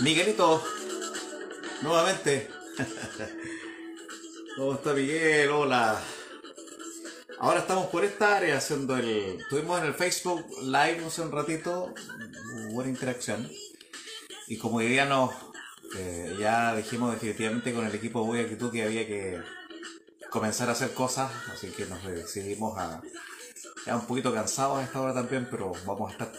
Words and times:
Miguelito, 0.00 0.62
nuevamente. 1.82 2.59
¿Cómo 4.56 4.74
está 4.74 4.92
Miguel? 4.94 5.50
Hola. 5.50 6.00
Ahora 7.38 7.60
estamos 7.60 7.86
por 7.86 8.04
esta 8.04 8.36
área 8.36 8.58
haciendo 8.58 8.96
el... 8.96 9.40
Estuvimos 9.40 9.80
en 9.80 9.86
el 9.86 9.94
Facebook 9.94 10.44
Live 10.62 11.04
hace 11.06 11.22
un 11.22 11.32
ratito, 11.32 11.94
buena 12.72 12.90
interacción. 12.90 13.50
Y 14.46 14.58
como 14.58 14.76
hoy 14.76 14.88
día 14.88 15.04
nos... 15.04 15.30
eh, 15.96 16.36
ya 16.38 16.74
dijimos 16.74 17.12
definitivamente 17.12 17.72
con 17.72 17.86
el 17.86 17.94
equipo 17.94 18.24
Voy 18.24 18.40
Actitud 18.40 18.70
que 18.70 18.82
había 18.82 19.06
que 19.06 19.40
comenzar 20.30 20.68
a 20.68 20.72
hacer 20.72 20.92
cosas, 20.92 21.30
así 21.52 21.68
que 21.68 21.86
nos 21.86 22.02
decidimos 22.04 22.78
a... 22.78 23.00
Ya 23.86 23.96
un 23.96 24.06
poquito 24.06 24.34
cansados 24.34 24.78
a 24.78 24.84
esta 24.84 25.00
hora 25.00 25.14
también, 25.14 25.48
pero 25.50 25.72
vamos 25.86 26.10
a 26.10 26.12
estar 26.12 26.32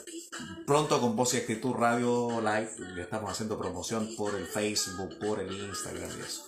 pronto 0.72 1.02
con 1.02 1.18
Voz 1.18 1.34
y 1.34 1.38
Actitud 1.38 1.74
Radio 1.74 2.40
Live. 2.40 2.72
Le 2.96 3.02
estamos 3.02 3.30
haciendo 3.30 3.58
promoción 3.58 4.16
por 4.16 4.34
el 4.36 4.46
Facebook, 4.48 5.20
por 5.20 5.42
el 5.42 5.52
Instagram 5.52 6.10
y 6.18 6.22
eso. 6.22 6.46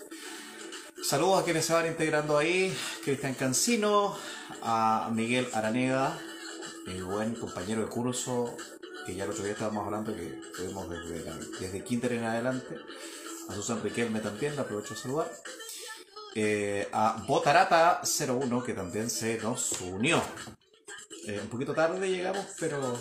Saludos 1.03 1.41
a 1.41 1.43
quienes 1.43 1.65
se 1.65 1.73
van 1.73 1.87
integrando 1.87 2.37
ahí. 2.37 2.73
Cristian 3.03 3.33
Cancino, 3.33 4.17
a 4.61 5.09
Miguel 5.13 5.49
Araneda, 5.51 6.17
mi 6.87 7.01
buen 7.01 7.35
compañero 7.35 7.81
de 7.81 7.87
curso, 7.87 8.55
que 9.05 9.13
ya 9.13 9.25
el 9.25 9.31
otro 9.31 9.43
día 9.43 9.51
estábamos 9.51 9.83
hablando 9.85 10.15
que 10.15 10.39
tuvimos 10.55 10.89
desde, 10.89 11.25
la- 11.25 11.37
desde 11.59 11.83
Kinder 11.83 12.13
en 12.13 12.23
adelante. 12.23 12.77
A 13.49 13.53
Susan 13.55 13.83
Riquelme 13.83 14.21
también, 14.21 14.55
la 14.55 14.61
aprovecho 14.61 14.93
de 14.93 15.01
saludar. 15.01 15.29
Eh, 16.35 16.87
a 16.93 17.17
Botarata01, 17.27 18.63
que 18.63 18.71
también 18.73 19.09
se 19.09 19.37
nos 19.39 19.81
unió. 19.81 20.23
Eh, 21.27 21.41
un 21.43 21.49
poquito 21.49 21.73
tarde 21.73 22.09
llegamos, 22.09 22.45
pero 22.57 22.97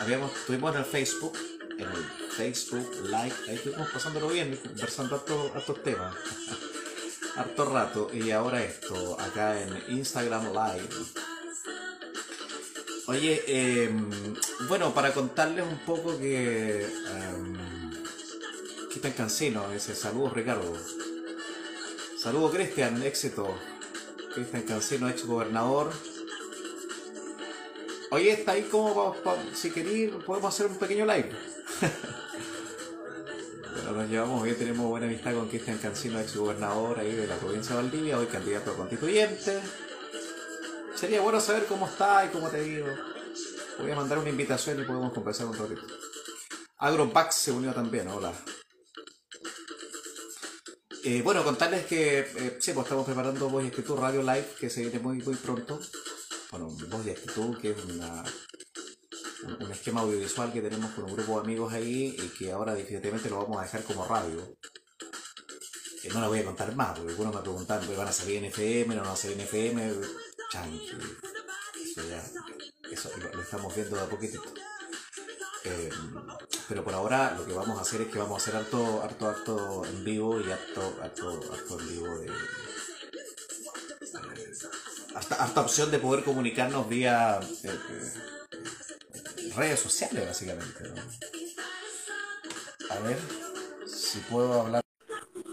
habíamos, 0.00 0.32
estuvimos 0.36 0.72
en 0.74 0.80
el 0.80 0.84
Facebook, 0.86 1.36
en 1.72 1.80
el 1.88 2.04
Facebook 2.36 2.90
Live, 3.04 3.34
ahí 3.48 3.54
estuvimos 3.56 3.88
pasándolo 3.90 4.28
bien, 4.28 4.56
conversando 4.56 5.16
harto- 5.16 5.52
hartos 5.54 5.82
temas, 5.82 6.14
harto 7.36 7.64
rato, 7.66 8.10
y 8.12 8.30
ahora 8.30 8.62
esto, 8.64 9.18
acá 9.20 9.60
en 9.60 9.96
Instagram 9.96 10.52
Live. 10.52 10.88
Oye, 13.06 13.42
em, 13.46 14.10
bueno, 14.68 14.92
para 14.92 15.12
contarles 15.14 15.64
un 15.66 15.78
poco 15.86 16.18
que... 16.18 16.86
Um, 17.34 17.56
Cristian 18.90 19.12
Cancino 19.14 19.70
dice, 19.70 19.94
saludos 19.94 20.32
Ricardo. 20.34 20.74
Saludos 22.20 22.52
Cristian, 22.52 23.02
éxito. 23.02 23.56
Cristian 24.34 24.62
Cancino, 24.64 25.08
ex 25.08 25.24
gobernador. 25.24 25.90
Oye, 28.10 28.32
está 28.32 28.52
ahí 28.52 28.62
como 28.64 28.94
pa- 29.14 29.22
pa- 29.22 29.36
si 29.54 29.70
queréis 29.70 30.10
podemos 30.26 30.54
hacer 30.54 30.66
un 30.66 30.78
pequeño 30.78 31.04
live. 31.04 31.30
bueno, 33.74 33.92
nos 33.92 34.08
llevamos 34.10 34.42
bien, 34.42 34.56
tenemos 34.56 34.86
buena 34.86 35.06
amistad 35.06 35.34
con 35.34 35.48
Cristian 35.48 35.78
Cancino, 35.78 36.18
ex 36.18 36.34
gobernador 36.36 36.98
ahí 36.98 37.14
de 37.14 37.26
la 37.26 37.36
provincia 37.36 37.76
de 37.76 37.82
Valdivia, 37.82 38.18
hoy 38.18 38.26
candidato 38.26 38.70
a 38.72 38.76
constituyente. 38.76 39.60
Sería 40.94 41.20
bueno 41.20 41.40
saber 41.40 41.66
cómo 41.66 41.86
está 41.86 42.24
y 42.24 42.28
cómo 42.30 42.48
te 42.48 42.62
digo. 42.62 42.86
Voy 43.78 43.90
a 43.90 43.96
mandar 43.96 44.18
una 44.18 44.30
invitación 44.30 44.80
y 44.80 44.84
podemos 44.84 45.12
conversar 45.12 45.46
un 45.46 45.56
ratito. 45.56 45.82
Agropax 46.78 47.34
se 47.34 47.52
unió 47.52 47.72
también, 47.72 48.08
hola. 48.08 48.32
Eh, 51.04 51.22
bueno, 51.22 51.44
contarles 51.44 51.86
que 51.86 52.18
eh, 52.20 52.56
sí, 52.60 52.72
pues 52.72 52.84
estamos 52.86 53.06
preparando 53.06 53.48
Voz 53.48 53.62
y 53.64 53.68
Actitud 53.68 53.96
Radio 53.98 54.20
Live, 54.22 54.48
que 54.58 54.68
se 54.70 54.80
viene 54.82 54.98
muy, 54.98 55.18
muy 55.18 55.36
pronto. 55.36 55.78
Bueno, 56.50 56.68
Voz 56.88 57.06
y 57.06 57.10
Actitud, 57.10 57.58
que 57.58 57.72
es 57.72 57.84
una, 57.84 58.24
un, 59.60 59.70
esquema 59.70 60.00
audiovisual 60.00 60.50
que 60.50 60.62
tenemos 60.62 60.92
con 60.92 61.04
un 61.04 61.14
grupo 61.14 61.34
de 61.34 61.40
amigos 61.40 61.72
ahí 61.74 62.16
y 62.18 62.28
que 62.38 62.52
ahora 62.52 62.74
definitivamente 62.74 63.28
lo 63.28 63.38
vamos 63.38 63.58
a 63.58 63.64
dejar 63.64 63.84
como 63.84 64.06
radio. 64.06 64.56
Eh, 66.02 66.08
no 66.12 66.22
la 66.22 66.28
voy 66.28 66.38
a 66.38 66.46
contar 66.46 66.74
más, 66.74 66.96
porque 66.96 67.10
algunos 67.10 67.34
me 67.34 67.42
preguntan, 67.42 67.84
¿pues 67.84 67.98
¿van 67.98 68.08
a 68.08 68.12
salir 68.12 68.36
en 68.38 68.46
FM? 68.46 68.94
¿No 68.94 69.02
van 69.02 69.10
a 69.10 69.16
salir 69.16 69.36
en 69.36 69.44
FM? 69.44 69.92
Chanqui. 70.50 70.98
Eso 71.84 72.08
ya, 72.08 72.24
eso 72.90 73.10
lo, 73.18 73.42
estamos 73.42 73.74
viendo 73.74 73.96
de 73.96 74.02
a 74.02 74.06
poquitito. 74.06 74.54
Eh, 75.64 75.90
pero 76.66 76.82
por 76.82 76.94
ahora 76.94 77.34
lo 77.36 77.44
que 77.44 77.52
vamos 77.52 77.78
a 77.78 77.82
hacer 77.82 78.00
es 78.02 78.08
que 78.08 78.18
vamos 78.18 78.40
a 78.40 78.42
hacer 78.42 78.56
harto, 78.56 79.02
harto, 79.02 79.28
harto 79.28 79.84
en 79.84 80.02
vivo 80.02 80.40
y 80.40 80.50
harto, 80.50 80.98
harto, 81.02 81.40
harto 81.52 81.80
en 81.80 81.88
vivo 81.88 82.18
de, 82.20 82.30
hasta, 85.14 85.34
hasta 85.42 85.60
opción 85.60 85.90
de 85.90 85.98
poder 85.98 86.24
comunicarnos 86.24 86.88
vía 86.88 87.40
eh, 87.64 87.68
eh, 87.90 88.12
redes 89.56 89.80
sociales 89.80 90.26
básicamente. 90.26 90.88
¿no? 90.88 90.94
A 92.90 92.98
ver 93.00 93.18
si 93.86 94.18
puedo 94.20 94.62
hablar 94.62 94.82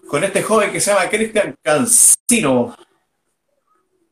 con 0.07 0.23
este 0.23 0.41
joven 0.43 0.71
que 0.71 0.79
se 0.79 0.91
llama 0.91 1.09
Cristian 1.09 1.55
Cancino. 1.61 2.75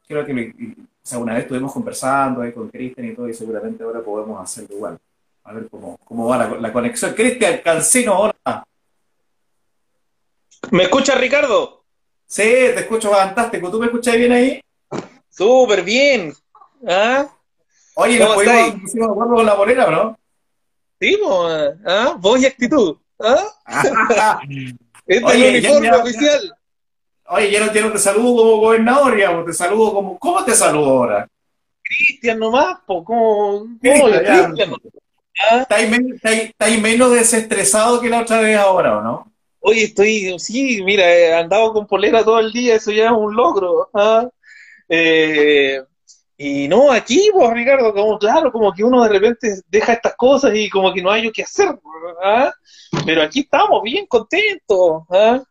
Creo 0.07 0.25
que 0.25 0.33
me- 0.33 0.49
o 0.49 1.05
sea, 1.05 1.17
una 1.19 1.33
vez 1.33 1.43
estuvimos 1.43 1.71
conversando 1.73 2.41
ahí 2.41 2.51
con 2.53 2.69
Cristian 2.69 3.07
y 3.07 3.15
todo, 3.15 3.27
y 3.27 3.33
seguramente 3.33 3.83
ahora 3.83 4.01
podemos 4.01 4.41
hacerlo 4.41 4.75
igual. 4.75 4.97
A 5.43 5.53
ver 5.53 5.67
cómo, 5.69 5.97
cómo 5.97 6.27
va 6.27 6.37
la, 6.37 6.47
la 6.55 6.71
conexión. 6.73 7.13
Cristian 7.13 7.59
Cancino, 7.63 8.17
hola. 8.17 8.63
¿Me 10.71 10.83
escuchas, 10.83 11.19
Ricardo? 11.19 11.83
Sí, 12.25 12.41
te 12.43 12.79
escucho 12.79 13.11
fantástico. 13.11 13.69
¿Tú 13.69 13.79
me 13.79 13.87
escuchas 13.87 14.15
bien 14.15 14.31
ahí? 14.31 14.61
Súper 15.35 15.83
bien. 15.83 16.33
¿Ah? 16.87 17.27
Oye, 17.95 18.19
¿nos 18.19 18.35
pusimos 18.35 18.93
de 18.93 19.03
acuerdo 19.05 19.33
con 19.35 19.45
la 19.45 19.53
bolera 19.55 19.85
o 19.87 19.91
no? 19.91 20.19
Sí, 20.99 21.17
po, 21.21 21.47
¿ah? 21.85 22.15
Voz 22.19 22.41
y 22.41 22.45
actitud. 22.45 22.97
¿Ah? 23.19 23.43
Este 25.05 25.25
Oye, 25.25 25.57
es 25.57 25.63
ya- 25.63 25.69
el 25.69 25.75
uniforme 25.75 25.87
ya- 25.87 25.97
oficial. 26.03 26.55
Oye, 27.27 27.51
ya 27.51 27.65
no, 27.65 27.73
ya 27.73 27.81
no 27.81 27.91
te 27.91 27.97
saludo 27.99 28.35
como 28.37 28.57
gobernador, 28.57 29.15
digamos, 29.15 29.45
te 29.45 29.53
saludo 29.53 29.93
como... 29.93 30.17
¿Cómo 30.19 30.45
te 30.45 30.53
saludo 30.53 30.89
ahora? 30.91 31.27
Cristian 31.83 32.39
nomás, 32.39 32.77
po, 32.85 33.03
como. 33.03 33.65
Cristian, 33.81 33.99
¿Cómo? 34.11 34.23
ya. 34.23 34.45
Cristian. 34.45 34.73
¿Ah? 35.51 35.61
¿Estáis 35.63 35.89
men- 35.89 36.13
estáis- 36.15 36.49
estáis 36.51 36.81
menos 36.81 37.11
desestresado 37.11 37.99
que 37.99 38.07
la 38.09 38.21
otra 38.21 38.39
vez 38.39 38.57
ahora, 38.57 38.97
o 38.99 39.01
no? 39.01 39.31
Oye, 39.59 39.83
estoy. 39.83 40.39
Sí, 40.39 40.81
mira, 40.83 41.03
he 41.13 41.33
andado 41.33 41.73
con 41.73 41.85
polera 41.85 42.23
todo 42.23 42.39
el 42.39 42.53
día, 42.53 42.75
eso 42.75 42.91
ya 42.91 43.07
es 43.07 43.11
un 43.11 43.35
logro. 43.35 43.89
¿ah? 43.93 44.25
Eh, 44.95 45.81
y 46.37 46.67
no, 46.67 46.91
aquí, 46.91 47.29
pues, 47.33 47.49
Ricardo, 47.51 47.91
como 47.93 48.19
claro, 48.19 48.51
como 48.51 48.71
que 48.73 48.83
uno 48.83 49.01
de 49.03 49.09
repente 49.09 49.61
deja 49.67 49.93
estas 49.93 50.15
cosas 50.15 50.51
y 50.53 50.69
como 50.69 50.93
que 50.93 51.01
no 51.01 51.09
hay 51.09 51.31
qué 51.31 51.41
hacer. 51.43 51.69
¿ah? 52.23 52.53
Pero 53.05 53.23
aquí 53.23 53.39
estamos 53.41 53.81
bien 53.81 54.05
contentos. 54.05 55.03
¿ah? 55.09 55.41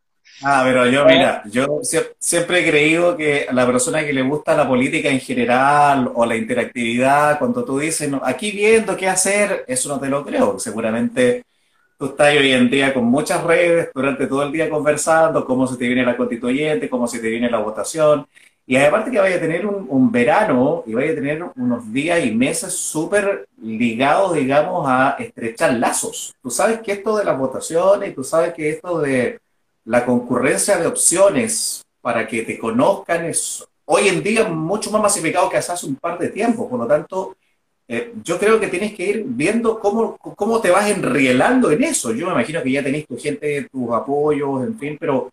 Ah, 0.44 0.62
pero 0.64 0.86
yo, 0.86 1.04
mira, 1.04 1.42
yo 1.50 1.66
sie- 1.82 2.14
siempre 2.18 2.60
he 2.60 2.70
creído 2.70 3.16
que 3.16 3.46
a 3.48 3.52
la 3.52 3.66
persona 3.66 4.04
que 4.04 4.12
le 4.12 4.22
gusta 4.22 4.56
la 4.56 4.66
política 4.68 5.08
en 5.08 5.20
general 5.20 6.10
o 6.14 6.24
la 6.24 6.36
interactividad, 6.36 7.38
cuando 7.38 7.64
tú 7.64 7.78
dices, 7.78 8.08
"No, 8.08 8.20
aquí 8.24 8.50
viendo 8.52 8.96
qué 8.96 9.08
hacer, 9.08 9.64
eso 9.68 9.88
no 9.88 9.98
te 10.00 10.08
lo 10.08 10.24
creo. 10.24 10.58
Seguramente 10.58 11.44
tú 11.98 12.06
estás 12.06 12.34
hoy 12.36 12.52
en 12.52 12.68
día 12.70 12.92
con 12.94 13.04
muchas 13.04 13.42
redes 13.44 13.90
durante 13.94 14.26
todo 14.26 14.42
el 14.42 14.52
día 14.52 14.68
conversando 14.68 15.44
cómo 15.44 15.66
se 15.66 15.76
te 15.76 15.86
viene 15.86 16.04
la 16.04 16.16
constituyente, 16.16 16.88
cómo 16.88 17.06
se 17.06 17.20
te 17.20 17.28
viene 17.28 17.48
la 17.50 17.58
votación. 17.58 18.26
Y 18.66 18.76
aparte 18.76 19.10
que 19.10 19.18
vaya 19.18 19.36
a 19.36 19.40
tener 19.40 19.66
un, 19.66 20.12
verano 20.12 20.84
y 20.86 20.94
vaya 20.94 21.12
a 21.12 21.14
tener 21.14 21.44
unos 21.56 21.92
días 21.92 22.24
y 22.24 22.30
meses 22.30 22.72
súper 22.72 23.48
ligados, 23.60 24.34
digamos, 24.34 24.86
a 24.88 25.16
estrechar 25.18 25.74
lazos. 25.74 26.32
Tú 26.40 26.50
sabes 26.50 26.80
que 26.80 26.92
esto 26.92 27.16
de 27.16 27.24
las 27.24 27.38
votaciones, 27.38 28.14
tú 28.14 28.22
sabes 28.22 28.54
que 28.54 28.70
esto 28.70 29.00
de 29.00 29.40
la 29.84 30.04
concurrencia 30.04 30.76
de 30.76 30.86
opciones 30.86 31.82
para 32.00 32.26
que 32.26 32.42
te 32.42 32.58
conozcan 32.58 33.24
es 33.24 33.66
hoy 33.84 34.08
en 34.08 34.22
día 34.22 34.44
mucho 34.44 34.90
más 34.92 35.02
masificado 35.02 35.50
que 35.50 35.56
hace 35.56 35.86
un 35.86 35.96
par 35.96 36.18
de 36.18 36.28
tiempo. 36.28 36.68
Por 36.68 36.78
lo 36.78 36.86
tanto, 36.86 37.36
eh, 37.88 38.12
yo 38.22 38.38
creo 38.38 38.60
que 38.60 38.68
tienes 38.68 38.94
que 38.94 39.06
ir 39.06 39.24
viendo 39.26 39.80
cómo, 39.80 40.16
cómo 40.16 40.60
te 40.60 40.70
vas 40.70 40.88
enrielando 40.88 41.70
en 41.70 41.82
eso. 41.82 42.12
Yo 42.12 42.26
me 42.26 42.32
imagino 42.32 42.62
que 42.62 42.70
ya 42.70 42.82
tenéis 42.82 43.06
tu 43.06 43.18
gente, 43.18 43.68
tus 43.70 43.92
apoyos, 43.92 44.62
en 44.62 44.78
fin, 44.78 44.96
pero 44.98 45.32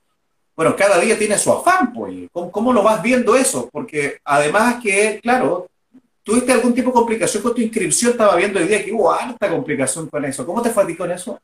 bueno, 0.60 0.76
cada 0.76 1.00
día 1.00 1.18
tiene 1.18 1.38
su 1.38 1.54
afán, 1.54 1.94
pues. 1.94 2.14
¿Cómo, 2.34 2.52
cómo 2.52 2.74
lo 2.74 2.84
vas 2.84 3.02
viendo 3.02 3.34
eso? 3.34 3.70
Porque 3.72 4.18
además 4.26 4.84
que, 4.84 5.18
claro, 5.24 5.70
¿tuviste 6.22 6.52
algún 6.52 6.74
tipo 6.74 6.90
de 6.90 6.96
complicación 6.96 7.42
con 7.42 7.56
tu 7.56 7.62
inscripción? 7.62 8.12
Estaba 8.12 8.36
viendo 8.36 8.60
hoy 8.60 8.68
día 8.68 8.84
que 8.84 8.92
hubo 8.92 9.10
harta 9.10 9.50
complicación 9.50 10.10
con 10.10 10.26
eso. 10.26 10.46
¿Cómo 10.46 10.62
te 10.62 10.70
fue 10.72 10.84
a 10.84 10.88
ti 10.88 10.98
con 10.98 11.10
eso? 11.14 11.40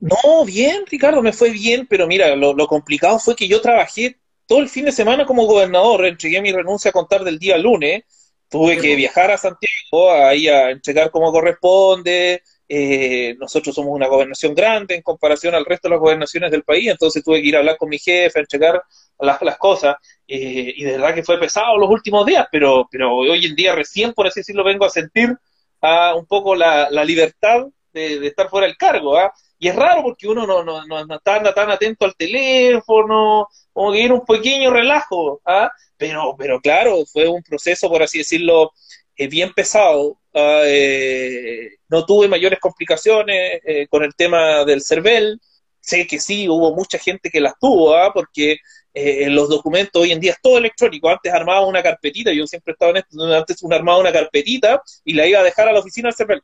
No, 0.00 0.44
bien, 0.44 0.84
Ricardo, 0.86 1.22
me 1.22 1.32
fue 1.32 1.48
bien, 1.48 1.86
pero 1.88 2.06
mira, 2.06 2.36
lo, 2.36 2.66
complicado 2.66 3.18
fue 3.18 3.34
que 3.34 3.48
yo 3.48 3.62
trabajé 3.62 4.18
todo 4.46 4.58
el 4.58 4.68
fin 4.68 4.84
de 4.84 4.92
semana 4.92 5.24
como 5.24 5.46
gobernador, 5.46 6.04
entregué 6.04 6.42
mi 6.42 6.52
renuncia 6.52 6.90
a 6.90 6.92
contar 6.92 7.24
del 7.24 7.38
día 7.38 7.56
lunes, 7.56 8.02
tuve 8.50 8.76
que 8.76 8.94
viajar 8.96 9.30
a 9.30 9.38
Santiago, 9.38 10.12
ahí 10.12 10.46
a 10.48 10.72
entregar 10.72 11.10
como 11.10 11.32
corresponde, 11.32 12.42
eh, 12.74 13.36
nosotros 13.38 13.74
somos 13.74 13.92
una 13.94 14.06
gobernación 14.06 14.54
grande 14.54 14.94
en 14.94 15.02
comparación 15.02 15.54
al 15.54 15.66
resto 15.66 15.88
de 15.88 15.90
las 15.92 16.00
gobernaciones 16.00 16.50
del 16.50 16.62
país, 16.62 16.88
entonces 16.88 17.22
tuve 17.22 17.42
que 17.42 17.48
ir 17.48 17.54
a 17.54 17.58
hablar 17.58 17.76
con 17.76 17.90
mi 17.90 17.98
jefe, 17.98 18.38
a 18.38 18.40
entregar 18.40 18.82
las, 19.18 19.58
cosas, 19.58 19.96
eh, 20.26 20.72
y 20.74 20.82
de 20.82 20.92
verdad 20.92 21.14
que 21.14 21.22
fue 21.22 21.38
pesado 21.38 21.76
los 21.76 21.90
últimos 21.90 22.24
días, 22.24 22.46
pero, 22.50 22.88
pero 22.90 23.14
hoy 23.14 23.44
en 23.44 23.54
día 23.54 23.74
recién, 23.74 24.14
por 24.14 24.26
así 24.26 24.40
decirlo, 24.40 24.64
vengo 24.64 24.86
a 24.86 24.88
sentir 24.88 25.36
ah, 25.82 26.14
un 26.16 26.24
poco 26.24 26.54
la, 26.54 26.88
libertad 27.04 27.66
de, 27.92 28.26
estar 28.26 28.48
fuera 28.48 28.66
del 28.66 28.78
cargo, 28.78 29.18
¿ah? 29.18 29.30
Y 29.58 29.68
es 29.68 29.76
raro 29.76 30.02
porque 30.02 30.26
uno 30.26 30.46
no, 30.46 30.64
no, 30.64 30.86
no, 30.86 31.14
está 31.14 31.42
tan 31.52 31.70
atento 31.70 32.06
al 32.06 32.16
teléfono, 32.16 33.48
como 33.70 33.92
que 33.92 33.98
viene 33.98 34.14
un 34.14 34.24
pequeño 34.24 34.70
relajo, 34.70 35.42
¿ah? 35.44 35.70
pero, 35.98 36.34
pero 36.38 36.58
claro, 36.58 37.04
fue 37.04 37.28
un 37.28 37.42
proceso, 37.42 37.90
por 37.90 38.02
así 38.02 38.16
decirlo, 38.16 38.72
eh, 39.14 39.28
bien 39.28 39.52
pesado. 39.52 40.21
¿Ah? 40.34 40.62
Eh, 40.64 41.76
no 41.88 42.04
tuve 42.04 42.28
mayores 42.28 42.58
complicaciones 42.60 43.60
eh, 43.64 43.86
con 43.88 44.02
el 44.04 44.14
tema 44.14 44.64
del 44.64 44.82
CERVEL. 44.82 45.40
Sé 45.80 46.06
que 46.06 46.20
sí, 46.20 46.48
hubo 46.48 46.74
mucha 46.74 46.98
gente 46.98 47.30
que 47.30 47.40
las 47.40 47.54
tuvo, 47.58 47.96
¿ah? 47.96 48.12
porque 48.12 48.58
en 48.94 49.34
los 49.34 49.48
documentos 49.48 50.02
hoy 50.02 50.12
en 50.12 50.20
día 50.20 50.32
es 50.32 50.40
todo 50.40 50.58
electrónico. 50.58 51.08
Antes 51.08 51.32
armaba 51.32 51.66
una 51.66 51.82
carpetita, 51.82 52.32
yo 52.32 52.46
siempre 52.46 52.72
estaba 52.72 52.90
en 52.92 52.98
esto, 52.98 53.34
antes 53.34 53.62
uno 53.62 53.74
armaba 53.74 53.98
una 53.98 54.12
carpetita 54.12 54.82
y 55.04 55.14
la 55.14 55.26
iba 55.26 55.40
a 55.40 55.42
dejar 55.42 55.68
a 55.68 55.72
la 55.72 55.80
oficina 55.80 56.08
del 56.08 56.16
CERVEL. 56.16 56.42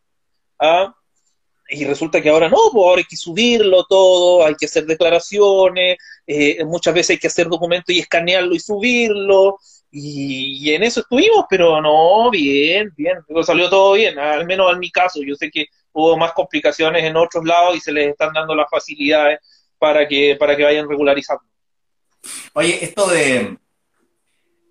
¿ah? 0.58 0.94
y 1.68 1.84
resulta 1.84 2.22
que 2.22 2.30
ahora 2.30 2.48
no, 2.48 2.56
pues 2.72 2.84
ahora 2.84 2.98
hay 3.00 3.04
que 3.04 3.16
subirlo 3.16 3.84
todo, 3.84 4.44
hay 4.44 4.54
que 4.54 4.66
hacer 4.66 4.86
declaraciones, 4.86 5.98
eh, 6.26 6.64
muchas 6.64 6.94
veces 6.94 7.10
hay 7.10 7.18
que 7.18 7.26
hacer 7.26 7.48
documentos 7.48 7.94
y 7.94 7.98
escanearlo 7.98 8.54
y 8.54 8.60
subirlo, 8.60 9.58
y, 9.90 10.72
en 10.72 10.82
eso 10.82 11.00
estuvimos, 11.00 11.46
pero 11.48 11.80
no, 11.80 12.30
bien, 12.30 12.92
bien, 12.96 13.18
salió 13.42 13.70
todo 13.70 13.94
bien, 13.94 14.18
al 14.18 14.46
menos 14.46 14.72
en 14.72 14.78
mi 14.78 14.90
caso, 14.90 15.20
yo 15.22 15.34
sé 15.34 15.50
que 15.50 15.66
hubo 15.92 16.16
más 16.16 16.32
complicaciones 16.32 17.04
en 17.04 17.16
otros 17.16 17.44
lados 17.44 17.76
y 17.76 17.80
se 17.80 17.92
les 17.92 18.10
están 18.10 18.32
dando 18.32 18.54
las 18.54 18.68
facilidades 18.70 19.40
para 19.78 20.06
que, 20.06 20.36
para 20.38 20.56
que 20.56 20.64
vayan 20.64 20.88
regularizando. 20.88 21.42
Oye, 22.52 22.84
esto 22.84 23.08
de, 23.08 23.56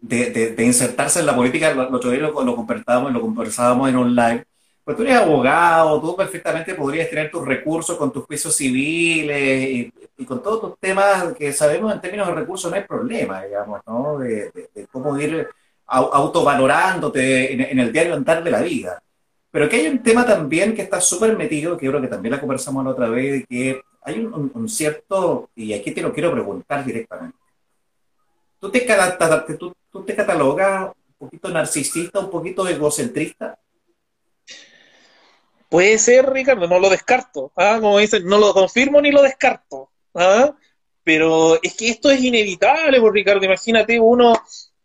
de, 0.02 0.64
insertarse 0.64 1.20
en 1.20 1.26
la 1.26 1.36
política, 1.36 1.74
lo, 1.74 1.96
otro 1.96 2.12
día 2.12 2.22
lo, 2.22 2.44
lo 2.44 2.56
conversábamos, 2.56 3.12
lo 3.12 3.22
conversábamos 3.22 3.90
en 3.90 3.98
un 3.98 4.16
live, 4.16 4.46
pues 4.88 4.96
tú 4.96 5.04
eres 5.04 5.18
abogado, 5.18 6.00
tú 6.00 6.16
perfectamente 6.16 6.74
podrías 6.74 7.10
tener 7.10 7.30
tus 7.30 7.46
recursos 7.46 7.98
con 7.98 8.10
tus 8.10 8.24
juicios 8.24 8.56
civiles 8.56 9.92
y, 10.18 10.26
con 10.26 10.42
todos 10.42 10.62
tus 10.62 10.80
temas 10.80 11.34
que 11.34 11.52
sabemos 11.52 11.94
en 11.94 12.00
términos 12.00 12.26
de 12.26 12.34
recursos 12.34 12.72
no 12.72 12.78
hay 12.78 12.86
problema, 12.86 13.44
digamos, 13.44 13.82
¿no? 13.86 14.18
De, 14.18 14.72
cómo 14.90 15.20
ir 15.20 15.46
autovalorándote 15.88 17.70
en, 17.70 17.78
el 17.78 17.92
diario 17.92 18.14
andar 18.14 18.42
de 18.42 18.50
la 18.50 18.62
vida. 18.62 19.04
Pero 19.52 19.68
que 19.68 19.76
hay 19.76 19.88
un 19.88 20.02
tema 20.02 20.26
también 20.26 20.74
que 20.74 20.84
está 20.84 21.02
súper 21.02 21.36
metido, 21.36 21.76
que 21.76 21.90
creo 21.90 22.00
que 22.00 22.08
también 22.08 22.36
la 22.36 22.40
conversamos 22.40 22.86
la 22.86 22.92
otra 22.92 23.10
vez, 23.10 23.46
que 23.46 23.82
hay 24.04 24.20
un, 24.22 24.70
cierto, 24.70 25.50
y 25.54 25.74
aquí 25.74 25.92
te 25.92 26.02
lo 26.02 26.14
quiero 26.14 26.32
preguntar 26.32 26.86
directamente. 26.86 27.38
¿Tú 28.58 28.70
te, 28.70 28.88
tú, 29.60 29.76
tú 29.92 30.04
te 30.06 30.16
catalogas 30.16 30.94
un 31.20 31.28
poquito 31.28 31.50
narcisista, 31.50 32.22
un 32.22 32.30
poquito 32.30 32.66
egocentrista? 32.66 33.60
Puede 35.70 35.98
ser, 36.00 36.30
Ricardo, 36.30 36.68
no 36.68 36.80
lo 36.80 36.90
descarto. 36.90 37.52
¿ah? 37.56 37.78
Como 37.82 38.00
dicen, 38.00 38.26
no 38.26 38.38
lo 38.38 38.54
confirmo 38.54 39.02
ni 39.02 39.12
lo 39.12 39.22
descarto. 39.22 39.92
¿ah? 40.16 40.56
Pero 41.04 41.62
es 41.62 41.76
que 41.76 41.90
esto 41.90 42.10
es 42.10 42.22
inevitable, 42.22 43.00
pues, 43.00 43.14
Ricardo. 43.14 43.46
Imagínate 43.46 44.00
uno, 44.00 44.34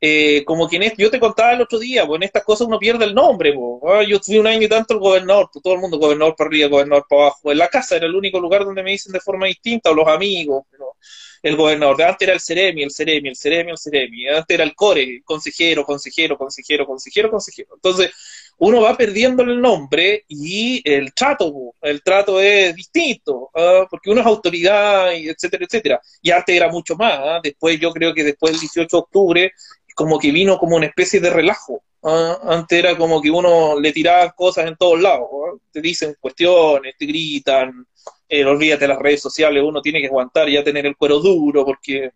eh, 0.01 0.45
como 0.45 0.69
quien 0.69 0.83
es, 0.83 0.95
yo 0.97 1.11
te 1.11 1.21
contaba 1.21 1.53
el 1.53 1.63
otro 1.63 1.79
día, 1.79 2.07
pues 2.07 2.19
en 2.19 2.25
estas 2.25 2.45
cosas 2.45 2.67
uno 2.67 2.79
pierde 2.79 3.05
el 3.05 3.15
nombre. 3.15 3.53
Pues, 3.53 3.93
¿ah? 3.95 4.03
Yo 4.03 4.19
fui 4.21 4.39
un 4.39 4.47
año 4.47 4.63
y 4.63 4.69
tanto 4.69 4.95
el 4.95 5.01
gobernador, 5.01 5.51
pues, 5.53 5.63
todo 5.63 5.75
el 5.75 5.81
mundo 5.81 5.99
gobernador 5.99 6.35
para 6.37 6.49
arriba, 6.49 6.69
gobernador 6.69 7.07
para 7.09 7.23
abajo. 7.23 7.53
En 7.53 7.59
la 7.59 7.69
casa 7.69 7.97
era 7.97 8.07
el 8.07 8.15
único 8.15 8.41
lugar 8.41 8.65
donde 8.65 8.83
me 8.83 8.91
dicen 8.91 9.13
de 9.13 9.21
forma 9.21 9.47
distinta, 9.47 9.91
o 9.91 9.95
los 9.95 10.09
amigos. 10.09 10.65
Pero 10.71 10.97
el 11.43 11.57
gobernador. 11.57 12.01
Antes 12.03 12.27
era 12.27 12.35
el 12.35 12.41
Ceremi, 12.41 12.83
el 12.85 12.91
Ceremi, 12.93 13.29
el 13.29 13.37
Ceremi, 13.37 13.71
el 13.73 13.79
Ceremi. 13.79 14.29
Antes 14.29 14.55
era 14.55 14.65
el 14.65 14.75
Core, 14.75 15.23
consejero, 15.25 15.85
consejero, 15.85 16.39
consejero, 16.39 16.87
consejero, 16.87 17.31
consejero. 17.31 17.75
Entonces, 17.75 18.11
uno 18.59 18.83
va 18.83 18.97
perdiendo 18.97 19.43
el 19.43 19.61
nombre 19.61 20.25
y 20.29 20.81
el 20.89 21.13
trato, 21.15 21.75
el 21.81 22.03
trato 22.03 22.41
es 22.41 22.75
distinto, 22.75 23.51
¿ah? 23.55 23.87
porque 23.91 24.11
uno 24.11 24.21
es 24.21 24.27
autoridad, 24.27 25.13
etcétera, 25.13 25.65
etcétera. 25.65 26.01
Y 26.21 26.31
antes 26.31 26.55
era 26.55 26.69
mucho 26.69 26.95
más. 26.97 27.19
¿ah? 27.19 27.41
Después, 27.43 27.79
yo 27.81 27.93
creo 27.93 28.15
que 28.15 28.25
después 28.25 28.53
del 28.53 28.61
18 28.61 28.97
de 28.97 29.01
octubre, 29.01 29.53
como 29.95 30.19
que 30.19 30.31
vino 30.31 30.59
como 30.59 30.77
una 30.77 30.87
especie 30.87 31.21
de 31.21 31.31
relajo. 31.31 31.83
¿ah? 32.05 32.39
Antes 32.45 32.79
era 32.79 32.97
como 32.97 33.21
que 33.21 33.31
uno 33.31 33.79
le 33.81 33.93
tiraba 33.93 34.31
cosas 34.33 34.67
en 34.67 34.77
todos 34.77 35.01
lados. 35.01 35.29
Te 35.73 35.81
dicen 35.81 36.17
cuestiones, 36.21 36.95
te 36.97 37.07
gritan, 37.07 37.87
eh, 38.29 38.45
olvídate 38.45 38.85
de 38.85 38.89
las 38.89 38.99
redes 38.99 39.21
sociales, 39.21 39.63
uno 39.63 39.83
tiene 39.83 40.01
que 40.01 40.07
aguantar 40.07 40.49
ya 40.49 40.65
tener 40.65 40.87
el 40.87 40.97
cuero 40.97 41.19
duro, 41.19 41.65
porque 41.65 42.13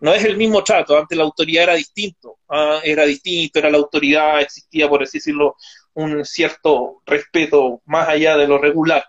no 0.00 0.12
es 0.12 0.24
el 0.24 0.36
mismo 0.36 0.62
trato, 0.62 0.98
antes 0.98 1.16
la 1.16 1.24
autoridad 1.24 1.64
era 1.64 1.74
distinto, 1.74 2.38
¿ah? 2.48 2.80
era 2.82 3.04
distinto, 3.04 3.58
era 3.58 3.70
la 3.70 3.78
autoridad, 3.78 4.40
existía, 4.40 4.88
por 4.88 5.02
así 5.02 5.18
decirlo, 5.18 5.56
un 5.94 6.24
cierto 6.24 7.02
respeto 7.06 7.80
más 7.86 8.08
allá 8.08 8.36
de 8.36 8.46
lo 8.46 8.58
regular. 8.58 9.04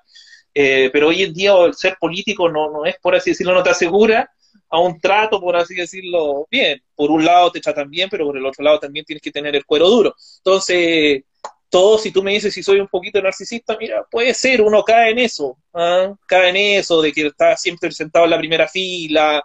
Eh, 0.53 0.89
pero 0.93 1.09
hoy 1.09 1.23
en 1.23 1.33
día 1.33 1.53
el 1.65 1.73
ser 1.73 1.97
político 1.99 2.49
no, 2.49 2.71
no 2.71 2.85
es, 2.85 2.95
por 3.01 3.15
así 3.15 3.31
decirlo, 3.31 3.53
no 3.53 3.63
te 3.63 3.71
asegura 3.71 4.29
a 4.69 4.79
un 4.79 4.99
trato, 4.99 5.39
por 5.39 5.55
así 5.55 5.75
decirlo, 5.75 6.47
bien. 6.49 6.81
Por 6.95 7.11
un 7.11 7.25
lado 7.25 7.51
te 7.51 7.59
tratan 7.59 7.89
bien, 7.89 8.09
pero 8.09 8.25
por 8.25 8.37
el 8.37 8.45
otro 8.45 8.63
lado 8.63 8.79
también 8.79 9.05
tienes 9.05 9.21
que 9.21 9.31
tener 9.31 9.55
el 9.55 9.65
cuero 9.65 9.89
duro. 9.89 10.15
Entonces, 10.37 11.23
todo, 11.69 11.97
si 11.97 12.11
tú 12.11 12.23
me 12.23 12.31
dices 12.31 12.53
si 12.53 12.63
soy 12.63 12.79
un 12.79 12.87
poquito 12.87 13.21
narcisista, 13.21 13.77
mira, 13.77 14.05
puede 14.09 14.33
ser, 14.33 14.61
uno 14.61 14.83
cae 14.83 15.11
en 15.11 15.19
eso, 15.19 15.57
¿ah? 15.73 16.13
cae 16.27 16.49
en 16.49 16.55
eso, 16.79 17.01
de 17.01 17.11
que 17.11 17.27
está 17.27 17.57
siempre 17.57 17.91
sentado 17.91 18.25
en 18.25 18.31
la 18.31 18.37
primera 18.37 18.67
fila, 18.67 19.43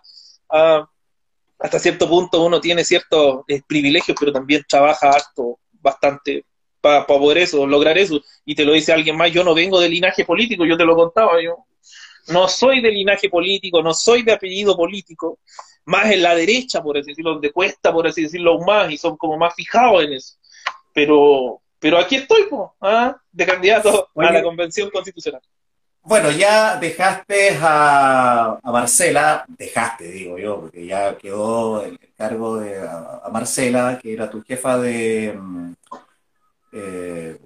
¿ah? 0.49 0.89
Hasta 1.61 1.79
cierto 1.79 2.09
punto 2.09 2.43
uno 2.43 2.61
tiene 2.61 2.85
ciertos 2.85 3.45
eh, 3.47 3.61
privilegios, 3.67 4.17
pero 4.19 4.33
también 4.33 4.65
trabaja 4.69 5.11
harto, 5.11 5.59
bastante, 5.73 6.45
para 6.81 7.07
poder 7.07 7.39
eso, 7.39 7.67
lograr 7.67 7.99
eso. 7.99 8.21
Y 8.45 8.55
te 8.55 8.65
lo 8.65 8.73
dice 8.73 8.93
alguien 8.93 9.17
más, 9.17 9.31
yo 9.31 9.45
no 9.45 9.55
vengo 9.55 9.79
de 9.79 9.89
linaje 9.89 10.25
político, 10.25 10.65
yo 10.65 10.77
te 10.77 10.85
lo 10.85 10.97
contaba, 10.97 11.41
yo 11.43 11.67
no 12.29 12.49
soy 12.49 12.81
de 12.81 12.91
linaje 12.91 13.29
político, 13.29 13.83
no 13.83 13.93
soy 13.93 14.23
de 14.23 14.33
apellido 14.33 14.77
político, 14.77 15.39
más 15.85 16.11
en 16.11 16.23
la 16.23 16.35
derecha, 16.35 16.83
por 16.83 16.97
así 16.97 17.11
decirlo, 17.11 17.33
donde 17.33 17.53
cuesta, 17.53 17.93
por 17.93 18.07
así 18.07 18.23
decirlo, 18.23 18.53
aún 18.53 18.65
más, 18.65 18.91
y 18.91 18.97
son 18.97 19.17
como 19.17 19.37
más 19.37 19.55
fijados 19.55 20.05
en 20.05 20.15
eso. 20.15 20.37
Pero, 20.95 21.61
pero 21.79 21.99
aquí 21.99 22.17
estoy, 22.17 22.47
¿ah? 22.81 23.17
de 23.31 23.47
candidato 23.47 24.09
a 24.17 24.33
la 24.33 24.43
Convención 24.43 24.91
Constitucional. 24.91 25.43
Bueno, 26.03 26.31
ya 26.31 26.77
dejaste 26.77 27.59
a, 27.61 28.59
Marcela, 28.65 29.45
dejaste, 29.49 30.11
digo 30.11 30.39
yo, 30.39 30.61
porque 30.61 30.87
ya 30.87 31.17
quedó 31.17 31.85
el 31.85 31.99
cargo 32.17 32.59
de 32.59 32.81
a, 32.81 33.29
Marcela, 33.33 33.99
que 34.01 34.13
era 34.15 34.31
tu 34.31 34.43
jefa 34.43 34.79
de, 34.79 35.35
mm, 35.39 35.73
eh, 36.73 37.39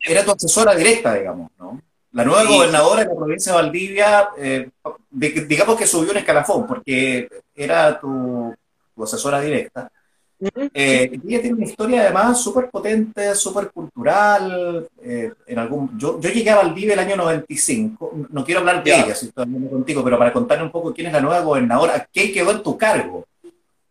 era 0.00 0.24
tu 0.24 0.32
asesora 0.32 0.74
directa, 0.74 1.14
digamos, 1.14 1.50
¿no? 1.58 1.80
La 2.12 2.24
nueva 2.24 2.44
gobernadora 2.44 3.02
de 3.02 3.08
la 3.08 3.14
provincia 3.14 3.52
de 3.52 3.58
Valdivia, 3.62 4.28
eh, 4.38 4.70
digamos 5.10 5.76
que 5.76 5.86
subió 5.86 6.12
un 6.12 6.16
escalafón, 6.16 6.66
porque 6.66 7.28
era 7.54 8.00
tu 8.00 8.54
asesora 9.02 9.40
directa. 9.40 9.90
Eh, 10.38 11.18
ella 11.26 11.40
tiene 11.40 11.54
una 11.54 11.64
historia 11.64 12.02
además 12.02 12.42
súper 12.42 12.68
potente, 12.68 13.34
súper 13.34 13.70
cultural. 13.70 14.86
Eh, 15.02 15.32
en 15.46 15.58
algún, 15.58 15.98
yo, 15.98 16.20
yo 16.20 16.30
llegué 16.30 16.50
a 16.50 16.56
Valdivia 16.56 16.94
el 16.94 17.00
año 17.00 17.16
95, 17.16 18.26
no 18.30 18.44
quiero 18.44 18.60
hablar 18.60 18.82
de 18.82 18.90
ella, 18.90 19.14
si 19.14 19.26
estoy 19.26 19.42
hablando 19.44 19.70
contigo, 19.70 20.04
pero 20.04 20.18
para 20.18 20.32
contarle 20.32 20.64
un 20.64 20.70
poco 20.70 20.92
quién 20.92 21.06
es 21.06 21.12
la 21.12 21.20
nueva 21.20 21.40
gobernadora, 21.40 22.08
qué 22.12 22.32
quedó 22.32 22.50
en 22.50 22.62
tu 22.62 22.76
cargo. 22.76 23.24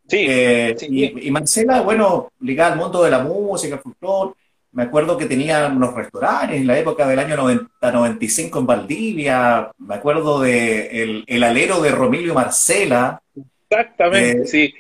Sí, 0.08 0.18
eh, 0.30 0.76
y, 0.88 1.32
Marcela, 1.32 1.82
bueno, 1.82 2.32
ligada 2.42 2.74
al 2.74 2.80
mundo 2.80 3.04
de 3.04 3.10
la 3.10 3.20
música, 3.20 3.80
folclore, 3.80 4.34
me 4.74 4.84
acuerdo 4.84 5.18
que 5.18 5.26
tenía 5.26 5.68
unos 5.68 5.96
restaurantes 5.96 6.58
en 6.58 6.68
la 6.68 6.78
época 6.78 7.08
del 7.08 7.18
año 7.18 7.38
90-95 7.38 8.60
en 8.60 8.66
Valdivia, 8.68 9.72
me 9.80 9.96
acuerdo 9.96 10.42
de 10.42 11.02
el, 11.02 11.24
el 11.26 11.44
alero 11.44 11.82
de 11.82 11.90
Romilio 11.90 12.36
Marcela. 12.36 13.20
Exactamente, 13.68 14.46
sí 14.46 14.74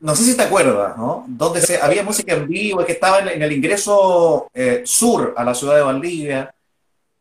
no 0.00 0.14
sé 0.14 0.24
si 0.24 0.36
te 0.36 0.44
acuerdas, 0.44 0.96
¿no? 0.96 1.24
Donde 1.26 1.60
se, 1.60 1.80
había 1.80 2.02
música 2.02 2.34
en 2.34 2.46
vivo, 2.46 2.84
que 2.84 2.92
estaba 2.92 3.20
en, 3.20 3.42
el 3.42 3.52
ingreso 3.52 4.48
eh, 4.54 4.82
sur 4.84 5.34
a 5.36 5.44
la 5.44 5.54
ciudad 5.54 5.76
de 5.76 5.82
Valdivia. 5.82 6.54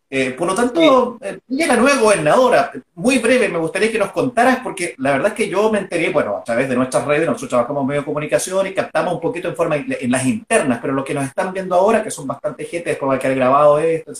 Eh, 0.09 0.31
por 0.31 0.47
lo 0.47 0.55
tanto, 0.55 1.17
eh, 1.21 1.39
ella 1.49 1.67
la 1.67 1.75
nueva 1.75 1.99
gobernadora. 1.99 2.71
Muy 2.95 3.17
breve, 3.17 3.49
me 3.49 3.57
gustaría 3.57 3.91
que 3.91 3.97
nos 3.97 4.11
contaras, 4.11 4.59
porque 4.63 4.95
la 4.99 5.11
verdad 5.11 5.29
es 5.29 5.33
que 5.33 5.49
yo 5.49 5.71
me 5.71 5.79
enteré, 5.79 6.11
bueno, 6.11 6.37
a 6.37 6.43
través 6.43 6.69
de 6.69 6.75
nuestras 6.75 7.05
redes, 7.05 7.25
nosotros 7.25 7.49
trabajamos 7.49 7.81
en 7.81 7.87
medio 7.87 8.01
de 8.01 8.05
comunicación 8.05 8.67
y 8.67 8.73
captamos 8.73 9.15
un 9.15 9.21
poquito 9.21 9.49
en 9.49 9.55
forma 9.55 9.75
en 9.75 10.11
las 10.11 10.25
internas, 10.25 10.79
pero 10.81 10.93
lo 10.93 11.03
que 11.03 11.13
nos 11.13 11.25
están 11.25 11.51
viendo 11.51 11.75
ahora, 11.75 12.03
que 12.03 12.11
son 12.11 12.27
bastante 12.27 12.63
gente 12.65 12.91
después 12.91 13.19
de 13.19 13.25
haber 13.25 13.37
grabado 13.37 13.79
esto, 13.79 14.13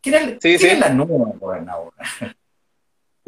¿quién, 0.00 0.14
es, 0.14 0.38
¿quién 0.40 0.72
es 0.72 0.78
la 0.80 0.88
nueva 0.88 1.32
gobernadora? 1.38 1.96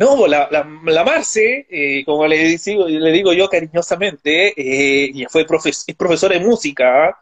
No, 0.00 0.26
la, 0.26 0.48
la, 0.50 1.04
Marce, 1.04 1.66
eh, 1.68 2.02
como 2.06 2.26
le 2.26 2.56
digo, 2.56 2.88
le 2.88 3.12
digo 3.12 3.34
yo 3.34 3.50
cariñosamente, 3.50 4.54
eh, 4.56 5.26
fue 5.28 5.42
es 5.42 5.84
profesora 5.94 6.38
de 6.38 6.40
música, 6.40 7.08
¿ah? 7.08 7.18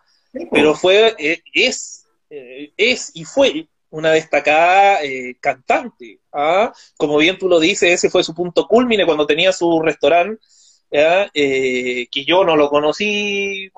pero 0.53 0.77
fue, 0.77 1.13
eh, 1.19 1.43
es, 1.53 2.07
eh, 2.31 2.71
es 2.77 3.11
y 3.15 3.25
fue 3.25 3.67
una 3.91 4.13
destacada 4.13 5.01
cantante. 5.41 6.21
¿ah? 6.33 6.73
Como 6.97 7.17
bien 7.17 7.37
tú 7.37 7.49
lo 7.49 7.59
dices, 7.59 7.91
ese 7.91 8.11
fue 8.11 8.23
su 8.23 8.33
punto 8.33 8.69
culmine 8.69 9.05
cuando 9.05 9.27
tenía 9.27 9.51
su 9.51 9.83
restaurante, 9.83 10.41
que 10.89 12.25
yo 12.25 12.45
no 12.45 12.55
lo 12.55 12.69
conocí, 12.71 13.73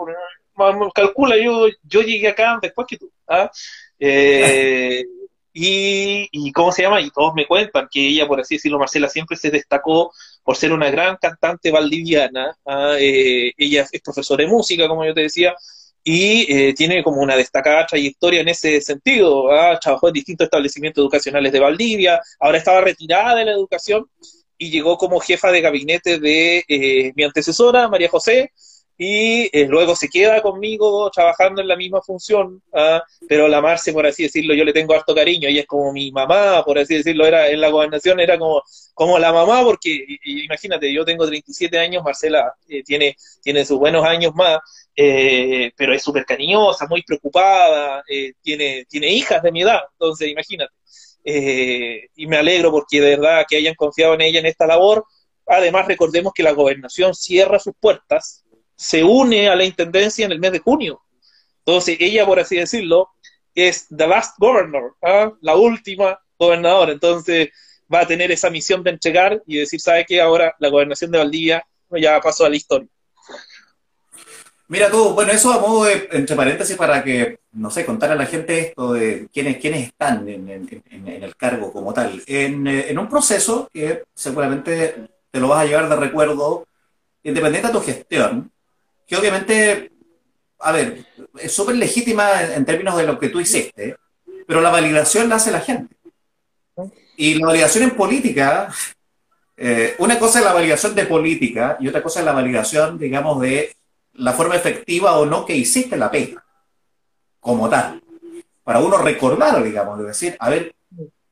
calcula, 0.95 1.39
yo, 1.39 1.69
yo 1.85 2.03
llegué 2.03 2.29
acá 2.29 2.59
después 2.61 2.87
que 2.87 2.99
tú. 2.99 3.11
¿ah? 3.27 3.51
Y, 5.63 6.53
¿cómo 6.53 6.73
se 6.73 6.83
llama? 6.83 7.03
Y 7.03 7.11
todos 7.11 7.35
me 7.35 7.47
cuentan 7.47 7.87
que 7.91 8.09
ella, 8.09 8.27
por 8.27 8.41
así 8.41 8.55
decirlo, 8.55 8.79
Marcela, 8.79 9.11
siempre 9.11 9.37
se 9.37 9.51
destacó 9.51 10.11
por 10.43 10.57
ser 10.57 10.73
una 10.73 10.91
gran 10.91 11.19
cantante 11.21 11.71
valdiviana. 11.71 12.57
¿ah? 12.65 12.95
Eh, 12.99 13.53
ella 13.59 13.87
es 13.93 14.01
profesora 14.01 14.43
de 14.43 14.49
música, 14.49 14.89
como 14.89 15.05
yo 15.05 15.13
te 15.13 15.21
decía, 15.21 15.55
y 16.03 16.51
eh, 16.51 16.73
tiene 16.75 17.03
como 17.03 17.21
una 17.21 17.37
destacada 17.37 17.87
trayectoria 17.87 18.41
en 18.41 18.49
ese 18.49 18.81
sentido. 18.81 19.53
¿ah? 19.53 19.79
Trabajó 19.79 20.09
en 20.09 20.15
distintos 20.15 20.47
establecimientos 20.47 21.03
educacionales 21.03 21.53
de 21.53 21.61
Valdivia, 21.61 22.21
ahora 22.39 22.57
estaba 22.57 22.81
retirada 22.81 23.35
de 23.35 23.45
la 23.45 23.53
educación 23.53 24.07
y 24.57 24.71
llegó 24.71 24.97
como 24.97 25.21
jefa 25.21 25.51
de 25.51 25.61
gabinete 25.61 26.19
de 26.19 26.65
eh, 26.69 27.13
mi 27.17 27.25
antecesora, 27.25 27.89
María 27.89 28.09
José, 28.09 28.53
y 29.03 29.49
eh, 29.59 29.67
luego 29.67 29.97
se 29.97 30.11
queda 30.11 30.43
conmigo 30.43 31.11
trabajando 31.11 31.63
en 31.63 31.69
la 31.69 31.75
misma 31.75 32.03
función, 32.03 32.63
¿ah? 32.75 33.03
pero 33.27 33.49
la 33.49 33.63
Marce, 33.63 33.95
por 33.95 34.07
así 34.07 34.25
decirlo, 34.25 34.53
yo 34.53 34.63
le 34.63 34.75
tengo 34.75 34.93
harto 34.93 35.15
cariño, 35.15 35.49
ella 35.49 35.63
es 35.63 35.67
como 35.67 35.91
mi 35.91 36.13
mamá, 36.13 36.63
por 36.67 36.79
así 36.79 36.97
decirlo, 36.97 37.25
era 37.25 37.49
en 37.49 37.63
la 37.63 37.71
gobernación 37.71 38.21
era 38.21 38.39
como, 38.39 38.63
como 38.93 39.19
la 39.19 39.33
mamá, 39.33 39.65
porque 39.65 40.05
imagínate, 40.25 40.93
yo 40.93 41.03
tengo 41.07 41.27
37 41.27 41.79
años, 41.79 42.05
Marcela 42.05 42.53
eh, 42.69 42.83
tiene, 42.83 43.17
tiene 43.43 43.65
sus 43.65 43.79
buenos 43.79 44.05
años 44.05 44.35
más, 44.35 44.59
eh, 44.95 45.73
pero 45.75 45.95
es 45.95 46.03
súper 46.03 46.27
cariñosa, 46.27 46.87
muy 46.87 47.01
preocupada, 47.03 48.05
tiene, 48.43 48.85
tiene 48.87 49.07
hijas 49.09 49.43
de 49.43 49.51
mi 49.51 49.63
edad, 49.63 49.81
entonces 49.93 50.29
imagínate. 50.29 50.75
y 51.25 52.27
me 52.27 52.37
alegro 52.37 52.71
porque 52.71 53.01
de 53.01 53.17
verdad 53.17 53.47
que 53.49 53.57
hayan 53.57 53.75
confiado 53.77 54.13
en 54.13 54.21
ella 54.21 54.41
en 54.41 54.47
esta 54.47 54.67
labor. 54.67 55.07
Además, 55.47 55.87
recordemos 55.87 56.35
que 56.35 56.43
la 56.43 56.53
gobernación 56.53 57.15
cierra 57.15 57.59
sus 57.59 57.73
puertas 57.81 58.45
se 58.81 59.05
une 59.05 59.47
a 59.47 59.55
la 59.55 59.65
intendencia 59.65 60.25
en 60.25 60.33
el 60.33 60.41
mes 60.41 60.53
de 60.53 60.59
junio. 60.59 61.03
Entonces, 61.59 61.99
ella, 62.01 62.25
por 62.25 62.41
así 62.41 62.57
decirlo, 62.57 63.11
es 63.55 63.87
the 63.95 64.09
last 64.09 64.37
governor, 64.39 64.97
¿ah? 65.03 65.31
la 65.43 65.55
última 65.55 66.19
gobernadora. 66.39 66.91
Entonces, 66.91 67.51
va 67.93 68.01
a 68.01 68.07
tener 68.07 68.33
esa 68.33 68.49
misión 68.49 68.83
de 68.83 68.93
entregar 68.93 69.43
y 69.47 69.59
decir, 69.59 69.83
¿sabe 69.83 70.07
qué? 70.09 70.23
Ahora 70.23 70.55
la 70.59 70.71
gobernación 70.71 71.11
de 71.11 71.19
Valdivia 71.19 71.63
ya 71.91 72.19
pasó 72.23 72.47
a 72.47 72.49
la 72.49 72.57
historia. 72.57 72.89
Mira 74.69 74.91
tú, 74.91 75.11
bueno, 75.11 75.31
eso 75.31 75.53
a 75.53 75.61
modo 75.61 75.85
de, 75.85 76.09
entre 76.13 76.35
paréntesis, 76.35 76.77
para 76.77 77.05
que, 77.05 77.41
no 77.53 77.71
sé, 77.71 77.85
contar 77.85 78.13
a 78.13 78.15
la 78.15 78.25
gente 78.25 78.61
esto 78.61 78.95
de 78.95 79.29
quiénes, 79.31 79.59
quiénes 79.59 79.89
están 79.89 80.27
en, 80.27 80.49
el 81.07 81.37
cargo 81.37 81.71
como 81.71 81.93
tal. 81.93 82.23
En, 82.27 82.67
en, 82.67 82.99
un 82.99 83.11
proceso 83.11 83.69
que 83.71 84.05
seguramente 84.15 85.11
te 85.31 85.39
lo 85.39 85.49
vas 85.49 85.65
a 85.65 85.67
llevar 85.67 85.87
de 85.91 85.97
recuerdo, 85.97 86.67
independiente 87.23 87.69
de 87.69 87.75
tu 87.75 87.81
gestión, 87.83 88.51
que 89.11 89.17
obviamente, 89.17 89.91
a 90.61 90.71
ver, 90.71 91.05
es 91.41 91.53
súper 91.53 91.75
legítima 91.75 92.45
en, 92.45 92.65
términos 92.65 92.97
de 92.97 93.03
lo 93.03 93.19
que 93.19 93.29
tú 93.29 93.41
hiciste, 93.41 93.97
pero 94.47 94.61
la 94.61 94.71
validación 94.71 95.29
la 95.29 95.35
hace 95.35 95.51
la 95.51 95.61
gente. 95.61 95.97
Y 97.17 97.35
la 97.35 97.49
validación 97.49 97.83
en 97.83 97.97
política, 97.97 98.73
eh, 99.57 99.97
una 99.99 100.17
cosa 100.17 100.39
es 100.39 100.45
la 100.45 100.53
validación 100.53 100.95
de 100.95 101.07
política 101.07 101.77
y 101.81 101.89
otra 101.89 102.05
cosa 102.05 102.21
es 102.21 102.25
la 102.25 102.33
validación, 102.33 102.99
digamos, 102.99 103.41
de 103.41 103.75
la 104.15 104.33
forma 104.33 104.55
efectiva 104.55 105.19
o 105.19 105.27
no 105.27 105.45
que 105.45 105.57
hiciste 105.57 105.97
la 105.97 106.09
pega, 106.09 106.45
como 107.41 107.69
tal. 107.69 108.01
Para 108.63 108.79
uno 108.79 108.97
recordar, 108.97 109.61
digamos, 109.65 109.99
de 109.99 110.05
decir, 110.05 110.37
a 110.39 110.51
ver, 110.51 110.73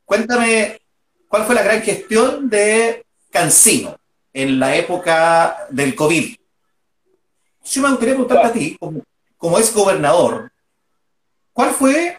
cuéntame 0.05 0.81
cuál 1.29 1.45
fue 1.45 1.55
la 1.55 1.63
gran 1.63 1.81
gestión 1.83 2.51
de 2.51 3.07
Cancino 3.31 3.97
en 4.33 4.59
la 4.59 4.75
época 4.75 5.69
del 5.71 5.95
COVID. 5.95 6.38
Yo 7.71 7.83
me 7.83 7.89
gustaría 7.91 8.15
preguntarte 8.15 8.47
a 8.47 8.53
ti, 8.53 8.77
como, 8.79 9.03
como 9.37 9.59
es 9.59 9.75
gobernador, 9.75 10.51
¿cuál 11.53 11.71
fue 11.71 12.19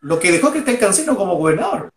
lo 0.00 0.18
que 0.18 0.32
dejó 0.32 0.50
Cristian 0.50 0.76
Cancino 0.78 1.16
como 1.16 1.36
gobernador? 1.36 1.92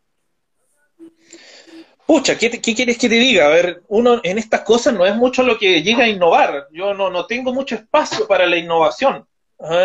Pucha, 2.06 2.38
¿qué, 2.38 2.52
quieres 2.62 2.98
que 2.98 3.10
te 3.10 3.16
diga? 3.16 3.46
A 3.46 3.50
ver, 3.50 3.82
uno 3.88 4.20
en 4.24 4.38
estas 4.38 4.62
cosas 4.62 4.94
no 4.94 5.06
es 5.06 5.16
mucho 5.16 5.42
lo 5.42 5.58
que 5.58 5.82
llega 5.82 6.04
a 6.04 6.08
innovar. 6.08 6.68
Yo 6.72 6.94
no, 6.94 7.10
no 7.10 7.26
tengo 7.26 7.52
mucho 7.52 7.76
espacio 7.76 8.28
para 8.28 8.46
la 8.46 8.58
innovación. 8.58 9.26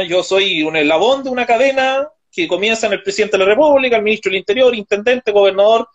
yo 0.07 0.23
soy 0.23 0.63
un 0.63 0.77
eslabón 0.77 1.23
de 1.23 1.31
una 1.31 1.47
cadena 1.47 2.07
que 2.31 2.47
comienza 2.47 2.87
en 2.87 2.93
el 2.95 3.03
presidente 3.03 3.39
de 3.39 3.45
la 3.45 3.51
República, 3.51 3.97
el 3.97 4.03
ministro 4.03 4.31
del 4.31 4.41
Interior, 4.41 4.75
intendente, 4.75 5.33
gobernador, 5.33 5.89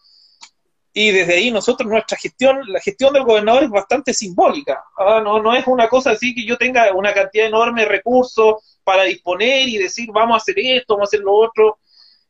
y 0.97 1.11
desde 1.11 1.33
ahí 1.33 1.51
nosotros 1.51 1.89
nuestra 1.89 2.17
gestión, 2.17 2.61
la 2.67 2.79
gestión 2.79 3.11
del 3.11 3.25
gobernador 3.25 3.65
es 3.65 3.69
bastante 3.69 4.13
simbólica. 4.13 4.81
¿ah? 4.97 5.19
No, 5.21 5.41
no 5.41 5.53
es 5.53 5.67
una 5.67 5.89
cosa 5.89 6.11
así 6.11 6.33
que 6.33 6.45
yo 6.45 6.57
tenga 6.57 6.93
una 6.93 7.13
cantidad 7.13 7.47
enorme 7.47 7.81
de 7.81 7.89
recursos 7.89 8.79
para 8.81 9.03
disponer 9.03 9.67
y 9.67 9.77
decir 9.77 10.07
vamos 10.13 10.35
a 10.35 10.37
hacer 10.37 10.55
esto, 10.57 10.93
vamos 10.93 11.07
a 11.07 11.09
hacer 11.09 11.19
lo 11.19 11.33
otro. 11.33 11.79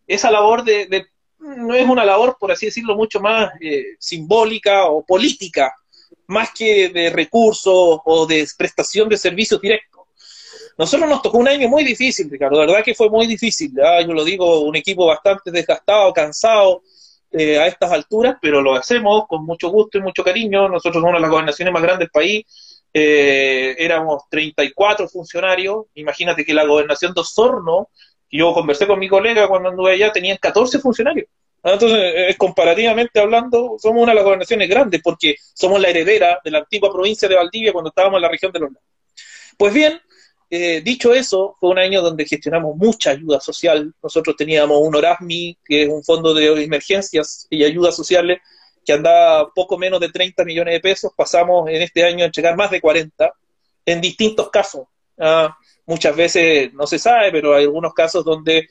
Esa 0.07 0.31
labor 0.31 0.63
de, 0.63 1.05
no 1.37 1.75
es 1.75 1.87
una 1.87 2.03
labor, 2.03 2.37
por 2.39 2.51
así 2.51 2.65
decirlo, 2.65 2.95
mucho 2.95 3.19
más 3.19 3.51
eh, 3.61 3.97
simbólica 3.99 4.85
o 4.85 5.05
política, 5.05 5.71
más 6.25 6.49
que 6.51 6.89
de 6.89 7.11
recursos 7.11 7.99
o 8.03 8.25
de 8.25 8.47
prestación 8.57 9.07
de 9.09 9.17
servicios 9.17 9.61
directos. 9.61 10.01
Nosotros 10.75 11.07
nos 11.07 11.21
tocó 11.21 11.37
un 11.37 11.47
año 11.47 11.69
muy 11.69 11.83
difícil, 11.83 12.31
Ricardo, 12.31 12.59
la 12.59 12.65
verdad 12.65 12.83
que 12.83 12.95
fue 12.95 13.11
muy 13.11 13.27
difícil. 13.27 13.73
Yo 13.75 14.11
lo 14.11 14.23
digo, 14.23 14.61
un 14.61 14.75
equipo 14.75 15.05
bastante 15.05 15.51
desgastado, 15.51 16.11
cansado, 16.13 16.81
eh, 17.37 17.59
a 17.59 17.67
estas 17.67 17.91
alturas, 17.91 18.37
pero 18.41 18.61
lo 18.61 18.75
hacemos 18.75 19.25
con 19.27 19.45
mucho 19.45 19.69
gusto 19.69 19.97
y 19.97 20.01
mucho 20.01 20.23
cariño. 20.23 20.69
Nosotros 20.69 21.01
somos 21.01 21.09
una 21.09 21.17
de 21.17 21.23
las 21.23 21.31
gobernaciones 21.31 21.73
más 21.73 21.83
grandes 21.83 22.07
del 22.07 22.09
país. 22.09 22.45
Eh, 22.93 23.75
éramos 23.77 24.23
34 24.29 25.09
funcionarios. 25.09 25.87
Imagínate 25.95 26.45
que 26.45 26.53
la 26.53 26.65
gobernación 26.65 27.13
de 27.13 27.19
Osorno, 27.19 27.89
yo 28.31 28.53
conversé 28.53 28.87
con 28.87 28.99
mi 28.99 29.09
colega 29.09 29.49
cuando 29.49 29.67
anduve 29.67 29.91
allá, 29.91 30.13
tenían 30.13 30.37
14 30.37 30.79
funcionarios. 30.79 31.27
Ah, 31.61 31.73
entonces, 31.73 31.99
eh, 31.99 32.35
comparativamente 32.37 33.19
hablando, 33.19 33.75
somos 33.79 34.03
una 34.03 34.13
de 34.13 34.15
las 34.15 34.23
gobernaciones 34.23 34.69
grandes 34.69 35.01
porque 35.03 35.35
somos 35.53 35.81
la 35.81 35.89
heredera 35.89 36.39
de 36.41 36.51
la 36.51 36.59
antigua 36.59 36.89
provincia 36.89 37.27
de 37.27 37.35
Valdivia 37.35 37.73
cuando 37.73 37.89
estábamos 37.89 38.17
en 38.17 38.21
la 38.21 38.29
región 38.29 38.51
de 38.53 38.59
los 38.59 38.69
lagos. 38.71 38.87
Pues 39.57 39.73
bien, 39.73 39.99
eh, 40.49 40.81
dicho 40.81 41.13
eso, 41.13 41.55
fue 41.59 41.71
un 41.71 41.79
año 41.79 42.01
donde 42.01 42.25
gestionamos 42.25 42.75
mucha 42.75 43.11
ayuda 43.11 43.39
social. 43.39 43.93
Nosotros 44.01 44.35
teníamos 44.35 44.77
un 44.79 44.95
ORASMI, 44.95 45.57
que 45.65 45.83
es 45.83 45.89
un 45.89 46.03
fondo 46.03 46.33
de 46.33 46.63
emergencias 46.63 47.47
y 47.49 47.63
ayudas 47.63 47.95
sociales, 47.95 48.39
que 48.85 48.93
andaba 48.93 49.51
poco 49.53 49.77
menos 49.77 49.99
de 49.99 50.09
30 50.09 50.45
millones 50.45 50.73
de 50.73 50.79
pesos. 50.79 51.11
Pasamos 51.15 51.69
en 51.69 51.81
este 51.81 52.03
año 52.03 52.23
a 52.23 52.27
entregar 52.27 52.55
más 52.55 52.69
de 52.69 52.79
40 52.79 53.33
en 53.85 54.01
distintos 54.01 54.49
casos. 54.49 54.83
Ah, 55.17 55.57
muchas 55.85 56.15
veces 56.15 56.73
no 56.73 56.85
se 56.85 56.99
sabe, 56.99 57.31
pero 57.31 57.55
hay 57.55 57.63
algunos 57.63 57.93
casos 57.93 58.23
donde, 58.23 58.67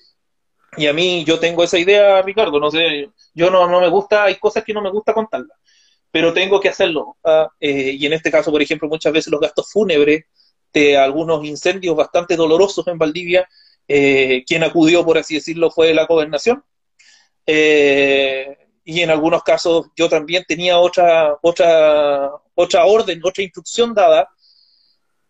y 0.76 0.86
a 0.86 0.92
mí 0.92 1.24
yo 1.24 1.38
tengo 1.40 1.64
esa 1.64 1.78
idea, 1.78 2.22
Ricardo, 2.22 2.60
no 2.60 2.70
sé, 2.70 3.10
yo 3.34 3.50
no, 3.50 3.68
no 3.68 3.80
me 3.80 3.88
gusta, 3.88 4.24
hay 4.24 4.36
cosas 4.36 4.64
que 4.64 4.74
no 4.74 4.82
me 4.82 4.90
gusta 4.90 5.14
contarlas, 5.14 5.58
pero 6.10 6.32
tengo 6.32 6.60
que 6.60 6.68
hacerlo. 6.68 7.16
Ah, 7.24 7.48
eh, 7.58 7.96
y 7.98 8.06
en 8.06 8.12
este 8.12 8.30
caso, 8.30 8.52
por 8.52 8.62
ejemplo, 8.62 8.88
muchas 8.88 9.12
veces 9.12 9.32
los 9.32 9.40
gastos 9.40 9.70
fúnebres 9.72 10.24
algunos 10.96 11.44
incendios 11.44 11.96
bastante 11.96 12.36
dolorosos 12.36 12.86
en 12.88 12.98
Valdivia. 12.98 13.48
Eh, 13.86 14.44
quien 14.46 14.64
acudió, 14.64 15.04
por 15.04 15.18
así 15.18 15.34
decirlo, 15.34 15.70
fue 15.70 15.94
la 15.94 16.06
gobernación. 16.06 16.64
Eh, 17.46 18.56
y 18.84 19.00
en 19.00 19.10
algunos 19.10 19.42
casos 19.42 19.86
yo 19.96 20.08
también 20.08 20.44
tenía 20.46 20.78
otra, 20.78 21.38
otra, 21.42 22.30
otra 22.54 22.86
orden, 22.86 23.20
otra 23.22 23.42
instrucción 23.42 23.94
dada, 23.94 24.28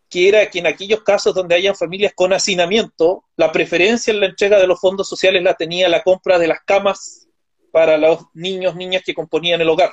que 0.08 0.28
era 0.28 0.48
que 0.50 0.60
en 0.60 0.66
aquellos 0.66 1.02
casos 1.02 1.34
donde 1.34 1.54
hayan 1.54 1.74
familias 1.74 2.12
con 2.14 2.32
hacinamiento, 2.32 3.24
la 3.36 3.52
preferencia 3.52 4.12
en 4.12 4.20
la 4.20 4.26
entrega 4.26 4.58
de 4.58 4.66
los 4.66 4.80
fondos 4.80 5.08
sociales 5.08 5.42
la 5.42 5.54
tenía 5.54 5.88
la 5.88 6.02
compra 6.02 6.38
de 6.38 6.48
las 6.48 6.60
camas 6.64 7.28
para 7.72 7.96
los 7.96 8.26
niños, 8.34 8.76
niñas 8.76 9.02
que 9.04 9.14
componían 9.14 9.60
el 9.60 9.68
hogar. 9.68 9.90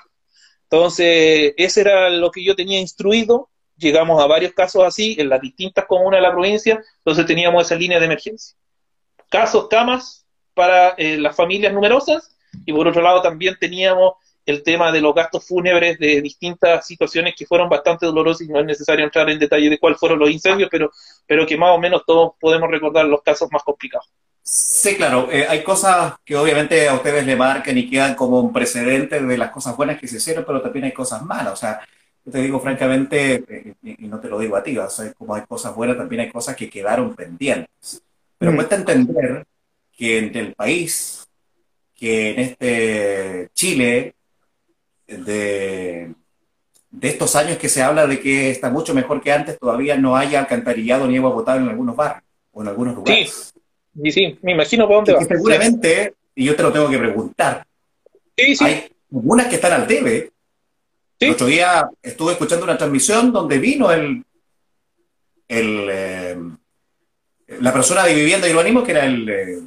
Entonces, 0.64 1.54
ese 1.58 1.82
era 1.82 2.10
lo 2.10 2.32
que 2.32 2.44
yo 2.44 2.56
tenía 2.56 2.80
instruido 2.80 3.50
llegamos 3.78 4.22
a 4.22 4.28
varios 4.28 4.54
casos 4.54 4.84
así 4.84 5.16
en 5.20 5.30
las 5.30 5.42
distintas 5.42 5.86
comunas 5.86 6.20
de 6.20 6.28
la 6.28 6.32
provincia, 6.32 6.82
entonces 6.98 7.26
teníamos 7.26 7.66
esa 7.66 7.76
línea 7.76 8.00
de 8.00 8.06
emergencia. 8.06 8.56
Casos, 9.30 9.68
camas 9.70 10.26
para 10.54 10.90
eh, 10.98 11.18
las 11.18 11.36
familias 11.36 11.74
numerosas 11.74 12.36
y 12.66 12.74
por 12.74 12.88
otro 12.88 13.02
lado 13.02 13.22
también 13.22 13.56
teníamos 13.60 14.14
el 14.46 14.64
tema 14.64 14.92
de 14.92 15.02
los 15.02 15.14
gastos 15.14 15.48
fúnebres 15.48 16.00
de 16.00 16.22
distintas 16.22 16.86
situaciones 16.86 17.36
que 17.38 17.46
fueron 17.46 17.70
bastante 17.70 18.06
dolorosas 18.06 18.48
y 18.48 18.52
no 18.52 18.60
es 18.60 18.66
necesario 18.66 19.06
entrar 19.06 19.30
en 19.30 19.40
detalle 19.40 19.70
de 19.70 19.80
cuáles 19.80 20.00
fueron 20.00 20.20
los 20.20 20.30
incendios, 20.30 20.70
pero, 20.72 20.92
pero 21.28 21.46
que 21.46 21.58
más 21.58 21.76
o 21.76 21.78
menos 21.78 22.04
todos 22.06 22.34
podemos 22.40 22.70
recordar 22.70 23.06
los 23.06 23.22
casos 23.22 23.50
más 23.52 23.64
complicados. 23.64 24.10
Sí, 24.44 24.96
claro. 24.96 25.30
Eh, 25.32 25.46
hay 25.48 25.64
cosas 25.64 26.16
que 26.26 26.36
obviamente 26.36 26.90
a 26.90 26.96
ustedes 26.96 27.26
le 27.26 27.36
marcan 27.36 27.78
y 27.78 27.90
quedan 27.90 28.16
como 28.16 28.40
un 28.40 28.52
precedente 28.52 29.22
de 29.22 29.38
las 29.38 29.52
cosas 29.52 29.78
buenas 29.78 30.00
que 30.00 30.08
se 30.08 30.18
hicieron, 30.18 30.44
pero 30.46 30.62
también 30.62 30.86
hay 30.86 30.92
cosas 30.92 31.22
malas. 31.24 31.54
O 31.54 31.56
sea, 31.56 31.80
yo 32.26 32.32
te 32.32 32.42
digo 32.42 32.60
francamente, 32.60 33.76
y 33.84 34.08
no 34.08 34.20
te 34.20 34.30
lo 34.30 34.40
digo 34.40 34.56
a 34.56 34.64
ti, 34.64 34.78
o 34.78 34.90
sea, 34.90 35.12
como 35.14 35.36
hay 35.36 35.44
cosas 35.44 35.76
buenas, 35.76 35.98
también 35.98 36.22
hay 36.22 36.32
cosas 36.32 36.56
que 36.56 36.70
quedaron 36.70 37.16
pendientes. 37.16 38.04
Pero 38.38 38.52
mm. 38.52 38.56
cuesta 38.56 38.76
entender 38.76 39.46
que 39.96 40.18
en 40.20 40.36
el 40.36 40.54
país, 40.54 41.28
que 41.96 42.32
en 42.32 42.40
este 42.40 43.50
Chile, 43.54 44.16
de, 45.08 46.14
de 46.92 47.08
estos 47.08 47.36
años 47.36 47.58
que 47.58 47.70
se 47.70 47.82
habla 47.82 48.06
de 48.06 48.20
que 48.20 48.52
está 48.52 48.70
mucho 48.70 48.94
mejor 48.94 49.22
que 49.22 49.32
antes, 49.32 49.58
todavía 49.58 49.98
no 49.98 50.16
haya 50.16 50.40
alcantarillado 50.40 51.08
ni 51.08 51.18
agua 51.18 51.34
potable 51.34 51.64
en 51.64 51.70
algunos 51.70 51.96
barrios 51.96 52.24
o 52.52 52.62
en 52.62 52.68
algunos 52.68 52.96
lugares. 52.96 53.54
Sí, 54.02 54.12
sí, 54.12 54.40
me 54.42 54.54
imagino 54.54 54.88
por 54.88 54.98
dónde 54.98 55.14
va. 55.14 55.24
seguramente, 55.24 56.14
y 56.36 56.46
yo 56.46 56.56
te 56.56 56.64
lo 56.64 56.72
tengo 56.72 56.90
que 56.90 56.98
preguntar, 56.98 57.66
sí, 58.38 58.56
sí. 58.56 58.64
hay 58.64 58.92
algunas 59.12 59.48
que 59.48 59.56
están 59.56 59.74
al 59.74 59.88
debe. 59.88 60.32
El 61.22 61.34
otro 61.34 61.46
día 61.46 61.88
estuve 62.02 62.32
escuchando 62.32 62.66
una 62.66 62.78
transmisión 62.78 63.32
donde 63.32 63.60
vino 63.60 63.92
el, 63.92 64.26
el 65.48 65.88
eh, 65.90 66.38
la 67.60 67.72
persona 67.72 68.04
de 68.06 68.16
vivienda 68.16 68.48
y 68.48 68.52
urbanismo, 68.52 68.84
que 68.84 68.92
era 68.92 69.06
el. 69.06 69.30
Eh, 69.30 69.60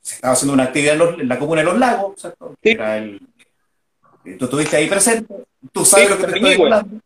se 0.00 0.16
estaba 0.16 0.34
haciendo 0.34 0.54
una 0.54 0.64
actividad 0.64 1.20
en, 1.20 1.28
la 1.28 1.38
comuna 1.38 1.60
de 1.60 1.66
Los 1.66 1.78
Lagos, 1.78 2.20
¿cierto? 2.20 2.56
Era 2.62 2.98
el, 2.98 3.20
tú 4.38 4.46
estuviste 4.46 4.76
ahí 4.76 4.88
presente, 4.88 5.32
tú 5.72 5.84
sabes 5.84 6.10
lo 6.10 6.18
que 6.18 6.26
te 6.26 6.36
estoy 6.36 6.54
hablando. 6.54 7.00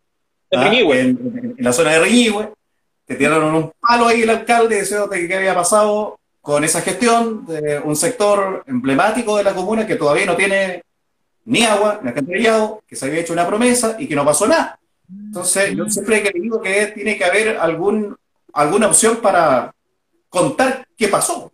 ¿ah? 0.54 0.70
En, 0.72 1.54
en, 1.56 1.56
la 1.58 1.72
zona 1.72 1.92
de 1.92 1.99
Reñigüe, 1.99 2.52
te 3.04 3.16
tiraron 3.16 3.54
un 3.54 3.72
palo 3.78 4.06
ahí 4.06 4.22
el 4.22 4.30
alcalde 4.30 4.80
diciendo 4.80 5.11
que 5.11 5.28
qué 5.28 5.34
había 5.34 5.54
pasado 5.54 6.18
con 6.40 6.64
esa 6.64 6.80
gestión 6.80 7.44
de 7.44 7.78
un 7.78 7.96
sector 7.96 8.64
emblemático 8.66 9.37
de 9.37 9.44
la 9.44 9.54
comuna 9.54 9.87
que 9.87 9.96
todavía 9.96 10.26
no 10.26 10.37
tiene 10.37 10.82
ni 11.44 11.64
agua, 11.64 12.00
ni 12.02 12.08
alcantarillado, 12.08 12.82
que 12.87 12.96
se 12.96 13.06
había 13.06 13.20
hecho 13.20 13.32
una 13.32 13.46
promesa 13.46 13.96
y 13.99 14.06
que 14.06 14.14
no 14.14 14.25
pasó 14.25 14.46
nada. 14.46 14.78
Entonces, 15.08 15.75
yo 15.76 15.88
siempre 15.88 16.18
he 16.18 16.22
querido 16.22 16.61
que 16.61 16.87
tiene 16.88 17.18
que 17.18 17.25
haber 17.25 17.56
algún, 17.58 18.16
alguna 18.52 18.88
opción 18.88 19.16
para 19.16 19.75
contar 20.28 20.87
qué 20.96 21.08
pasó. 21.08 21.52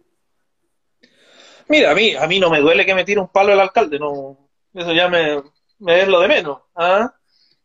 Mira, 1.68 1.90
a 1.90 1.94
mí, 1.94 2.14
a 2.14 2.26
mí 2.26 2.38
no 2.38 2.50
me 2.50 2.60
duele 2.60 2.86
que 2.86 2.94
me 2.94 3.04
tire 3.04 3.20
un 3.20 3.28
palo 3.28 3.52
el 3.52 3.60
alcalde, 3.60 3.98
no, 3.98 4.48
eso 4.72 4.92
ya 4.92 5.08
me, 5.08 5.42
me 5.78 6.02
es 6.02 6.08
lo 6.08 6.20
de 6.20 6.28
menos. 6.28 6.60
¿ah? 6.74 7.12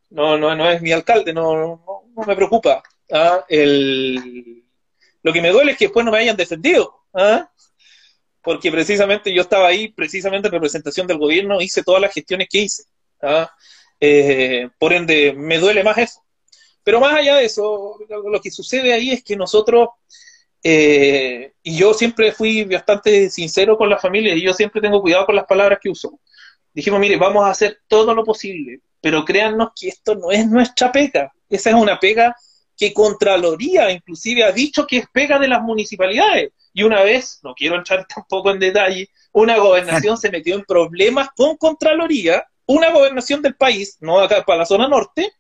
No, 0.09 0.37
no, 0.37 0.55
no 0.55 0.69
es 0.69 0.81
mi 0.81 0.91
alcalde, 0.91 1.33
no, 1.33 1.81
no, 2.15 2.25
me 2.25 2.35
preocupa. 2.35 2.83
¿ah? 3.11 3.45
El, 3.47 4.63
lo 5.21 5.31
que 5.33 5.41
me 5.41 5.51
duele 5.51 5.71
es 5.71 5.77
que 5.77 5.85
después 5.85 6.05
no 6.05 6.11
me 6.11 6.19
hayan 6.19 6.35
defendido. 6.35 7.03
¿Ah? 7.13 7.49
Porque 8.43 8.71
precisamente 8.71 9.33
yo 9.33 9.41
estaba 9.41 9.67
ahí, 9.67 9.87
precisamente 9.87 10.47
en 10.47 10.53
representación 10.53 11.07
del 11.07 11.17
gobierno, 11.17 11.61
hice 11.61 11.81
todas 11.81 12.01
las 12.01 12.13
gestiones 12.13 12.47
que 12.49 12.59
hice. 12.59 12.83
¿ah? 13.21 13.49
Eh, 13.99 14.69
por 14.77 14.91
ende, 14.91 15.33
me 15.33 15.57
duele 15.57 15.83
más 15.83 15.97
eso. 15.97 16.21
Pero 16.83 16.99
más 16.99 17.13
allá 17.13 17.37
de 17.37 17.45
eso, 17.45 17.97
lo 18.09 18.41
que 18.41 18.51
sucede 18.51 18.91
ahí 18.93 19.11
es 19.11 19.23
que 19.23 19.37
nosotros, 19.37 19.89
eh, 20.61 21.53
y 21.63 21.77
yo 21.77 21.93
siempre 21.93 22.33
fui 22.33 22.65
bastante 22.65 23.29
sincero 23.29 23.77
con 23.77 23.89
la 23.89 23.97
familia, 23.97 24.35
y 24.35 24.41
yo 24.41 24.53
siempre 24.53 24.81
tengo 24.81 25.01
cuidado 25.01 25.25
con 25.25 25.35
las 25.35 25.45
palabras 25.45 25.79
que 25.81 25.89
uso. 25.89 26.19
Dijimos, 26.73 26.99
mire, 26.99 27.15
vamos 27.15 27.45
a 27.45 27.51
hacer 27.51 27.79
todo 27.87 28.13
lo 28.13 28.25
posible, 28.25 28.81
pero 28.99 29.23
créannos 29.23 29.69
que 29.79 29.87
esto 29.87 30.15
no 30.15 30.31
es 30.31 30.45
nuestra 30.47 30.91
pega. 30.91 31.31
Esa 31.49 31.69
es 31.69 31.75
una 31.75 31.99
pega 31.99 32.35
que 32.77 32.93
Contraloría 32.93 33.91
inclusive 33.91 34.43
ha 34.43 34.51
dicho 34.51 34.85
que 34.87 34.97
es 34.97 35.05
pega 35.13 35.39
de 35.39 35.47
las 35.47 35.61
municipalidades. 35.61 36.51
Y 36.73 36.83
una 36.83 37.03
vez, 37.03 37.39
no 37.43 37.53
quiero 37.53 37.75
entrar 37.75 38.05
tampoco 38.13 38.51
en 38.51 38.59
detalle, 38.59 39.09
una 39.31 39.57
gobernación 39.57 40.17
se 40.17 40.31
metió 40.31 40.55
en 40.55 40.63
problemas 40.63 41.29
con 41.35 41.55
Contraloría, 41.57 42.45
una 42.65 42.91
gobernación 42.91 43.41
del 43.41 43.55
país, 43.55 43.97
no 43.99 44.19
acá 44.19 44.43
para 44.43 44.59
la 44.59 44.65
zona 44.65 44.87
norte, 44.87 45.31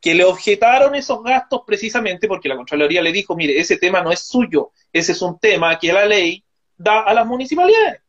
que 0.00 0.14
le 0.14 0.24
objetaron 0.24 0.94
esos 0.94 1.22
gastos 1.22 1.62
precisamente 1.66 2.28
porque 2.28 2.48
la 2.48 2.56
Contraloría 2.56 3.02
le 3.02 3.12
dijo, 3.12 3.34
mire, 3.34 3.58
ese 3.58 3.76
tema 3.76 4.02
no 4.02 4.12
es 4.12 4.20
suyo, 4.20 4.72
ese 4.92 5.12
es 5.12 5.22
un 5.22 5.38
tema 5.38 5.78
que 5.78 5.92
la 5.92 6.04
ley 6.04 6.44
da 6.76 7.00
a 7.00 7.14
las 7.14 7.26
municipalidades. 7.26 8.00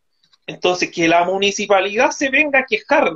Entonces, 0.45 0.91
que 0.91 1.07
la 1.07 1.25
municipalidad 1.25 2.12
se 2.12 2.29
venga 2.29 2.60
a 2.60 2.65
quejar 2.65 3.12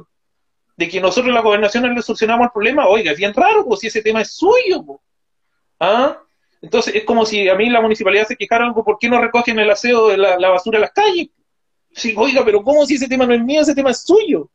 de 0.75 0.89
que 0.89 0.99
nosotros 0.99 1.33
la 1.33 1.41
gobernación 1.41 1.83
no 1.83 1.93
le 1.93 2.01
solucionamos 2.01 2.45
el 2.45 2.51
problema, 2.51 2.87
oiga, 2.87 3.11
es 3.11 3.17
bien 3.17 3.33
raro, 3.33 3.65
pues 3.65 3.81
si 3.81 3.87
ese 3.87 4.01
tema 4.01 4.21
es 4.21 4.33
suyo. 4.33 4.99
¿Ah? 5.79 6.21
Entonces 6.61 6.95
es 6.95 7.03
como 7.03 7.25
si 7.25 7.49
a 7.49 7.55
mí 7.55 7.69
la 7.69 7.81
municipalidad 7.81 8.27
se 8.27 8.35
quejara 8.35 8.65
algo, 8.65 8.83
¿por 8.83 8.97
qué 8.99 9.09
no 9.09 9.19
recogen 9.19 9.57
el 9.59 9.69
aseo 9.69 10.09
de 10.09 10.17
la, 10.17 10.49
basura 10.49 10.77
en 10.77 10.81
las 10.81 10.91
calles? 10.91 11.29
Sí, 11.93 12.13
oiga, 12.15 12.45
pero 12.45 12.63
¿cómo 12.63 12.85
si 12.85 12.95
ese 12.95 13.07
tema 13.07 13.25
no 13.25 13.33
es 13.33 13.41
mío, 13.41 13.61
ese 13.61 13.75
tema 13.75 13.91
es 13.91 14.03
suyo? 14.03 14.49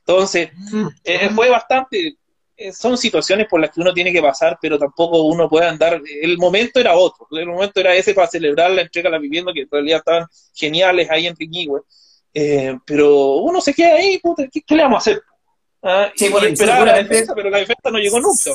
Entonces, 0.00 0.50
mm. 0.54 0.86
eh, 1.02 1.30
fue 1.34 1.48
bastante, 1.48 2.16
eh, 2.58 2.72
son 2.72 2.96
situaciones 2.96 3.48
por 3.48 3.60
las 3.60 3.70
que 3.70 3.80
uno 3.80 3.92
tiene 3.92 4.12
que 4.12 4.22
pasar, 4.22 4.58
pero 4.62 4.78
tampoco 4.78 5.24
uno 5.24 5.48
puede 5.48 5.66
andar, 5.66 6.00
el 6.22 6.38
momento 6.38 6.78
era 6.78 6.94
otro, 6.94 7.26
el 7.32 7.46
momento 7.46 7.80
era 7.80 7.94
ese 7.94 8.14
para 8.14 8.28
celebrar 8.28 8.70
la 8.70 8.82
entrega 8.82 9.10
de 9.10 9.16
la 9.16 9.18
vivienda, 9.18 9.52
que 9.52 9.62
en 9.62 9.68
realidad 9.70 9.98
estaban 9.98 10.26
geniales 10.54 11.10
ahí 11.10 11.26
en 11.26 11.36
Riñigüe, 11.36 11.80
eh, 12.32 12.78
pero 12.86 13.36
uno 13.36 13.60
se 13.60 13.74
queda 13.74 13.96
ahí, 13.96 14.20
¿qué, 14.52 14.74
le 14.74 14.82
vamos 14.82 14.96
a 14.96 14.98
hacer? 14.98 15.22
¿Ah? 15.82 16.10
Sí, 16.14 16.28
bueno, 16.28 16.46
esperaba 16.46 16.84
la 16.84 16.96
defensa, 16.96 17.34
pero 17.34 17.50
la 17.50 17.58
defensa 17.58 17.90
no 17.90 17.98
llegó 17.98 18.20
nunca. 18.20 18.52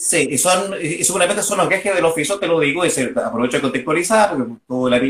Sí, 0.00 0.28
y, 0.30 0.38
son, 0.38 0.74
y 0.80 1.02
seguramente 1.02 1.42
son 1.42 1.58
los 1.58 1.68
viajes 1.68 1.92
del 1.92 2.04
oficio, 2.04 2.38
te 2.38 2.46
lo 2.46 2.60
digo, 2.60 2.84
y 2.84 2.90
se 2.90 3.12
aprovecho 3.16 3.56
de 3.56 3.62
contextualizar, 3.62 4.36
porque 4.36 4.52
tuvo 4.64 4.88
la, 4.88 5.00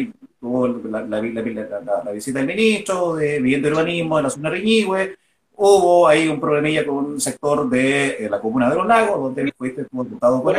tuvo 0.41 0.67
la, 0.67 1.03
la, 1.03 2.11
visita 2.11 2.39
del 2.39 2.49
ministro 2.49 3.15
de 3.17 3.39
Vivienda 3.39 3.69
y 3.69 3.73
Urbanismo 3.73 4.19
en 4.19 4.25
la 4.25 4.31
zona 4.31 4.49
de 4.49 4.57
Riñigüe, 4.57 5.17
hubo 5.57 6.09
ahí 6.09 6.27
un 6.27 6.41
problemilla 6.41 6.87
con 6.87 6.97
un 7.05 7.21
sector 7.21 7.69
de 7.69 8.17
eh, 8.19 8.31
la 8.31 8.41
comuna 8.41 8.71
de 8.71 8.77
los 8.77 8.87
lagos, 8.87 9.21
donde 9.21 9.53
fuiste 9.53 9.83
diputado 9.83 10.43
por 10.43 10.57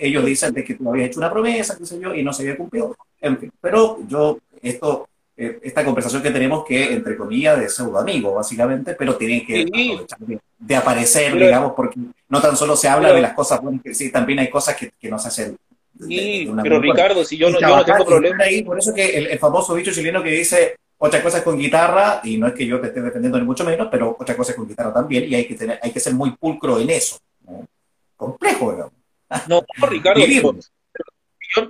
ellos 0.00 0.24
dicen 0.24 0.54
de 0.54 0.64
que 0.64 0.74
tú 0.74 0.88
habías 0.88 1.08
hecho 1.08 1.20
una 1.20 1.30
promesa, 1.30 1.76
qué 1.76 1.84
sé 1.84 2.00
yo, 2.00 2.14
y 2.14 2.22
no 2.22 2.32
se 2.32 2.44
había 2.44 2.56
cumplido, 2.56 2.96
en 3.20 3.36
fin, 3.36 3.52
pero 3.60 3.98
yo, 4.08 4.38
esto 4.62 5.06
eh, 5.44 5.58
esta 5.62 5.84
conversación 5.84 6.22
que 6.22 6.30
tenemos 6.30 6.64
que, 6.64 6.92
entre 6.92 7.16
comillas, 7.16 7.58
de 7.58 7.68
pseudo 7.68 7.98
amigo, 7.98 8.34
básicamente, 8.34 8.94
pero 8.94 9.16
tienen 9.16 9.44
que 9.46 9.66
de, 10.58 10.76
aparecer, 10.76 11.34
digamos, 11.34 11.72
porque 11.74 11.98
no 12.28 12.40
tan 12.40 12.56
solo 12.56 12.76
se 12.76 12.88
habla 12.88 13.12
de 13.12 13.20
las 13.20 13.34
cosas 13.34 13.60
buenas, 13.60 13.82
que 13.82 13.94
sí, 13.94 14.10
también 14.10 14.38
hay 14.38 14.50
cosas 14.50 14.76
que, 14.76 14.92
que 15.00 15.08
nos 15.10 15.24
hacen 15.26 15.56
Sí, 16.06 16.50
pero 16.62 16.80
Ricardo, 16.80 17.24
si 17.24 17.36
yo 17.36 17.50
no, 17.50 17.60
yo 17.60 17.76
no 17.76 17.84
tengo 17.84 18.04
problema. 18.04 18.44
Ahí, 18.44 18.62
por 18.62 18.78
eso 18.78 18.94
que 18.94 19.16
el, 19.16 19.38
famoso 19.38 19.74
bicho 19.74 19.92
chileno 19.92 20.22
que 20.22 20.30
dice 20.30 20.76
otra 20.98 21.22
cosa 21.22 21.42
con 21.44 21.58
guitarra, 21.58 22.20
y 22.24 22.38
no 22.38 22.46
es 22.46 22.54
que 22.54 22.66
yo 22.66 22.80
te 22.80 22.88
esté 22.88 23.00
defendiendo 23.00 23.38
ni 23.38 23.44
mucho 23.44 23.64
menos, 23.64 23.88
pero 23.90 24.16
otra 24.18 24.36
cosa 24.36 24.54
con 24.54 24.66
guitarra 24.66 24.92
también, 24.92 25.24
y 25.28 25.34
hay 25.34 25.46
que 25.46 25.54
tener, 25.54 25.78
hay 25.82 25.90
que 25.90 26.00
ser 26.00 26.14
muy 26.14 26.30
pulcro 26.32 26.78
en 26.78 26.90
eso. 26.90 27.18
Complejo, 28.16 28.72
digamos. 28.72 28.92
No, 29.48 29.62
Ricardo, 29.88 30.20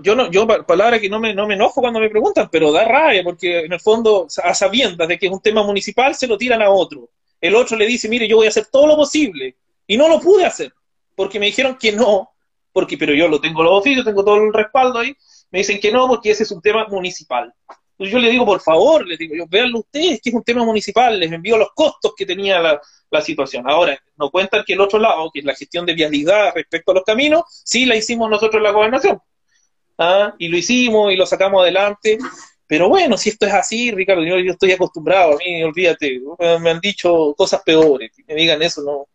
yo, 0.03 0.15
no, 0.15 0.31
yo 0.31 0.47
palabra 0.67 1.01
que 1.01 1.09
no 1.09 1.19
me, 1.19 1.35
no 1.35 1.47
me 1.47 1.55
enojo 1.55 1.81
cuando 1.81 2.01
me 2.01 2.11
preguntan, 2.11 2.49
pero 2.51 2.73
da 2.73 2.85
rabia, 2.85 3.23
porque 3.25 3.61
en 3.61 3.73
el 3.73 3.81
fondo, 3.81 4.27
a 4.43 4.55
sabiendas 4.55 5.09
de 5.09 5.19
que 5.19 5.27
es 5.27 5.33
un 5.33 5.41
tema 5.41 5.63
municipal, 5.63 6.15
se 6.15 6.27
lo 6.27 6.39
tiran 6.39 6.63
a 6.63 6.71
otro. 6.71 7.09
El 7.41 7.55
otro 7.55 7.77
le 7.77 7.87
dice, 7.87 8.09
mire, 8.09 8.29
yo 8.29 8.37
voy 8.37 8.47
a 8.47 8.51
hacer 8.51 8.67
todo 8.71 8.87
lo 8.87 8.97
posible, 8.97 9.57
y 9.87 9.97
no 9.97 10.09
lo 10.09 10.21
pude 10.21 10.45
hacer, 10.45 10.73
porque 11.17 11.41
me 11.41 11.47
dijeron 11.47 11.77
que 11.77 11.93
no, 11.93 12.31
porque, 12.73 12.97
pero 12.97 13.15
yo 13.15 13.29
lo 13.29 13.41
tengo 13.41 13.63
los 13.63 13.81
oficios, 13.81 14.05
tengo 14.05 14.25
todo 14.25 14.37
el 14.37 14.53
respaldo 14.53 14.99
ahí, 15.01 15.15
me 15.51 15.59
dicen 15.59 15.81
que 15.81 15.93
no, 15.93 16.07
porque 16.09 16.31
ese 16.31 16.45
es 16.45 16.51
un 16.51 16.63
tema 16.63 16.87
municipal. 16.89 17.53
Yo 17.99 18.19
le 18.19 18.31
digo, 18.31 18.45
por 18.45 18.61
favor, 18.61 19.07
les 19.07 19.19
digo, 19.19 19.35
yo, 19.37 19.47
véanlo 19.47 19.81
ustedes, 19.81 20.21
que 20.21 20.31
es 20.31 20.35
un 20.35 20.43
tema 20.43 20.65
municipal, 20.65 21.21
les 21.21 21.31
envío 21.31 21.57
los 21.57 21.69
costos 21.75 22.15
que 22.17 22.27
tenía 22.27 22.59
la, 22.59 22.81
la 23.11 23.21
situación. 23.21 23.69
Ahora, 23.69 23.97
no 24.17 24.31
cuentan 24.31 24.65
que 24.67 24.73
el 24.73 24.81
otro 24.81 24.99
lado, 24.99 25.31
que 25.33 25.41
es 25.41 25.45
la 25.45 25.55
gestión 25.55 25.87
de 25.87 25.95
vialidad 25.95 26.53
respecto 26.55 26.91
a 26.91 26.95
los 26.95 27.05
caminos, 27.05 27.45
sí 27.65 27.85
la 27.85 27.95
hicimos 27.95 28.29
nosotros 28.29 28.57
en 28.57 28.63
la 28.65 28.71
gobernación. 28.73 29.21
¿Ah? 29.99 30.35
y 30.39 30.49
lo 30.49 30.57
hicimos 30.57 31.13
y 31.13 31.17
lo 31.17 31.27
sacamos 31.27 31.63
adelante. 31.63 32.19
Pero 32.67 32.89
bueno, 32.89 33.19
si 33.19 33.29
esto 33.29 33.47
es 33.47 33.53
así, 33.53 33.91
Ricardo, 33.91 34.25
yo, 34.25 34.37
estoy 34.37 34.73
acostumbrado, 34.73 35.35
a 35.35 35.37
mí, 35.37 35.63
olvídate, 35.63 36.21
me 36.61 36.71
han 36.71 36.81
dicho 36.81 37.35
cosas 37.37 37.63
peores, 37.63 38.11
me 38.27 38.35
digan 38.35 38.63
eso, 38.63 38.83
no. 38.83 39.07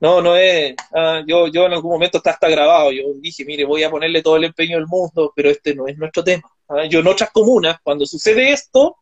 No, 0.00 0.20
no 0.20 0.36
es. 0.36 0.74
Ah, 0.94 1.22
yo, 1.26 1.46
yo 1.48 1.66
en 1.66 1.72
algún 1.72 1.92
momento 1.92 2.18
está 2.18 2.32
hasta 2.32 2.48
grabado. 2.48 2.92
Yo 2.92 3.04
dije, 3.16 3.44
mire, 3.44 3.64
voy 3.64 3.84
a 3.84 3.90
ponerle 3.90 4.22
todo 4.22 4.36
el 4.36 4.44
empeño 4.44 4.76
del 4.76 4.86
mundo, 4.86 5.32
pero 5.34 5.48
este 5.48 5.74
no 5.74 5.86
es 5.86 5.96
nuestro 5.96 6.22
tema. 6.22 6.50
¿ah? 6.68 6.84
yo 6.84 7.00
en 7.00 7.06
otras 7.06 7.30
comunas, 7.30 7.78
cuando 7.82 8.04
sucede 8.04 8.52
esto, 8.52 8.96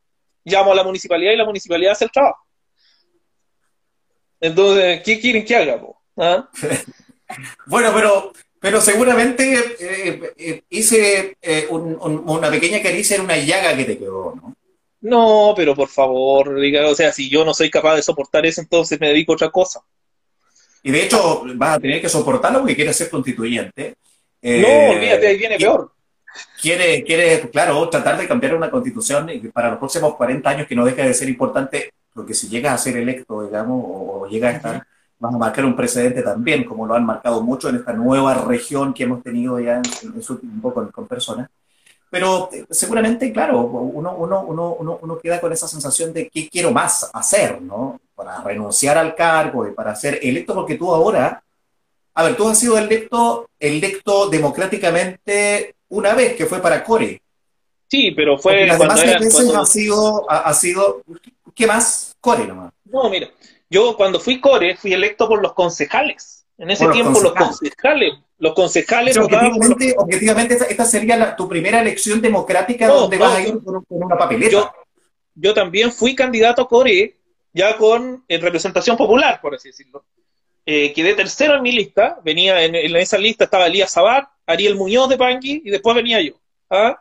llamo 0.45 0.73
a 0.73 0.77
la 0.77 0.85
municipalidad 0.85 1.33
y 1.33 1.37
la 1.37 1.45
municipalidad 1.45 1.93
hace 1.93 2.05
el 2.05 2.11
trabajo. 2.13 2.47
Entonces, 4.41 5.03
¿qué 5.05 5.21
quieren 5.21 5.45
que 5.45 5.57
haga? 5.57 5.81
bueno, 7.67 7.91
pero 7.95 8.33
pero 8.63 8.81
seguramente 8.81 9.59
eh, 9.81 10.35
eh, 10.39 10.63
hice 10.71 11.37
eh, 11.43 11.67
una 11.69 12.49
pequeña 12.49 12.81
caricia 12.81 13.17
en 13.17 13.23
una 13.23 13.37
llaga 13.37 13.77
que 13.77 13.85
te 13.85 13.99
quedó, 13.99 14.37
¿no? 14.37 14.55
No, 15.01 15.53
pero 15.57 15.75
por 15.75 15.89
favor, 15.89 16.57
o 16.57 16.95
sea, 16.95 17.11
si 17.13 17.29
yo 17.29 17.45
no 17.45 17.55
soy 17.55 17.69
capaz 17.69 17.97
de 17.97 18.03
soportar 18.03 18.47
eso, 18.47 18.61
entonces 18.61 19.01
me 19.01 19.09
dedico 19.09 19.33
a 19.33 19.35
otra 19.35 19.51
cosa. 19.51 19.81
Y 20.81 20.93
de 20.93 21.03
hecho, 21.03 21.43
vas 21.57 21.77
a 21.77 21.81
tener 21.81 22.01
que 22.01 22.09
soportarlo 22.09 22.61
porque 22.61 22.77
quieres 22.77 22.95
ser 22.95 23.11
constituyente. 23.11 23.97
no, 24.41 24.91
olvídate, 24.91 25.27
ahí 25.27 25.39
viene 25.39 25.59
peor. 25.59 25.91
quiere, 26.61 27.03
quiere, 27.03 27.51
claro, 27.51 27.89
tratar 27.89 28.17
de 28.17 28.29
cambiar 28.29 28.55
una 28.55 28.71
constitución 28.71 29.29
para 29.53 29.71
los 29.71 29.79
próximos 29.79 30.15
40 30.15 30.49
años 30.49 30.69
que 30.69 30.77
no 30.77 30.85
deja 30.85 31.03
de 31.03 31.15
ser 31.15 31.29
importante, 31.29 31.95
porque 32.15 32.33
si 32.33 32.49
llegas 32.49 32.75
a 32.75 32.85
ser 32.85 32.97
electo, 32.97 33.45
digamos, 33.45 33.85
o, 33.85 34.29
llega 34.31 34.51
a 34.51 34.53
estar, 34.53 34.87
vas 35.23 35.35
a 35.35 35.39
marcar 35.39 35.65
un 35.65 35.77
precedente 35.77 36.21
también, 36.21 36.65
como 36.65 36.85
lo 36.85 36.95
han 36.95 37.07
marcado 37.07 37.43
mucho 37.43 37.69
en 37.69 37.77
esta 37.77 37.93
nueva 37.93 38.35
región 38.35 38.93
que 38.93 39.05
hemos 39.05 39.23
tenido 39.23 39.61
ya 39.61 39.77
en, 39.77 40.21
su 40.21 40.37
tiempo 40.37 40.75
con, 40.75 40.91
con 40.91 41.07
personas. 41.07 41.49
Pero 42.11 42.51
eh, 42.53 42.67
seguramente, 42.69 43.33
claro, 43.33 43.61
uno, 43.61 44.17
uno, 44.17 44.43
uno, 44.43 44.99
uno, 45.01 45.19
queda 45.19 45.41
con 45.41 45.53
esa 45.53 45.69
sensación 45.69 46.13
de 46.13 46.29
qué 46.29 46.49
quiero 46.49 46.73
más 46.73 47.09
hacer, 47.13 47.63
¿no? 47.63 48.01
Para 48.17 48.43
renunciar 48.43 48.99
al 48.99 49.15
cargo 49.15 49.69
y 49.69 49.71
para 49.71 49.95
ser 49.95 50.19
electo, 50.21 50.55
porque 50.55 50.75
tú 50.75 50.93
ahora, 50.93 51.41
a 52.15 52.23
ver, 52.25 52.37
tú 52.37 52.49
has 52.49 52.59
sido 52.59 52.77
electo, 52.77 53.49
electo 53.61 54.29
democráticamente 54.29 55.77
una 55.91 56.15
vez, 56.15 56.35
que 56.35 56.47
fue 56.47 56.61
para 56.61 56.83
Core. 56.83 57.23
Sí, 57.87 58.11
pero 58.11 58.39
fue... 58.39 58.67
Las 58.67 58.79
demás 58.81 59.01
veces 59.05 59.55
ha, 59.55 59.65
sido, 59.67 60.29
ha, 60.29 60.53
sido, 60.53 61.03
¿qué 61.55 61.69
más? 61.69 62.17
Core 62.21 62.45
nomás. 62.45 62.73
No, 62.87 63.09
mira, 63.09 63.29
yo 63.73 63.97
cuando 63.97 64.21
fui 64.21 64.41
Core 64.41 64.77
fui 64.77 64.93
electo 64.93 65.27
por 65.27 65.43
los 65.43 65.55
concejales. 65.55 66.47
En 66.59 66.71
ese 66.71 66.87
tiempo 66.89 67.19
los 67.21 67.33
concejales 67.33 68.15
los 68.43 68.55
concejales 68.55 69.17
objetivamente, 69.17 69.95
objetivamente 69.97 70.59
esta, 70.69 70.85
sería 70.85 71.37
tu 71.37 71.49
primera 71.49 71.81
elección 71.81 72.21
democrática 72.21 72.89
donde 72.89 73.17
vas 73.17 73.37
a 73.37 73.41
ir 73.41 73.63
con, 73.63 73.85
una 73.89 74.19
papeleta. 74.19 74.75
Yo, 75.37 75.55
también 75.55 75.93
fui 75.93 76.17
candidato 76.17 76.63
a 76.63 76.69
Core, 76.69 77.19
ya 77.53 77.77
con 77.77 78.25
en 78.27 78.43
representación 78.43 78.97
popular, 78.97 79.41
por 79.41 79.55
así 79.55 79.69
decirlo. 79.69 80.05
Eh, 80.67 80.93
quedé 80.93 81.15
tercero 81.15 81.55
en 81.55 81.63
mi 81.63 81.71
lista, 81.71 82.19
venía 82.25 82.65
en, 82.65 82.75
esa 82.97 83.17
lista 83.17 83.45
estaba 83.45 83.69
Elías 83.69 83.93
Sabat, 83.93 84.29
Ariel 84.45 84.75
Muñoz 84.75 85.09
de 85.09 85.19
Pangui 85.19 85.63
y 85.65 85.71
después 85.71 85.95
venía 85.95 86.21
yo. 86.21 86.33
¿ah? 86.69 87.01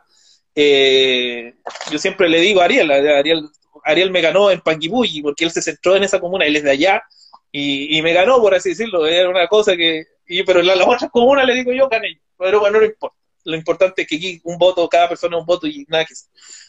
Eh, 0.54 1.54
yo 1.90 1.98
siempre 1.98 2.28
le 2.28 2.38
digo 2.38 2.60
a 2.60 2.66
Ariel, 2.66 2.88
Ariel, 2.88 3.48
Ariel 3.84 4.10
me 4.10 4.20
ganó 4.20 4.50
en 4.50 4.60
Panguipulli 4.60 5.22
porque 5.22 5.44
él 5.44 5.50
se 5.50 5.62
centró 5.62 5.96
en 5.96 6.04
esa 6.04 6.20
comuna, 6.20 6.44
él 6.46 6.56
es 6.56 6.62
de 6.62 6.70
allá, 6.70 7.02
y, 7.50 7.98
y, 7.98 8.02
me 8.02 8.12
ganó, 8.12 8.40
por 8.40 8.54
así 8.54 8.70
decirlo. 8.70 9.06
Era 9.06 9.28
una 9.28 9.46
cosa 9.46 9.76
que 9.76 10.06
pero 10.46 10.60
en 10.60 10.66
las 10.66 10.86
otras 10.86 11.10
comunas 11.10 11.46
le 11.46 11.54
digo 11.54 11.72
yo 11.72 11.88
gané. 11.88 12.20
Pero 12.38 12.60
bueno, 12.60 12.78
no 12.78 12.86
importa. 12.86 13.16
Lo 13.44 13.56
importante 13.56 14.02
es 14.02 14.08
que 14.08 14.16
aquí 14.16 14.40
un 14.44 14.56
voto, 14.56 14.88
cada 14.88 15.08
persona 15.08 15.36
un 15.36 15.44
voto 15.44 15.66
y 15.66 15.84
nada 15.88 16.04
que 16.04 16.14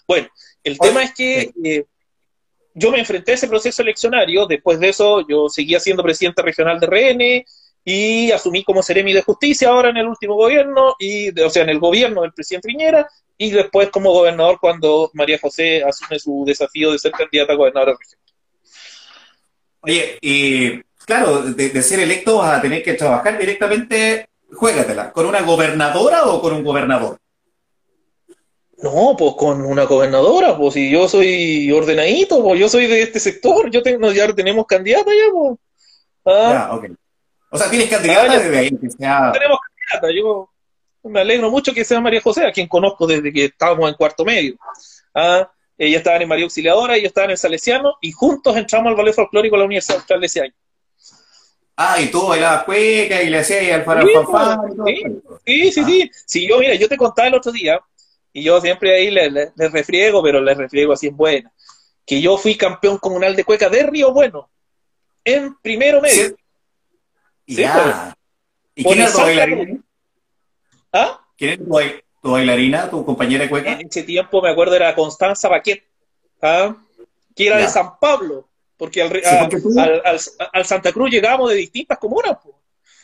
Bueno, 0.07 0.27
el 0.63 0.79
tema 0.79 1.03
es 1.03 1.13
que 1.13 1.51
eh, 1.63 1.85
yo 2.73 2.89
me 2.89 2.97
enfrenté 2.97 3.31
a 3.31 3.35
ese 3.35 3.47
proceso 3.47 3.83
eleccionario. 3.83 4.47
Después 4.47 4.79
de 4.79 4.89
eso, 4.89 5.25
yo 5.27 5.49
seguía 5.49 5.79
siendo 5.79 6.01
presidente 6.01 6.41
regional 6.41 6.79
de 6.79 6.87
RN 6.87 7.45
y 7.85 8.31
asumí 8.31 8.63
como 8.63 8.81
seremi 8.81 9.13
de 9.13 9.23
justicia 9.23 9.69
ahora 9.69 9.89
en 9.89 9.97
el 9.97 10.07
último 10.07 10.35
gobierno, 10.35 10.95
y, 10.99 11.37
o 11.39 11.49
sea, 11.49 11.63
en 11.63 11.69
el 11.69 11.79
gobierno 11.79 12.21
del 12.21 12.33
presidente 12.33 12.69
Riñera, 12.69 13.07
y 13.37 13.51
después 13.51 13.89
como 13.89 14.13
gobernador 14.13 14.57
cuando 14.61 15.09
María 15.13 15.39
José 15.41 15.83
asume 15.83 16.19
su 16.19 16.43
desafío 16.45 16.91
de 16.91 16.99
ser 16.99 17.11
candidata 17.11 17.53
a 17.53 17.55
gobernadora 17.57 17.95
regional. 17.99 18.23
Oye, 19.81 20.17
y 20.21 20.81
claro, 21.05 21.41
de, 21.41 21.81
ser 21.81 21.99
electo 21.99 22.37
vas 22.37 22.57
a 22.57 22.61
tener 22.61 22.81
que 22.83 22.93
trabajar 22.93 23.37
directamente, 23.37 24.29
juégatela, 24.53 25.11
¿con 25.11 25.25
una 25.25 25.41
gobernadora 25.41 26.25
o 26.25 26.41
con 26.41 26.53
un 26.53 26.63
gobernador? 26.63 27.17
No, 28.77 29.15
pues 29.17 29.33
con 29.37 29.65
una 29.65 29.83
gobernadora, 29.83 30.57
pues 30.57 30.73
si 30.75 30.89
yo 30.89 31.07
soy 31.09 31.71
ordenadito, 31.71 32.41
pues 32.41 32.59
yo 32.59 32.69
soy 32.69 32.87
de 32.87 33.01
este 33.01 33.19
sector, 33.19 33.69
yo 33.69 33.81
tengo, 33.81 34.11
ya 34.11 34.31
tenemos 34.33 34.65
candidata 34.65 35.11
ya, 35.11 35.31
pues. 35.31 35.59
Ah. 36.25 36.69
Ya, 36.69 36.75
ok. 36.75 36.85
O 37.53 37.57
sea, 37.57 37.69
tienes 37.69 37.87
candidata 37.87 38.39
desde 38.39 38.57
ahí, 38.57 38.71
que 38.71 38.89
sea... 38.89 39.31
Tenemos 39.31 39.59
candidata, 39.59 40.11
yo 40.11 40.49
me 41.03 41.19
alegro 41.19 41.51
mucho 41.51 41.71
que 41.71 41.85
sea 41.85 42.01
María 42.01 42.19
José, 42.19 42.47
a 42.47 42.51
quien 42.51 42.67
conozco 42.67 43.05
desde 43.05 43.31
que 43.31 43.45
estábamos 43.45 43.87
en 43.87 43.95
cuarto 43.95 44.25
medio. 44.25 44.55
¿Ah? 45.13 45.47
Ella 45.77 45.99
estaba 45.99 46.17
en 46.17 46.27
María 46.27 46.45
Auxiliadora, 46.45 46.97
yo 46.97 47.05
estaba 47.05 47.25
en 47.25 47.31
el 47.31 47.37
Salesiano, 47.37 47.97
y 48.01 48.11
juntos 48.11 48.57
entramos 48.57 48.89
al 48.89 48.95
ballet 48.95 49.13
folclórico 49.13 49.55
de 49.55 49.59
la 49.59 49.65
Universidad 49.65 49.97
Austral 49.97 50.19
de 50.19 50.25
ese 50.25 50.41
año. 50.41 50.53
Ah, 51.77 52.01
y 52.01 52.07
tú 52.07 52.25
bailabas 52.25 52.63
cueca 52.63 53.21
y 53.21 53.29
le 53.29 53.37
hacías 53.37 53.87
al 53.87 54.01
sí, 54.03 54.11
sí, 55.45 55.71
sí, 55.71 55.83
sí, 55.83 56.11
sí. 56.25 56.47
yo, 56.47 56.57
mira, 56.57 56.73
yo 56.73 56.89
te 56.89 56.97
contaba 56.97 57.27
el 57.27 57.35
otro 57.35 57.51
día, 57.51 57.79
y 58.31 58.41
yo 58.41 58.59
siempre 58.61 58.95
ahí 58.95 59.11
les 59.11 59.31
le, 59.31 59.69
refriego, 59.69 60.23
pero 60.23 60.41
les 60.41 60.57
refriego 60.57 60.93
así 60.93 61.05
en 61.05 61.17
buena, 61.17 61.53
que 62.03 62.19
yo 62.19 62.35
fui 62.35 62.55
campeón 62.55 62.97
comunal 62.97 63.35
de 63.35 63.43
cueca 63.43 63.69
de 63.69 63.83
Río 63.83 64.11
Bueno, 64.11 64.49
en 65.23 65.55
primero 65.61 66.01
medio. 66.01 66.35
Sí, 67.47 67.55
ya. 67.55 68.15
¿Y 68.75 68.83
quién 68.83 68.99
era 68.99 69.11
tu 69.11 69.17
bailarina? 69.19 69.79
¿Ah? 70.91 71.19
¿Quién 71.37 71.51
era 71.51 71.63
tu, 72.21 72.31
bailarina, 72.31 72.89
tu 72.89 73.05
compañera 73.05 73.43
de 73.43 73.49
cueca? 73.49 73.73
En 73.73 73.87
ese 73.87 74.03
tiempo 74.03 74.41
me 74.41 74.49
acuerdo 74.49 74.75
era 74.75 74.95
Constanza 74.95 75.49
Baquet, 75.49 75.83
¿ah? 76.41 76.75
que 77.35 77.47
era 77.47 77.57
de 77.57 77.67
San 77.67 77.99
Pablo. 77.99 78.47
Porque 78.77 79.01
al, 79.01 80.65
Santa 80.65 80.91
Cruz 80.91 81.09
llegamos 81.09 81.49
de 81.49 81.55
distintas 81.55 81.97
comunas. 81.97 82.37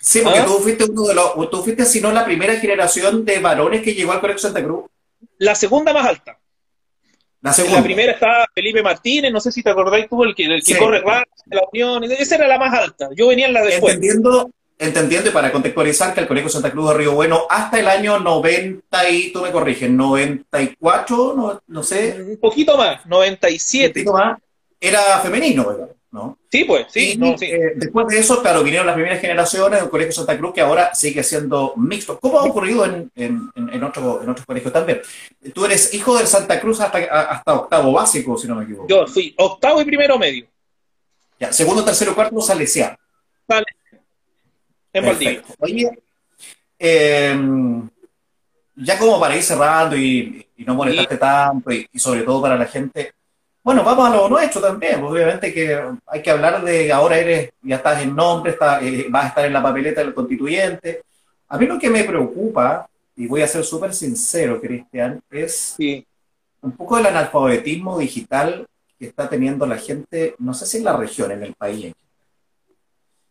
Sí, 0.01 0.21
porque 0.23 0.39
¿Ah? 0.39 0.45
tú 0.45 0.53
fuiste 0.59 0.85
uno 0.85 1.03
de 1.03 1.13
los, 1.13 1.49
tú 1.49 1.63
fuiste, 1.63 1.85
si 1.85 2.01
no, 2.01 2.11
la 2.11 2.25
primera 2.25 2.55
generación 2.59 3.23
de 3.23 3.39
varones 3.39 3.81
que 3.81 3.93
llegó 3.93 4.11
al 4.11 4.21
Colegio 4.21 4.41
Santa 4.41 4.63
Cruz. 4.63 4.85
La 5.37 5.55
segunda 5.55 5.93
más 5.93 6.05
alta. 6.05 6.39
La 7.41 7.53
segunda. 7.53 7.77
La 7.77 7.83
primera 7.83 8.11
estaba 8.11 8.45
Felipe 8.53 8.83
Martínez, 8.83 9.31
no 9.31 9.39
sé 9.39 9.51
si 9.51 9.63
te 9.63 9.69
acordáis 9.69 10.09
tú, 10.09 10.23
el 10.23 10.35
que, 10.35 10.45
el 10.45 10.63
que 10.63 10.77
corre 10.77 10.99
rápido 10.99 11.35
de 11.45 11.55
la 11.55 11.61
Unión, 11.71 12.03
esa 12.11 12.35
era 12.35 12.47
la 12.47 12.59
más 12.59 12.73
alta. 12.73 13.09
Yo 13.15 13.27
venía 13.27 13.47
en 13.47 13.53
la 13.53 13.61
después. 13.61 13.93
Entendiendo, 13.93 14.51
entendiendo 14.77 15.29
y 15.29 15.33
para 15.33 15.51
contextualizar 15.51 16.13
que 16.13 16.19
el 16.19 16.27
Colegio 16.27 16.49
Santa 16.49 16.71
Cruz 16.71 16.89
de 16.89 16.97
Río 16.97 17.13
Bueno, 17.13 17.43
hasta 17.49 17.79
el 17.79 17.87
año 17.87 18.19
90 18.19 19.09
y, 19.09 19.31
tú 19.31 19.41
me 19.41 19.51
corriges, 19.51 19.89
94, 19.89 21.33
no, 21.35 21.61
no 21.67 21.83
sé. 21.83 22.21
Un 22.21 22.37
poquito 22.37 22.77
más, 22.77 23.05
97. 23.05 23.87
Un 23.87 24.05
poquito 24.05 24.13
más 24.13 24.39
era 24.79 25.19
femenino, 25.19 25.89
¿no? 26.11 26.37
Sí, 26.51 26.63
pues, 26.63 26.87
sí. 26.89 27.19
Eh, 27.41 27.73
después 27.75 28.07
de 28.07 28.19
eso, 28.19 28.41
claro, 28.41 28.63
vinieron 28.63 28.87
las 28.87 28.95
primeras 28.95 29.21
generaciones 29.21 29.79
del 29.79 29.89
Colegio 29.89 30.11
Santa 30.11 30.37
Cruz, 30.37 30.53
que 30.53 30.61
ahora 30.61 30.93
sigue 30.95 31.23
siendo 31.23 31.73
mixto. 31.77 32.19
¿Cómo 32.19 32.39
ha 32.39 32.43
ocurrido 32.43 32.85
en, 32.85 33.11
en, 33.15 33.51
en, 33.55 33.83
otro, 33.83 34.23
en 34.23 34.29
otros 34.29 34.45
colegios 34.45 34.73
también? 34.73 35.01
Tú 35.53 35.65
eres 35.65 35.93
hijo 35.93 36.17
del 36.17 36.27
Santa 36.27 36.59
Cruz 36.59 36.79
hasta, 36.79 36.97
hasta 36.97 37.53
octavo 37.53 37.91
básico, 37.91 38.37
si 38.37 38.47
no 38.47 38.55
me 38.55 38.63
equivoco. 38.63 38.87
Yo 38.87 39.05
fui 39.07 39.33
octavo 39.37 39.81
y 39.81 39.85
primero 39.85 40.17
medio. 40.17 40.47
Ya, 41.39 41.53
segundo, 41.53 41.85
tercero, 41.85 42.15
cuarto, 42.15 42.41
salesiano. 42.41 42.97
Vale. 43.47 43.65
En 44.91 45.05
Valdivia. 45.05 45.43
Oye, 45.59 45.89
em, 46.79 47.87
ya 48.75 48.97
como 48.97 49.19
para 49.19 49.35
ir 49.37 49.43
cerrando 49.43 49.95
y, 49.95 50.45
no 50.57 50.75
molestarte 50.75 51.17
tanto, 51.17 51.71
y 51.71 51.87
sobre 51.97 52.23
todo 52.23 52.41
para 52.41 52.57
la 52.57 52.65
gente, 52.65 53.13
bueno, 53.63 53.83
vamos 53.83 54.09
a 54.09 54.15
lo 54.15 54.29
nuestro 54.29 54.61
también. 54.61 54.99
Pues, 54.99 55.11
obviamente 55.11 55.53
que 55.53 55.79
hay 56.07 56.21
que 56.21 56.31
hablar 56.31 56.63
de 56.63 56.91
ahora 56.91 57.17
eres, 57.17 57.51
ya 57.61 57.77
estás 57.77 58.01
en 58.01 58.15
nombre, 58.15 58.51
está, 58.51 58.81
eh, 58.81 59.07
vas 59.09 59.25
a 59.25 59.27
estar 59.29 59.45
en 59.45 59.53
la 59.53 59.61
papeleta 59.61 60.01
del 60.01 60.13
constituyente. 60.13 61.03
A 61.47 61.57
mí 61.57 61.65
lo 61.65 61.79
que 61.79 61.89
me 61.89 62.03
preocupa, 62.03 62.89
y 63.15 63.27
voy 63.27 63.41
a 63.41 63.47
ser 63.47 63.63
súper 63.63 63.93
sincero, 63.93 64.61
Cristian, 64.61 65.21
es 65.29 65.75
un 66.61 66.71
poco 66.73 66.97
del 66.97 67.07
analfabetismo 67.07 67.99
digital 67.99 68.65
que 68.97 69.07
está 69.07 69.29
teniendo 69.29 69.65
la 69.65 69.77
gente, 69.77 70.35
no 70.39 70.53
sé 70.53 70.65
si 70.65 70.77
en 70.77 70.85
la 70.85 70.95
región, 70.95 71.31
en 71.31 71.43
el 71.43 71.53
país. 71.53 71.93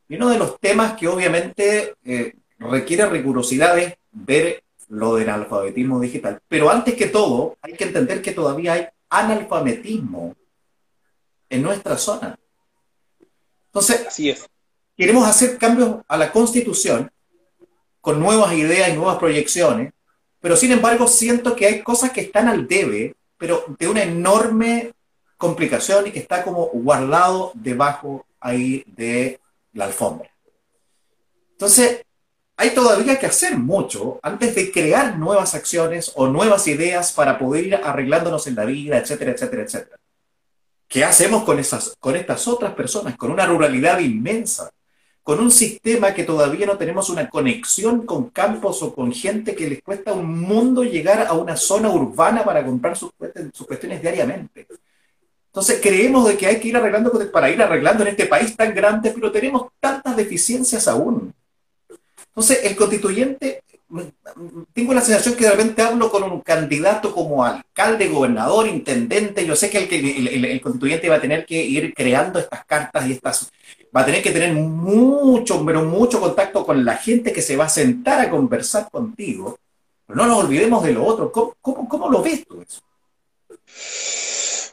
Y 0.09 0.17
uno 0.17 0.31
de 0.31 0.38
los 0.38 0.59
temas 0.59 0.95
que 0.95 1.09
obviamente 1.09 1.95
eh, 2.05 2.35
requiere 2.59 3.07
rigurosidad 3.07 3.79
es 3.79 3.95
ver 4.11 4.62
lo 4.88 5.17
del 5.17 5.29
analfabetismo 5.29 6.01
digital. 6.01 6.41
Pero 6.49 6.71
antes 6.71 6.95
que 6.95 7.07
todo, 7.07 7.57
hay 7.61 7.75
que 7.75 7.85
entender 7.85 8.23
que 8.23 8.33
todavía 8.33 8.73
hay 8.73 8.88
analfabetismo 9.11 10.35
en 11.49 11.62
nuestra 11.62 11.97
zona. 11.97 12.38
Entonces, 13.66 14.07
Así 14.07 14.31
es. 14.31 14.49
queremos 14.97 15.27
hacer 15.27 15.59
cambios 15.59 15.99
a 16.07 16.16
la 16.16 16.33
constitución 16.33 17.11
con 18.01 18.21
nuevas 18.21 18.53
ideas 18.55 18.90
y 18.90 18.94
nuevas 18.94 19.18
proyecciones, 19.18 19.92
pero 20.40 20.57
sin 20.57 20.73
embargo 20.73 21.07
siento 21.09 21.57
que 21.57 21.66
hay 21.66 21.83
cosas 21.83 22.11
que 22.12 22.23
están 22.23 22.49
al 22.49 22.66
debe, 22.66 23.14
pero 23.37 23.64
de 23.79 23.88
una 23.88 24.03
enorme 24.03 24.92
complicación 25.37 26.07
y 26.07 26.12
que 26.12 26.18
está 26.18 26.42
como 26.42 26.66
guardado 26.66 27.53
debajo 27.55 28.27
ahí 28.40 28.85
de 28.87 29.40
la 29.73 29.87
alfombra. 29.87 30.31
Entonces, 31.53 32.05
hay 32.61 32.75
todavía 32.75 33.21
que 33.21 33.27
hacer 33.27 33.57
mucho 33.57 34.18
antes 34.21 34.57
de 34.57 34.73
crear 34.73 35.16
nuevas 35.16 35.55
acciones 35.55 36.11
o 36.16 36.27
nuevas 36.27 36.66
ideas 36.66 37.12
para 37.12 37.38
poder 37.38 37.66
ir 37.68 37.75
arreglándonos 37.77 38.49
en 38.49 38.57
la 38.57 38.64
vida, 38.64 38.99
etcétera, 38.99 39.31
etcétera, 39.31 39.62
etcétera. 39.62 39.97
¿Qué 40.88 41.05
hacemos 41.05 41.44
con, 41.44 41.61
esas, 41.61 41.94
con 42.01 42.16
estas 42.16 42.49
otras 42.49 42.75
personas? 42.75 43.16
Con 43.16 43.31
una 43.31 43.47
ruralidad 43.47 44.01
inmensa, 44.01 44.73
con 45.23 45.38
un 45.38 45.53
sistema 45.53 46.12
que 46.12 46.25
todavía 46.25 46.66
no 46.66 46.77
tenemos 46.77 47.09
una 47.11 47.29
conexión 47.29 48.05
con 48.05 48.31
campos 48.31 48.83
o 48.83 48.92
con 48.92 49.12
gente 49.12 49.55
que 49.55 49.68
les 49.68 49.81
cuesta 49.81 50.12
un 50.12 50.40
mundo 50.40 50.83
llegar 50.83 51.29
a 51.29 51.35
una 51.35 51.55
zona 51.55 51.90
urbana 51.90 52.44
para 52.44 52.66
comprar 52.66 52.97
sus, 52.97 53.12
cuestiones 53.68 54.03
diariamente. 54.03 54.66
Entonces 55.47 55.79
creemos 55.81 56.27
de 56.27 56.37
que 56.37 56.47
hay 56.47 56.59
que 56.59 56.68
ir 56.68 56.77
arreglando 56.77 57.12
para 57.31 57.51
ir 57.51 57.62
arreglando 57.62 58.03
en 58.03 58.09
este 58.09 58.27
país 58.27 58.57
tan 58.57 58.75
grande, 58.75 59.12
pero 59.12 59.31
tenemos 59.31 59.68
tantas 59.79 60.16
deficiencias 60.16 60.88
aún. 60.88 61.33
Entonces, 62.38 62.61
el 62.70 62.77
constituyente, 62.77 63.64
tengo 64.72 64.94
la 64.94 65.01
sensación 65.01 65.35
que 65.35 65.42
de 65.42 65.51
repente 65.51 65.83
hablo 65.83 66.09
con 66.09 66.22
un 66.22 66.40
candidato 66.40 67.12
como 67.12 67.44
alcalde, 67.44 68.07
gobernador, 68.07 68.68
intendente. 68.68 69.44
Yo 69.44 69.57
sé 69.57 69.68
que 69.68 69.79
el, 69.79 70.61
constituyente 70.61 71.09
va 71.09 71.16
a 71.16 71.20
tener 71.20 71.44
que 71.44 71.61
ir 71.61 71.92
creando 71.94 72.38
estas 72.38 72.64
cartas 72.64 73.09
y 73.09 73.12
estas. 73.14 73.51
Va 73.94 74.03
a 74.03 74.07
tener 74.07 74.22
que 74.22 74.31
tener 74.31 74.53
mucho, 74.53 75.66
pero 75.66 75.83
mucho 75.83 76.20
contacto 76.20 76.64
con 76.64 76.85
la 76.85 76.96
gente 76.96 77.33
que 77.33 77.42
se 77.42 77.57
va 77.57 77.64
a 77.64 77.68
sentar 77.68 78.20
a 78.20 78.31
conversar 78.31 78.88
contigo. 78.88 79.59
Pero 80.07 80.16
no 80.16 80.27
nos 80.27 80.44
olvidemos 80.44 80.85
de 80.85 80.92
lo 80.92 81.05
otro. 81.05 81.33
¿Cómo, 81.33 81.88
cómo, 81.88 82.09
lo 82.09 82.22
ves 82.22 82.46
tú 82.46 82.62
eso? 82.62 82.81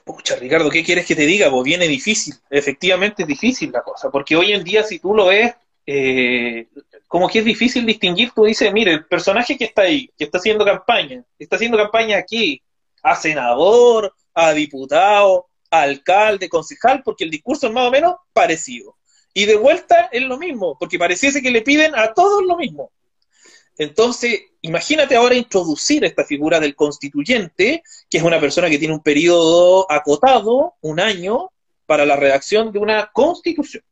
Pucha, 0.03 0.35
Ricardo, 0.35 0.69
¿qué 0.69 0.83
quieres 0.83 1.07
que 1.07 1.15
te 1.15 1.25
diga? 1.25 1.49
Pues 1.49 1.63
viene 1.63 1.87
difícil. 1.87 2.35
Efectivamente 2.47 3.23
es 3.23 3.27
difícil 3.27 3.71
la 3.71 3.81
cosa. 3.81 4.11
Porque 4.11 4.35
hoy 4.35 4.51
en 4.51 4.63
día, 4.63 4.83
si 4.83 4.99
tú 4.99 5.15
lo 5.15 5.25
ves, 5.25 5.55
eh, 5.87 6.67
como 7.15 7.29
que 7.29 7.39
es 7.39 7.45
difícil 7.45 7.85
distinguir, 7.85 8.33
tú 8.35 8.43
dices, 8.43 8.73
mire, 8.73 8.91
el 8.91 9.05
personaje 9.05 9.57
que 9.57 9.63
está 9.63 9.83
ahí, 9.83 10.11
que 10.17 10.25
está 10.25 10.37
haciendo 10.37 10.65
campaña, 10.65 11.23
está 11.39 11.55
haciendo 11.55 11.77
campaña 11.77 12.17
aquí, 12.17 12.61
a 13.01 13.15
senador, 13.15 14.13
a 14.33 14.51
diputado, 14.51 15.47
a 15.71 15.83
alcalde, 15.83 16.49
concejal, 16.49 17.03
porque 17.03 17.23
el 17.23 17.29
discurso 17.29 17.67
es 17.67 17.73
más 17.73 17.87
o 17.87 17.91
menos 17.91 18.15
parecido. 18.33 18.97
Y 19.33 19.45
de 19.45 19.55
vuelta 19.55 20.09
es 20.11 20.23
lo 20.23 20.37
mismo, 20.37 20.77
porque 20.77 20.99
pareciese 20.99 21.41
que 21.41 21.51
le 21.51 21.61
piden 21.61 21.95
a 21.95 22.13
todos 22.13 22.43
lo 22.43 22.57
mismo. 22.57 22.91
Entonces, 23.77 24.47
imagínate 24.59 25.15
ahora 25.15 25.35
introducir 25.35 26.03
esta 26.03 26.25
figura 26.25 26.59
del 26.59 26.75
constituyente, 26.75 27.81
que 28.09 28.17
es 28.17 28.23
una 28.25 28.41
persona 28.41 28.69
que 28.69 28.77
tiene 28.77 28.93
un 28.93 29.01
periodo 29.01 29.89
acotado, 29.89 30.73
un 30.81 30.99
año, 30.99 31.49
para 31.85 32.05
la 32.05 32.17
redacción 32.17 32.73
de 32.73 32.79
una 32.79 33.09
constitución. 33.13 33.85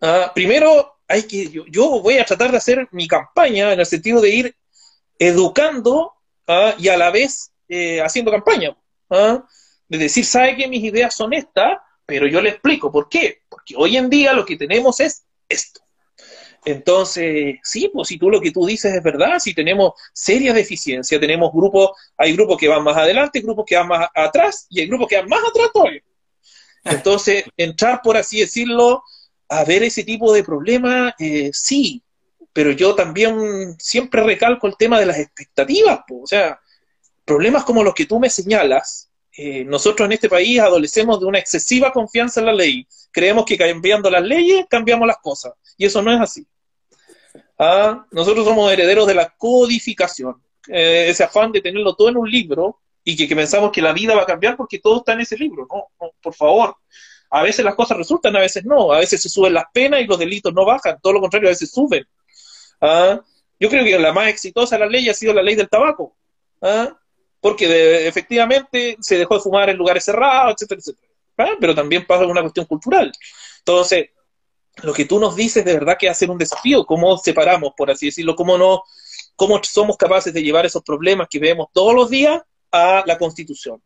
Ah, 0.00 0.32
primero, 0.34 0.97
hay 1.08 1.22
que, 1.22 1.50
yo, 1.50 2.00
voy 2.00 2.18
a 2.18 2.24
tratar 2.24 2.50
de 2.50 2.58
hacer 2.58 2.86
mi 2.92 3.08
campaña 3.08 3.72
en 3.72 3.80
el 3.80 3.86
sentido 3.86 4.20
de 4.20 4.28
ir 4.28 4.56
educando 5.18 6.12
ah, 6.46 6.74
y 6.78 6.88
a 6.88 6.98
la 6.98 7.10
vez 7.10 7.50
eh, 7.68 8.00
haciendo 8.02 8.30
campaña. 8.30 8.76
¿ah? 9.08 9.44
De 9.88 9.98
decir, 9.98 10.24
sabe 10.26 10.56
que 10.56 10.68
mis 10.68 10.84
ideas 10.84 11.14
son 11.14 11.32
estas, 11.32 11.78
pero 12.04 12.26
yo 12.26 12.42
le 12.42 12.50
explico 12.50 12.92
por 12.92 13.08
qué. 13.08 13.40
Porque 13.48 13.74
hoy 13.76 13.96
en 13.96 14.10
día 14.10 14.34
lo 14.34 14.44
que 14.44 14.56
tenemos 14.56 15.00
es 15.00 15.24
esto. 15.48 15.80
Entonces, 16.64 17.56
sí, 17.62 17.90
pues 17.92 18.08
si 18.08 18.18
tú 18.18 18.28
lo 18.28 18.40
que 18.40 18.50
tú 18.50 18.66
dices 18.66 18.94
es 18.94 19.02
verdad, 19.02 19.38
si 19.38 19.54
tenemos 19.54 19.92
serias 20.12 20.54
deficiencias, 20.54 21.20
tenemos 21.20 21.50
grupos, 21.52 21.92
hay 22.18 22.34
grupos 22.34 22.58
que 22.58 22.68
van 22.68 22.82
más 22.82 22.96
adelante, 22.96 23.40
grupos 23.40 23.64
que 23.66 23.76
van 23.76 23.88
más 23.88 24.08
atrás 24.14 24.66
y 24.68 24.80
hay 24.80 24.88
grupos 24.88 25.08
que 25.08 25.16
van 25.16 25.28
más 25.28 25.40
atrás 25.48 25.70
todavía. 25.72 26.02
Entonces, 26.84 27.44
entrar, 27.56 28.02
por 28.02 28.18
así 28.18 28.40
decirlo, 28.40 29.02
a 29.48 29.64
ver 29.64 29.82
ese 29.82 30.04
tipo 30.04 30.32
de 30.32 30.44
problemas, 30.44 31.14
eh, 31.18 31.50
sí, 31.52 32.02
pero 32.52 32.72
yo 32.72 32.94
también 32.94 33.76
siempre 33.78 34.22
recalco 34.22 34.66
el 34.66 34.76
tema 34.76 34.98
de 34.98 35.06
las 35.06 35.18
expectativas, 35.18 36.00
o 36.10 36.26
sea, 36.26 36.60
problemas 37.24 37.64
como 37.64 37.82
los 37.82 37.94
que 37.94 38.06
tú 38.06 38.18
me 38.18 38.30
señalas, 38.30 39.10
eh, 39.32 39.64
nosotros 39.64 40.06
en 40.06 40.12
este 40.12 40.28
país 40.28 40.58
adolecemos 40.58 41.20
de 41.20 41.26
una 41.26 41.38
excesiva 41.38 41.92
confianza 41.92 42.40
en 42.40 42.46
la 42.46 42.52
ley, 42.52 42.86
creemos 43.10 43.44
que 43.44 43.56
cambiando 43.56 44.10
las 44.10 44.22
leyes 44.22 44.66
cambiamos 44.68 45.06
las 45.06 45.18
cosas, 45.18 45.52
y 45.76 45.86
eso 45.86 46.02
no 46.02 46.12
es 46.12 46.20
así. 46.20 46.46
Ah, 47.58 48.06
nosotros 48.10 48.44
somos 48.44 48.72
herederos 48.72 49.06
de 49.06 49.14
la 49.14 49.30
codificación, 49.36 50.42
eh, 50.68 51.06
ese 51.08 51.24
afán 51.24 51.52
de 51.52 51.60
tenerlo 51.60 51.94
todo 51.94 52.08
en 52.08 52.16
un 52.18 52.30
libro 52.30 52.80
y 53.02 53.16
que, 53.16 53.34
pensamos 53.34 53.72
que 53.72 53.80
la 53.80 53.92
vida 53.92 54.14
va 54.14 54.22
a 54.22 54.26
cambiar 54.26 54.56
porque 54.56 54.78
todo 54.78 54.98
está 54.98 55.14
en 55.14 55.20
ese 55.20 55.36
libro, 55.36 55.66
no, 55.70 55.86
no 56.00 56.12
por 56.20 56.34
favor. 56.34 56.76
A 57.30 57.42
veces 57.42 57.64
las 57.64 57.74
cosas 57.74 57.98
resultan, 57.98 58.34
a 58.36 58.40
veces 58.40 58.64
no. 58.64 58.92
A 58.92 58.98
veces 58.98 59.20
se 59.22 59.28
suben 59.28 59.54
las 59.54 59.64
penas 59.72 60.00
y 60.00 60.06
los 60.06 60.18
delitos 60.18 60.52
no 60.54 60.64
bajan. 60.64 60.98
Todo 61.02 61.12
lo 61.12 61.20
contrario, 61.20 61.48
a 61.48 61.52
veces 61.52 61.70
suben. 61.70 62.06
¿Ah? 62.80 63.20
Yo 63.60 63.68
creo 63.68 63.84
que 63.84 63.98
la 63.98 64.12
más 64.12 64.28
exitosa 64.28 64.76
de 64.76 64.80
la 64.80 64.90
ley 64.90 65.08
ha 65.08 65.14
sido 65.14 65.34
la 65.34 65.42
ley 65.42 65.54
del 65.54 65.68
tabaco. 65.68 66.16
¿Ah? 66.62 66.96
Porque 67.40 68.06
efectivamente 68.06 68.96
se 69.00 69.18
dejó 69.18 69.34
de 69.34 69.40
fumar 69.40 69.68
en 69.70 69.76
lugares 69.76 70.04
cerrados, 70.04 70.54
etcétera, 70.54 70.80
etcétera. 70.80 71.08
¿Ah? 71.38 71.56
Pero 71.60 71.74
también 71.74 72.06
pasa 72.06 72.26
una 72.26 72.42
cuestión 72.42 72.66
cultural. 72.66 73.12
Entonces, 73.58 74.10
lo 74.82 74.92
que 74.92 75.04
tú 75.04 75.18
nos 75.18 75.36
dices 75.36 75.64
de 75.64 75.74
verdad 75.74 75.96
que 75.98 76.08
hacer 76.08 76.30
un 76.30 76.38
desafío. 76.38 76.84
¿Cómo 76.86 77.18
separamos, 77.18 77.72
por 77.76 77.90
así 77.90 78.06
decirlo? 78.06 78.34
¿Cómo, 78.36 78.56
no, 78.56 78.82
¿Cómo 79.36 79.60
somos 79.62 79.96
capaces 79.96 80.32
de 80.32 80.42
llevar 80.42 80.66
esos 80.66 80.82
problemas 80.82 81.28
que 81.28 81.38
vemos 81.38 81.68
todos 81.72 81.94
los 81.94 82.10
días 82.10 82.42
a 82.72 83.02
la 83.06 83.18
Constitución? 83.18 83.82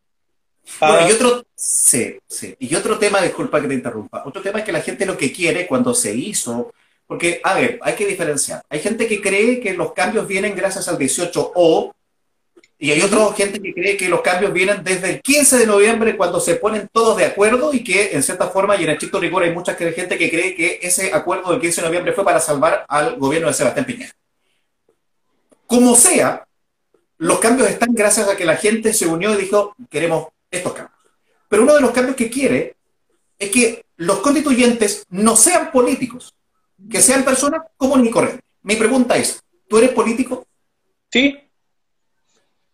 Bueno, 0.79 1.07
y 1.07 1.11
ah. 1.11 1.15
otro, 1.15 1.45
sí, 1.55 2.17
sí. 2.27 2.55
Y 2.59 2.75
otro 2.75 2.97
tema, 2.97 3.21
disculpa 3.21 3.61
que 3.61 3.67
te 3.67 3.73
interrumpa, 3.73 4.23
otro 4.25 4.41
tema 4.41 4.59
es 4.59 4.65
que 4.65 4.71
la 4.71 4.81
gente 4.81 5.05
lo 5.05 5.17
que 5.17 5.31
quiere 5.31 5.67
cuando 5.67 5.93
se 5.93 6.15
hizo, 6.15 6.73
porque, 7.05 7.41
a 7.43 7.53
ver, 7.53 7.79
hay 7.81 7.95
que 7.95 8.07
diferenciar. 8.07 8.63
Hay 8.69 8.79
gente 8.79 9.07
que 9.07 9.21
cree 9.21 9.59
que 9.59 9.73
los 9.73 9.93
cambios 9.93 10.27
vienen 10.27 10.55
gracias 10.55 10.87
al 10.87 10.97
18O, 10.97 11.93
y 12.83 12.91
hay 12.91 13.01
otra 13.01 13.31
gente 13.33 13.61
que 13.61 13.73
cree 13.73 13.95
que 13.95 14.09
los 14.09 14.21
cambios 14.21 14.51
vienen 14.51 14.83
desde 14.83 15.09
el 15.09 15.21
15 15.21 15.57
de 15.57 15.67
noviembre 15.67 16.17
cuando 16.17 16.41
se 16.41 16.55
ponen 16.55 16.89
todos 16.91 17.15
de 17.15 17.23
acuerdo 17.23 17.73
y 17.73 17.81
que 17.81 18.11
en 18.11 18.21
cierta 18.21 18.47
forma 18.47 18.75
y 18.75 18.83
en 18.83 18.89
estricto 18.89 19.21
rigor 19.21 19.43
hay 19.43 19.53
mucha 19.53 19.73
gente 19.75 20.17
que 20.17 20.29
cree 20.29 20.53
que 20.53 20.79
ese 20.81 21.13
acuerdo 21.13 21.51
del 21.51 21.61
15 21.61 21.79
de 21.79 21.87
noviembre 21.87 22.11
fue 22.11 22.25
para 22.25 22.41
salvar 22.41 22.83
al 22.89 23.15
gobierno 23.15 23.47
de 23.47 23.53
Sebastián 23.53 23.85
Piñera. 23.85 24.11
Como 25.65 25.95
sea, 25.95 26.45
los 27.19 27.39
cambios 27.39 27.69
están 27.69 27.93
gracias 27.93 28.27
a 28.27 28.35
que 28.35 28.43
la 28.43 28.57
gente 28.57 28.93
se 28.93 29.07
unió 29.07 29.33
y 29.33 29.37
dijo, 29.37 29.73
queremos 29.89 30.27
estos 30.57 30.73
cambios. 30.73 30.97
Pero 31.49 31.63
uno 31.63 31.75
de 31.75 31.81
los 31.81 31.91
cambios 31.91 32.15
que 32.15 32.29
quiere 32.29 32.75
es 33.37 33.49
que 33.49 33.85
los 33.97 34.19
constituyentes 34.19 35.05
no 35.09 35.35
sean 35.35 35.71
políticos, 35.71 36.33
que 36.89 37.01
sean 37.01 37.23
personas 37.23 37.63
comunes 37.77 38.07
y 38.07 38.11
corrientes. 38.11 38.43
Mi 38.61 38.75
pregunta 38.75 39.15
es, 39.17 39.43
¿tú 39.67 39.77
eres 39.77 39.91
político? 39.91 40.45
Sí. 41.11 41.37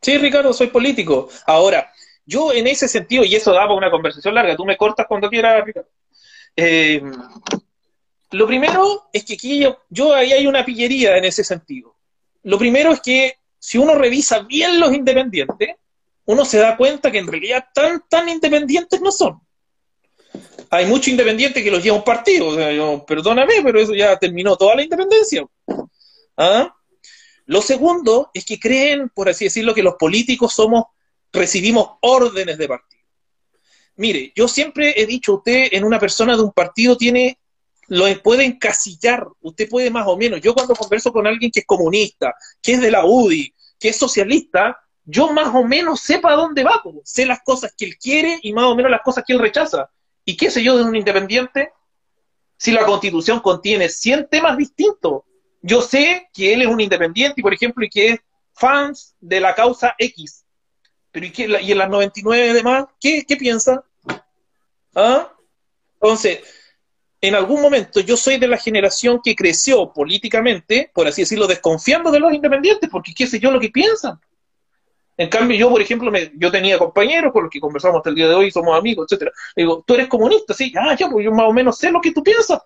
Sí, 0.02 0.18
Ricardo, 0.18 0.54
soy 0.54 0.68
político. 0.68 1.30
Ahora, 1.46 1.92
yo 2.26 2.54
en 2.54 2.68
ese 2.68 2.88
sentido, 2.88 3.24
y 3.24 3.36
eso 3.36 3.52
daba 3.52 3.74
una 3.74 3.92
conversación 3.92 4.36
larga, 4.36 4.56
tú 4.56 4.66
me 4.66 4.78
cortas 4.78 5.08
cuando 5.08 5.30
quieras, 5.30 5.66
Ricardo. 5.66 5.90
Eh, 6.56 7.02
lo 8.32 8.48
primero 8.48 9.10
es 9.12 9.26
que 9.26 9.34
aquí 9.34 9.60
yo, 9.60 9.80
yo, 9.90 10.14
ahí 10.14 10.32
hay 10.32 10.46
una 10.46 10.64
pillería 10.64 11.18
en 11.18 11.26
ese 11.26 11.44
sentido. 11.44 11.96
Lo 12.44 12.58
primero 12.58 12.92
es 12.92 13.02
que 13.02 13.38
si 13.58 13.78
uno 13.78 13.96
revisa 13.96 14.40
bien 14.40 14.80
los 14.80 14.94
independientes, 14.94 15.76
uno 16.30 16.46
se 16.46 16.60
da 16.60 16.78
cuenta 16.78 17.12
que 17.12 17.18
en 17.18 17.26
realidad 17.26 17.66
tan, 17.74 18.04
tan 18.08 18.30
independientes 18.30 19.02
no 19.02 19.12
son. 19.12 19.42
Hay 20.70 20.86
muchos 20.86 21.08
independientes 21.08 21.64
que 21.64 21.72
los 21.72 21.82
lleva 21.82 21.98
un 21.98 22.04
partido. 22.04 22.56
perdóname, 23.08 23.64
pero 23.64 23.80
eso 23.80 23.96
ya 23.96 24.16
terminó 24.16 24.56
toda 24.56 24.76
la 24.76 24.84
independencia. 24.84 25.44
¿Ah? 26.38 26.72
Lo 27.48 27.64
segundo 27.64 28.30
es 28.32 28.46
que 28.46 28.60
creen, 28.60 29.10
por 29.10 29.28
así 29.28 29.46
decirlo, 29.46 29.74
que 29.74 29.82
los 29.82 29.96
políticos 29.96 30.54
somos, 30.54 30.84
recibimos 31.34 31.94
órdenes 32.02 32.60
de 32.60 32.68
partido. 32.68 33.04
Mire, 33.96 34.32
yo 34.36 34.48
siempre 34.48 35.02
he 35.02 35.08
dicho, 35.08 35.38
usted 35.38 35.70
en 35.72 35.84
una 35.84 36.00
persona 36.00 36.38
de 36.38 36.44
un 36.44 36.52
partido 36.52 36.96
tiene, 36.96 37.40
lo 37.88 38.06
puede 38.22 38.46
encasillar, 38.46 39.26
usted 39.42 39.68
puede 39.68 39.90
más 39.90 40.06
o 40.06 40.16
menos. 40.16 40.42
Yo 40.42 40.54
cuando 40.54 40.76
converso 40.76 41.12
con 41.12 41.26
alguien 41.26 41.50
que 41.50 41.62
es 41.62 41.66
comunista, 41.66 42.36
que 42.62 42.74
es 42.74 42.82
de 42.82 42.92
la 42.92 43.04
UDI, 43.04 43.52
que 43.80 43.90
es 43.90 43.96
socialista, 43.96 44.78
yo 45.10 45.34
más 45.34 45.48
o 45.56 45.64
menos 45.64 46.02
sepa 46.02 46.34
dónde 46.34 46.64
va, 46.64 46.84
sé 47.04 47.26
las 47.26 47.42
cosas 47.44 47.74
que 47.76 47.86
él 47.86 47.98
quiere 47.98 48.38
y 48.44 48.54
más 48.54 48.66
o 48.66 48.76
menos 48.76 48.92
las 48.92 49.02
cosas 49.02 49.24
que 49.26 49.34
él 49.34 49.40
rechaza. 49.40 49.90
¿Y 50.24 50.38
qué 50.38 50.52
sé 50.52 50.64
yo 50.64 50.78
de 50.78 50.84
un 50.84 50.96
independiente? 50.96 51.72
Si 52.58 52.72
la 52.72 52.86
constitución 52.86 53.40
contiene 53.40 53.90
100 53.90 54.28
temas 54.30 54.56
distintos, 54.56 55.24
yo 55.64 55.82
sé 55.82 56.30
que 56.32 56.54
él 56.54 56.62
es 56.62 56.68
un 56.68 56.80
independiente, 56.80 57.42
y 57.42 57.44
por 57.44 57.54
ejemplo, 57.54 57.84
y 57.84 57.90
que 57.90 58.10
es 58.10 58.20
fans 58.54 59.16
de 59.20 59.40
la 59.40 59.56
causa 59.56 59.96
X. 59.98 60.46
Pero 61.12 61.26
¿y, 61.26 61.32
qué, 61.32 61.60
y 61.60 61.72
en 61.72 61.78
las 61.80 61.90
99 61.90 62.54
demás, 62.54 62.86
¿qué, 63.02 63.26
qué 63.28 63.36
piensa? 63.36 63.84
¿Ah? 64.94 65.34
Entonces, 65.96 66.42
en 67.20 67.34
algún 67.34 67.64
momento 67.64 68.00
yo 68.00 68.16
soy 68.16 68.38
de 68.38 68.48
la 68.48 68.58
generación 68.58 69.22
que 69.24 69.36
creció 69.36 69.92
políticamente, 69.92 70.92
por 70.94 71.08
así 71.08 71.24
decirlo, 71.24 71.48
desconfiando 71.48 72.12
de 72.12 72.20
los 72.20 72.32
independientes, 72.32 72.90
porque 72.92 73.14
qué 73.16 73.26
sé 73.26 73.40
yo 73.40 73.50
lo 73.50 73.60
que 73.60 73.70
piensan. 73.70 74.20
En 75.20 75.28
cambio, 75.28 75.58
yo, 75.58 75.70
por 75.70 75.82
ejemplo, 75.82 76.10
me, 76.10 76.32
yo 76.38 76.50
tenía 76.50 76.78
compañeros 76.78 77.34
con 77.34 77.44
los 77.44 77.52
que 77.52 77.60
conversamos 77.60 77.98
hasta 77.98 78.10
el 78.10 78.16
día 78.16 78.30
de 78.30 78.36
hoy, 78.36 78.52
somos 78.52 78.80
amigos, 78.80 79.06
etcétera. 79.06 79.34
Digo, 79.54 79.84
tú 79.86 79.96
eres 79.96 80.08
comunista, 80.08 80.54
sí, 80.54 80.72
ah, 80.78 80.96
ya, 80.98 81.10
pues 81.10 81.26
yo 81.26 81.32
más 81.34 81.46
o 81.46 81.52
menos 81.52 81.78
sé 81.78 81.92
lo 81.92 82.00
que 82.00 82.14
tú 82.14 82.24
piensas. 82.24 82.62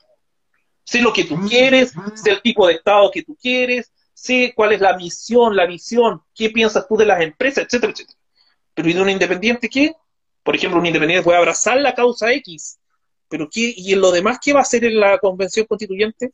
Sé 0.84 1.02
lo 1.02 1.12
que 1.12 1.24
tú 1.24 1.36
quieres, 1.50 1.94
sé 2.14 2.30
el 2.30 2.44
tipo 2.44 2.68
de 2.68 2.76
Estado 2.76 3.10
que 3.10 3.24
tú 3.24 3.36
quieres, 3.42 3.92
sé 4.14 4.54
cuál 4.56 4.74
es 4.74 4.82
la 4.82 4.96
misión, 4.96 5.56
la 5.56 5.66
visión, 5.66 6.22
qué 6.36 6.52
piensas 6.52 6.88
tú 6.88 6.96
de 6.96 7.08
las 7.08 7.22
empresas, 7.22 7.64
etcétera, 7.64 7.92
etcétera. 7.92 8.20
Pero 8.76 8.88
¿y 8.88 8.94
de 8.94 9.02
un 9.02 9.10
independiente 9.10 9.68
qué? 9.68 9.96
Por 10.44 10.56
ejemplo, 10.56 10.80
un 10.80 10.86
independiente 10.86 11.24
puede 11.24 11.40
abrazar 11.40 11.82
la 11.82 11.96
causa 11.96 12.32
X, 12.34 12.78
pero 13.30 13.50
¿qué, 13.52 13.74
¿y 13.76 13.94
en 13.94 14.00
lo 14.00 14.12
demás 14.12 14.38
qué 14.40 14.54
va 14.54 14.60
a 14.60 14.62
hacer 14.62 14.86
en 14.86 15.00
la 15.00 15.18
convención 15.18 15.66
constituyente? 15.66 16.34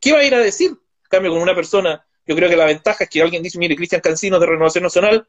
¿Qué 0.00 0.12
va 0.12 0.18
a 0.18 0.24
ir 0.24 0.34
a 0.34 0.38
decir? 0.38 0.70
En 0.70 1.08
cambio, 1.08 1.30
con 1.30 1.40
una 1.40 1.54
persona, 1.54 2.04
yo 2.26 2.34
creo 2.34 2.50
que 2.50 2.56
la 2.56 2.64
ventaja 2.64 3.04
es 3.04 3.10
que 3.10 3.22
alguien 3.22 3.40
dice, 3.40 3.56
mire, 3.56 3.76
Cristian 3.76 4.00
Cancino 4.00 4.40
de 4.40 4.46
Renovación 4.46 4.82
Nacional 4.82 5.28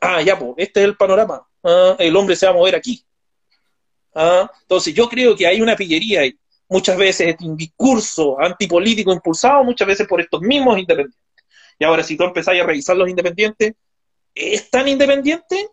ah, 0.00 0.22
ya, 0.22 0.38
pues, 0.38 0.54
este 0.56 0.80
es 0.80 0.86
el 0.86 0.96
panorama, 0.96 1.46
ah, 1.64 1.96
el 1.98 2.16
hombre 2.16 2.36
se 2.36 2.46
va 2.46 2.52
a 2.52 2.54
mover 2.54 2.74
aquí. 2.74 3.04
Ah, 4.14 4.50
entonces 4.62 4.94
yo 4.94 5.08
creo 5.08 5.34
que 5.34 5.46
hay 5.46 5.60
una 5.60 5.76
pillería 5.76 6.26
y 6.26 6.38
muchas 6.68 6.96
veces 6.96 7.34
es 7.34 7.46
un 7.46 7.56
discurso 7.56 8.40
antipolítico 8.40 9.12
impulsado 9.12 9.64
muchas 9.64 9.86
veces 9.86 10.06
por 10.06 10.20
estos 10.20 10.40
mismos 10.40 10.78
independientes. 10.78 11.20
Y 11.78 11.84
ahora, 11.84 12.02
si 12.02 12.16
tú 12.16 12.24
empezás 12.24 12.54
a 12.58 12.64
revisar 12.64 12.96
los 12.96 13.08
independientes, 13.08 13.74
¿es 14.34 14.70
tan 14.70 14.88
independiente? 14.88 15.68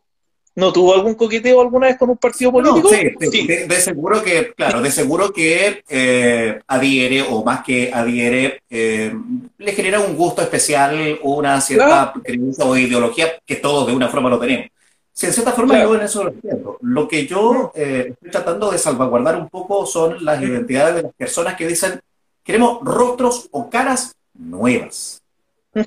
¿No 0.59 0.73
tuvo 0.73 0.93
algún 0.93 1.15
coqueteo 1.15 1.61
alguna 1.61 1.87
vez 1.87 1.97
con 1.97 2.09
un 2.09 2.17
partido 2.17 2.51
político? 2.51 2.89
sí, 2.89 3.47
De, 3.47 3.75
seguro 3.75 4.21
que, 4.21 4.51
claro, 4.53 4.81
de 4.81 4.91
seguro 4.91 5.31
que 5.31 5.83
eh, 5.87 6.59
adhiere, 6.67 7.21
o 7.21 7.45
más 7.45 7.63
que 7.63 7.89
adhiere, 7.93 8.61
eh, 8.69 9.13
le 9.57 9.71
genera 9.71 10.01
un 10.01 10.17
gusto 10.17 10.41
especial, 10.41 11.17
una 11.23 11.61
cierta 11.61 12.11
creencia 12.21 12.65
o 12.65 12.75
ideología 12.75 13.39
que 13.45 13.55
todos 13.55 13.87
de 13.87 13.93
una 13.93 14.09
forma 14.09 14.29
lo 14.29 14.37
tenemos. 14.37 14.67
Sí, 15.13 15.27
en 15.27 15.33
cierta 15.33 15.53
forma 15.53 15.81
yo 15.81 15.95
en 15.95 16.01
eso 16.01 16.25
lo 16.25 16.31
entiendo. 16.31 16.77
Lo 16.81 17.07
que 17.07 17.25
yo 17.25 17.71
eh, 17.73 18.07
estoy 18.09 18.29
tratando 18.29 18.69
de 18.69 18.77
salvaguardar 18.77 19.37
un 19.37 19.47
poco 19.47 19.85
son 19.85 20.25
las 20.25 20.41
identidades 20.41 20.95
de 20.95 21.03
las 21.03 21.13
personas 21.13 21.55
que 21.55 21.67
dicen, 21.67 22.01
queremos 22.43 22.79
rostros 22.83 23.47
o 23.51 23.69
caras 23.69 24.13
nuevas. 24.33 25.21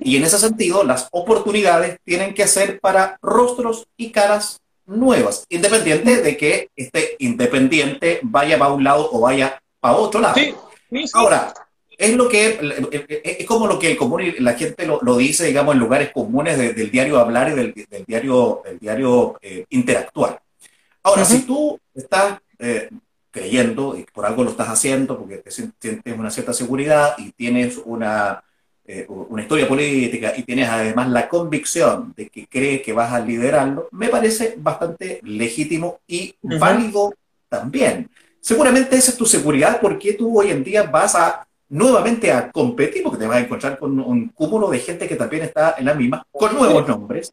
Y 0.00 0.16
en 0.16 0.22
ese 0.24 0.38
sentido, 0.38 0.82
las 0.84 1.08
oportunidades 1.10 1.98
tienen 2.04 2.32
que 2.32 2.46
ser 2.46 2.80
para 2.80 3.18
rostros 3.20 3.86
y 3.98 4.12
caras 4.12 4.61
nuevas, 4.86 5.46
independiente 5.48 6.22
de 6.22 6.36
que 6.36 6.70
este 6.76 7.16
independiente 7.18 8.20
vaya 8.22 8.58
para 8.58 8.72
un 8.72 8.84
lado 8.84 9.08
o 9.12 9.20
vaya 9.20 9.60
para 9.80 9.96
otro 9.96 10.20
lado. 10.20 10.40
Ahora, 11.14 11.54
es 11.96 12.14
lo 12.14 12.28
que 12.28 12.58
es 13.24 13.46
como 13.46 13.66
lo 13.66 13.78
que 13.78 13.92
el 13.92 13.96
común 13.96 14.34
la 14.38 14.54
gente 14.54 14.86
lo, 14.86 15.16
dice, 15.16 15.46
digamos, 15.46 15.74
en 15.74 15.80
lugares 15.80 16.10
comunes 16.12 16.58
del 16.58 16.90
diario 16.90 17.18
hablar 17.18 17.50
y 17.50 17.54
del, 17.54 17.74
diario, 18.06 18.62
del 18.64 18.78
diario 18.78 19.38
eh, 19.40 19.64
interactuar. 19.70 20.40
Ahora, 21.02 21.24
si 21.24 21.42
tú 21.42 21.78
estás 21.94 22.38
eh, 22.58 22.88
creyendo 23.30 23.96
y 23.96 24.04
por 24.04 24.26
algo 24.26 24.44
lo 24.44 24.50
estás 24.50 24.68
haciendo, 24.68 25.18
porque 25.18 25.38
te 25.38 25.50
sientes 25.50 26.00
una 26.16 26.30
cierta 26.30 26.52
seguridad 26.52 27.14
y 27.18 27.32
tienes 27.32 27.80
una 27.84 28.42
eh, 28.84 29.06
una 29.08 29.42
historia 29.42 29.68
política 29.68 30.34
y 30.36 30.42
tienes 30.42 30.68
además 30.68 31.08
la 31.08 31.28
convicción 31.28 32.12
de 32.16 32.28
que 32.28 32.46
crees 32.48 32.82
que 32.82 32.92
vas 32.92 33.12
a 33.12 33.20
liderarlo, 33.20 33.88
me 33.92 34.08
parece 34.08 34.54
bastante 34.58 35.20
legítimo 35.22 36.00
y 36.06 36.34
válido 36.42 37.14
también. 37.48 38.10
Seguramente 38.40 38.96
esa 38.96 39.12
es 39.12 39.16
tu 39.16 39.24
seguridad 39.24 39.78
porque 39.80 40.14
tú 40.14 40.40
hoy 40.40 40.50
en 40.50 40.64
día 40.64 40.82
vas 40.82 41.14
a 41.14 41.46
nuevamente 41.68 42.30
a 42.32 42.50
competir 42.50 43.02
porque 43.02 43.18
te 43.18 43.26
vas 43.26 43.36
a 43.36 43.40
encontrar 43.40 43.78
con 43.78 43.98
un 44.00 44.28
cúmulo 44.28 44.68
de 44.68 44.80
gente 44.80 45.08
que 45.08 45.16
también 45.16 45.44
está 45.44 45.76
en 45.78 45.86
la 45.86 45.94
misma, 45.94 46.26
con 46.30 46.54
nuevos 46.54 46.86
nombres, 46.86 47.32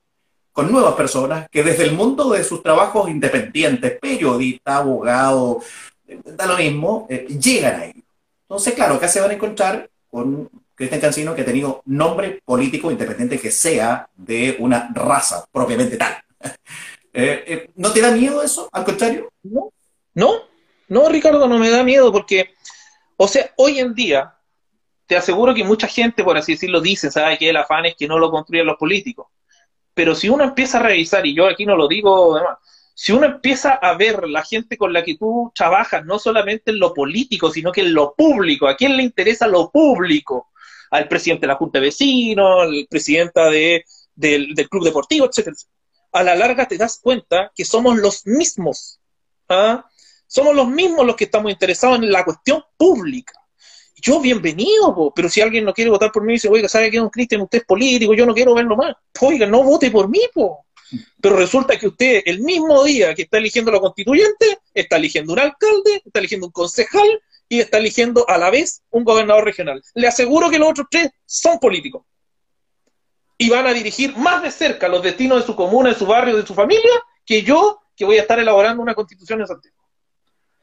con 0.51 0.71
nuevas 0.71 0.93
personas 0.93 1.49
que 1.49 1.63
desde 1.63 1.83
el 1.83 1.93
mundo 1.93 2.29
de 2.29 2.43
sus 2.43 2.63
trabajos 2.63 3.09
independientes, 3.09 3.99
periodista, 3.99 4.77
abogado, 4.77 5.62
eh, 6.07 6.19
da 6.23 6.45
lo 6.45 6.57
mismo, 6.57 7.07
eh, 7.09 7.27
llegan 7.27 7.81
ahí. 7.81 8.03
Entonces, 8.43 8.73
claro, 8.75 8.95
acá 8.95 9.07
se 9.07 9.19
van 9.19 9.31
a 9.31 9.33
encontrar 9.33 9.89
con 10.09 10.49
Cristian 10.79 11.01
Cancino 11.01 11.35
que 11.35 11.41
ha 11.41 11.45
tenido 11.45 11.81
nombre 11.87 12.41
político 12.45 12.89
independiente 12.89 13.37
que 13.37 13.51
sea 13.51 14.09
de 14.15 14.55
una 14.59 14.89
raza 14.93 15.45
propiamente 15.51 15.97
tal. 15.97 16.17
Eh, 17.11 17.43
eh, 17.47 17.69
¿No 17.75 17.91
te 17.91 18.01
da 18.01 18.11
miedo 18.11 18.43
eso? 18.43 18.69
Al 18.71 18.85
contrario. 18.85 19.31
No, 19.41 19.73
no, 20.13 20.43
no, 20.87 21.09
Ricardo, 21.09 21.47
no 21.47 21.57
me 21.57 21.71
da 21.71 21.83
miedo 21.83 22.11
porque, 22.11 22.51
o 23.17 23.27
sea, 23.27 23.49
hoy 23.57 23.79
en 23.79 23.95
día, 23.95 24.35
te 25.07 25.17
aseguro 25.17 25.55
que 25.55 25.63
mucha 25.63 25.87
gente, 25.87 26.23
por 26.23 26.37
así 26.37 26.51
decirlo, 26.51 26.79
dice, 26.79 27.09
¿sabe 27.09 27.39
que 27.39 27.49
el 27.49 27.57
afán 27.57 27.87
es 27.87 27.95
que 27.95 28.07
no 28.07 28.19
lo 28.19 28.29
construyan 28.29 28.67
los 28.67 28.77
políticos? 28.77 29.25
Pero 29.95 30.13
si 30.13 30.29
uno 30.29 30.43
empieza 30.43 30.77
a 30.77 30.83
revisar, 30.83 31.25
y 31.25 31.33
yo 31.33 31.47
aquí 31.47 31.65
no 31.65 31.75
lo 31.75 31.87
digo, 31.87 32.35
además, 32.35 32.59
si 32.93 33.11
uno 33.11 33.25
empieza 33.25 33.73
a 33.73 33.97
ver 33.97 34.29
la 34.29 34.45
gente 34.45 34.77
con 34.77 34.93
la 34.93 35.03
que 35.03 35.17
tú 35.17 35.51
trabajas, 35.55 36.05
no 36.05 36.19
solamente 36.19 36.69
en 36.69 36.79
lo 36.79 36.93
político, 36.93 37.49
sino 37.49 37.71
que 37.71 37.81
en 37.81 37.95
lo 37.95 38.13
público, 38.13 38.67
¿a 38.67 38.77
quién 38.77 38.95
le 38.95 39.01
interesa 39.01 39.47
lo 39.47 39.71
público? 39.71 40.48
Al 40.91 41.08
presidente 41.08 41.41
de 41.41 41.47
la 41.47 41.56
Junta 41.56 41.80
de 41.80 41.86
Vecinos, 41.86 42.63
al 42.63 42.88
presidenta 42.89 43.49
de, 43.49 43.84
del, 44.15 44.54
club 44.69 44.84
deportivo, 44.84 45.25
etcétera. 45.25 45.56
A 46.12 46.23
la 46.23 46.36
larga 46.36 46.67
te 46.67 46.78
das 46.78 46.99
cuenta 47.02 47.52
que 47.56 47.65
somos 47.65 47.97
los 47.97 48.25
mismos. 48.25 48.99
¿ah? 49.47 49.86
Somos 50.28 50.56
los 50.56 50.67
mismos 50.67 51.06
los 51.06 51.15
que 51.15 51.25
estamos 51.25 51.52
interesados 51.52 51.99
en 51.99 52.12
la 52.12 52.25
cuestión 52.25 52.63
pública. 52.78 53.34
Yo, 54.02 54.19
bienvenido, 54.21 55.12
pero 55.13 55.30
si 55.30 55.41
alguien 55.41 55.65
no 55.65 55.73
quiere 55.73 55.91
votar 55.91 56.12
por 56.12 56.23
mí 56.23 56.34
dice, 56.34 56.47
oiga, 56.47 56.69
¿sabe 56.69 56.89
qué, 56.89 56.97
don 56.97 57.10
Cristian? 57.10 57.41
Usted 57.41 57.60
es 57.60 57.65
político, 57.65 58.13
yo 58.13 58.25
no 58.25 58.34
quiero 58.34 58.54
verlo 58.54 58.78
más. 58.78 58.95
Oiga, 59.19 59.45
no 59.45 59.63
vote 59.63 59.91
por 59.91 60.08
mí, 60.08 60.21
po. 60.34 60.65
Pero 61.21 61.36
resulta 61.36 61.78
que 61.78 61.88
usted, 61.88 62.21
el 62.25 62.39
mismo 62.39 62.84
día 62.84 63.13
que 63.13 63.23
está 63.23 63.38
eligiendo 63.38 63.71
a 63.71 63.75
la 63.75 63.80
constituyente, 63.80 64.60
está 64.73 64.95
eligiendo 64.95 65.34
un 65.34 65.39
alcalde, 65.39 66.02
está 66.06 66.19
eligiendo 66.19 66.47
un 66.47 66.54
concejal, 66.54 67.21
y 67.49 67.59
está 67.59 67.79
eligiendo 67.79 68.29
a 68.29 68.38
la 68.38 68.51
vez 68.51 68.83
un 68.91 69.03
gobernador 69.03 69.43
regional. 69.43 69.81
Le 69.95 70.07
aseguro 70.07 70.49
que 70.49 70.59
los 70.59 70.69
otros 70.69 70.88
tres 70.89 71.09
son 71.25 71.57
políticos. 71.59 72.05
Y 73.38 73.49
van 73.49 73.65
a 73.65 73.73
dirigir 73.73 74.15
más 74.15 74.43
de 74.43 74.51
cerca 74.51 74.88
los 74.88 75.01
destinos 75.01 75.39
de 75.39 75.45
su 75.45 75.55
comuna, 75.55 75.89
de 75.89 75.95
su 75.95 76.05
barrio, 76.05 76.38
de 76.38 76.45
su 76.45 76.53
familia, 76.53 76.91
que 77.25 77.41
yo, 77.41 77.81
que 77.95 78.05
voy 78.05 78.17
a 78.17 78.21
estar 78.21 78.38
elaborando 78.38 78.83
una 78.83 78.93
constitución 78.93 79.41
en 79.41 79.47
Santiago. 79.47 79.77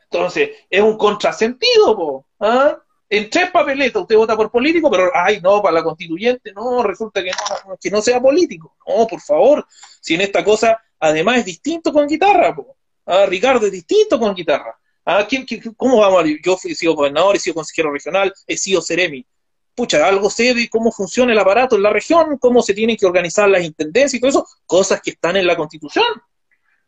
Entonces, 0.05 0.51
es 0.71 0.81
un 0.81 0.97
contrasentido, 0.97 1.97
po. 1.97 2.27
¿Ah? 2.39 2.79
En 3.09 3.31
tres 3.31 3.51
papeletas 3.51 4.03
usted 4.03 4.17
vota 4.17 4.37
por 4.37 4.51
político, 4.51 4.91
pero, 4.91 5.11
ay, 5.15 5.41
no, 5.41 5.61
para 5.63 5.75
la 5.75 5.83
constituyente, 5.83 6.53
no, 6.53 6.83
resulta 6.83 7.23
que 7.23 7.31
no, 7.31 7.77
que 7.81 7.91
no 7.91 8.01
sea 8.03 8.21
político. 8.21 8.77
No, 8.87 9.07
por 9.07 9.21
favor, 9.21 9.67
si 10.01 10.15
en 10.15 10.21
esta 10.21 10.45
cosa, 10.45 10.81
además 11.01 11.39
es 11.39 11.45
distinto 11.47 11.93
con 11.93 12.07
guitarra, 12.07 12.55
po. 12.55 12.77
Ah, 13.07 13.27
Ricardo 13.27 13.67
es 13.67 13.73
distinto 13.73 14.19
con 14.19 14.35
guitarra. 14.35 14.79
Ah, 15.09 15.25
¿quién, 15.29 15.47
cómo 15.77 15.99
vamos 15.99 16.25
a 16.25 16.27
Yo 16.43 16.59
he 16.65 16.75
sido 16.75 16.97
gobernador, 16.97 17.37
he 17.37 17.39
sido 17.39 17.55
consejero 17.55 17.93
regional, 17.93 18.35
he 18.45 18.57
sido 18.57 18.83
Ceremi. 18.83 19.25
Pucha, 19.73 20.05
algo 20.05 20.29
sé 20.29 20.53
de 20.53 20.69
cómo 20.69 20.91
funciona 20.91 21.33
el 21.33 21.39
aparato 21.39 21.77
en 21.77 21.83
la 21.83 21.91
región, 21.91 22.39
cómo 22.39 22.61
se 22.61 22.75
tienen 22.75 22.97
que 22.97 23.07
organizar 23.07 23.49
las 23.49 23.63
intendencias 23.63 24.15
y 24.15 24.21
todo 24.21 24.31
eso, 24.31 24.47
cosas 24.65 25.01
que 25.01 25.11
están 25.11 25.37
en 25.37 25.47
la 25.47 25.57
constitución. 25.57 26.05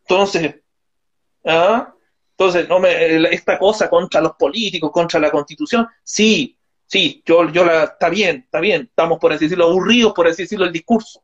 Entonces, 0.01 0.57
¿ah? 1.45 1.95
Entonces, 2.31 2.69
no 2.69 2.81
me, 2.81 3.33
esta 3.33 3.57
cosa 3.57 3.89
contra 3.89 4.21
los 4.21 4.33
políticos, 4.33 4.91
contra 4.91 5.21
la 5.21 5.31
constitución, 5.31 5.87
sí, 6.03 6.59
sí, 6.87 7.23
yo, 7.25 7.49
yo 7.51 7.65
la, 7.65 7.85
está 7.85 8.09
bien, 8.09 8.43
está 8.47 8.59
bien, 8.59 8.83
estamos 8.83 9.19
por 9.19 9.33
así 9.33 9.45
decirlo, 9.45 9.67
aburridos 9.67 10.13
por 10.13 10.27
decirlo 10.35 10.65
el 10.65 10.73
discurso 10.73 11.23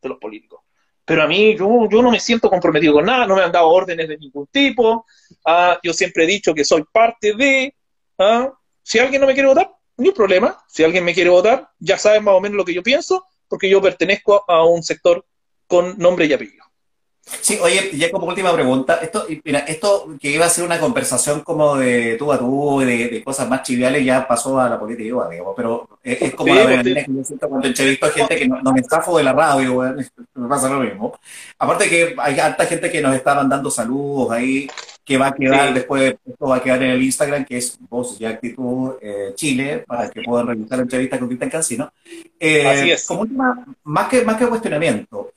de 0.00 0.08
los 0.10 0.18
políticos 0.18 0.65
pero 1.06 1.22
a 1.22 1.28
mí 1.28 1.56
yo, 1.56 1.88
yo 1.88 2.02
no 2.02 2.10
me 2.10 2.18
siento 2.18 2.50
comprometido 2.50 2.94
con 2.94 3.06
nada, 3.06 3.26
no 3.26 3.36
me 3.36 3.42
han 3.42 3.52
dado 3.52 3.68
órdenes 3.68 4.08
de 4.08 4.18
ningún 4.18 4.48
tipo, 4.48 5.06
ah, 5.46 5.78
yo 5.82 5.94
siempre 5.94 6.24
he 6.24 6.26
dicho 6.26 6.52
que 6.52 6.64
soy 6.64 6.84
parte 6.92 7.32
de, 7.34 7.72
ah, 8.18 8.52
si 8.82 8.98
alguien 8.98 9.20
no 9.20 9.28
me 9.28 9.32
quiere 9.32 9.48
votar, 9.48 9.70
ni 9.98 10.10
problema, 10.10 10.58
si 10.66 10.82
alguien 10.82 11.04
me 11.04 11.14
quiere 11.14 11.30
votar, 11.30 11.70
ya 11.78 11.96
saben 11.96 12.24
más 12.24 12.34
o 12.34 12.40
menos 12.40 12.56
lo 12.56 12.64
que 12.64 12.74
yo 12.74 12.82
pienso, 12.82 13.24
porque 13.48 13.70
yo 13.70 13.80
pertenezco 13.80 14.44
a 14.48 14.66
un 14.66 14.82
sector 14.82 15.24
con 15.68 15.96
nombre 15.96 16.26
y 16.26 16.32
apellido. 16.32 16.65
Sí, 17.26 17.58
oye, 17.60 17.90
ya 17.96 18.08
como 18.12 18.28
última 18.28 18.52
pregunta, 18.52 19.00
esto, 19.02 19.26
mira, 19.44 19.60
esto 19.60 20.16
que 20.20 20.30
iba 20.30 20.46
a 20.46 20.48
ser 20.48 20.62
una 20.64 20.78
conversación 20.78 21.40
como 21.40 21.76
de 21.76 22.14
tú 22.16 22.32
a 22.32 22.38
tú, 22.38 22.78
de, 22.80 23.08
de 23.08 23.24
cosas 23.24 23.48
más 23.48 23.64
triviales, 23.64 24.04
ya 24.04 24.28
pasó 24.28 24.60
a 24.60 24.68
la 24.68 24.78
política, 24.78 25.28
digamos, 25.28 25.54
pero 25.56 25.88
es, 26.04 26.32
como 26.34 26.54
la 26.54 26.64
verdad 26.64 26.84
que 26.84 27.06
yo 27.08 27.24
siento 27.24 27.48
cuando 27.48 27.66
entrevisto 27.66 28.06
a 28.06 28.10
gente 28.10 28.36
que 28.36 28.46
no, 28.46 28.72
me 28.72 28.80
estafo 28.80 29.18
de 29.18 29.24
la 29.24 29.32
radio, 29.32 29.82
me 30.34 30.48
pasa 30.48 30.68
lo 30.68 30.78
mismo. 30.78 31.18
Aparte 31.58 31.88
que 31.88 32.14
hay 32.16 32.38
harta 32.38 32.64
gente 32.64 32.92
que 32.92 33.00
nos 33.00 33.16
está 33.16 33.34
mandando 33.34 33.72
saludos 33.72 34.30
ahí, 34.30 34.68
que 35.04 35.18
va 35.18 35.28
a 35.28 35.34
quedar 35.34 35.74
después, 35.74 36.14
esto 36.24 36.46
va 36.46 36.56
a 36.56 36.62
quedar 36.62 36.80
en 36.84 36.90
el 36.90 37.02
Instagram, 37.02 37.44
que 37.44 37.56
es 37.56 37.76
Voz 37.88 38.20
y 38.20 38.24
Actitud 38.24 38.94
eh, 39.02 39.32
Chile, 39.34 39.84
para 39.84 40.08
que 40.10 40.22
puedan 40.22 40.46
revisar 40.46 40.78
la 40.78 40.82
entrevista 40.82 41.18
con 41.18 41.26
Cristian 41.26 41.50
Cancino. 41.50 41.92
Eh, 42.38 42.66
Así 42.68 42.90
es. 42.92 43.04
Como 43.04 43.22
última, 43.22 43.66
más 43.82 44.08
que, 44.08 44.22
más 44.22 44.36
que 44.36 44.46
cuestionamiento, 44.46 45.32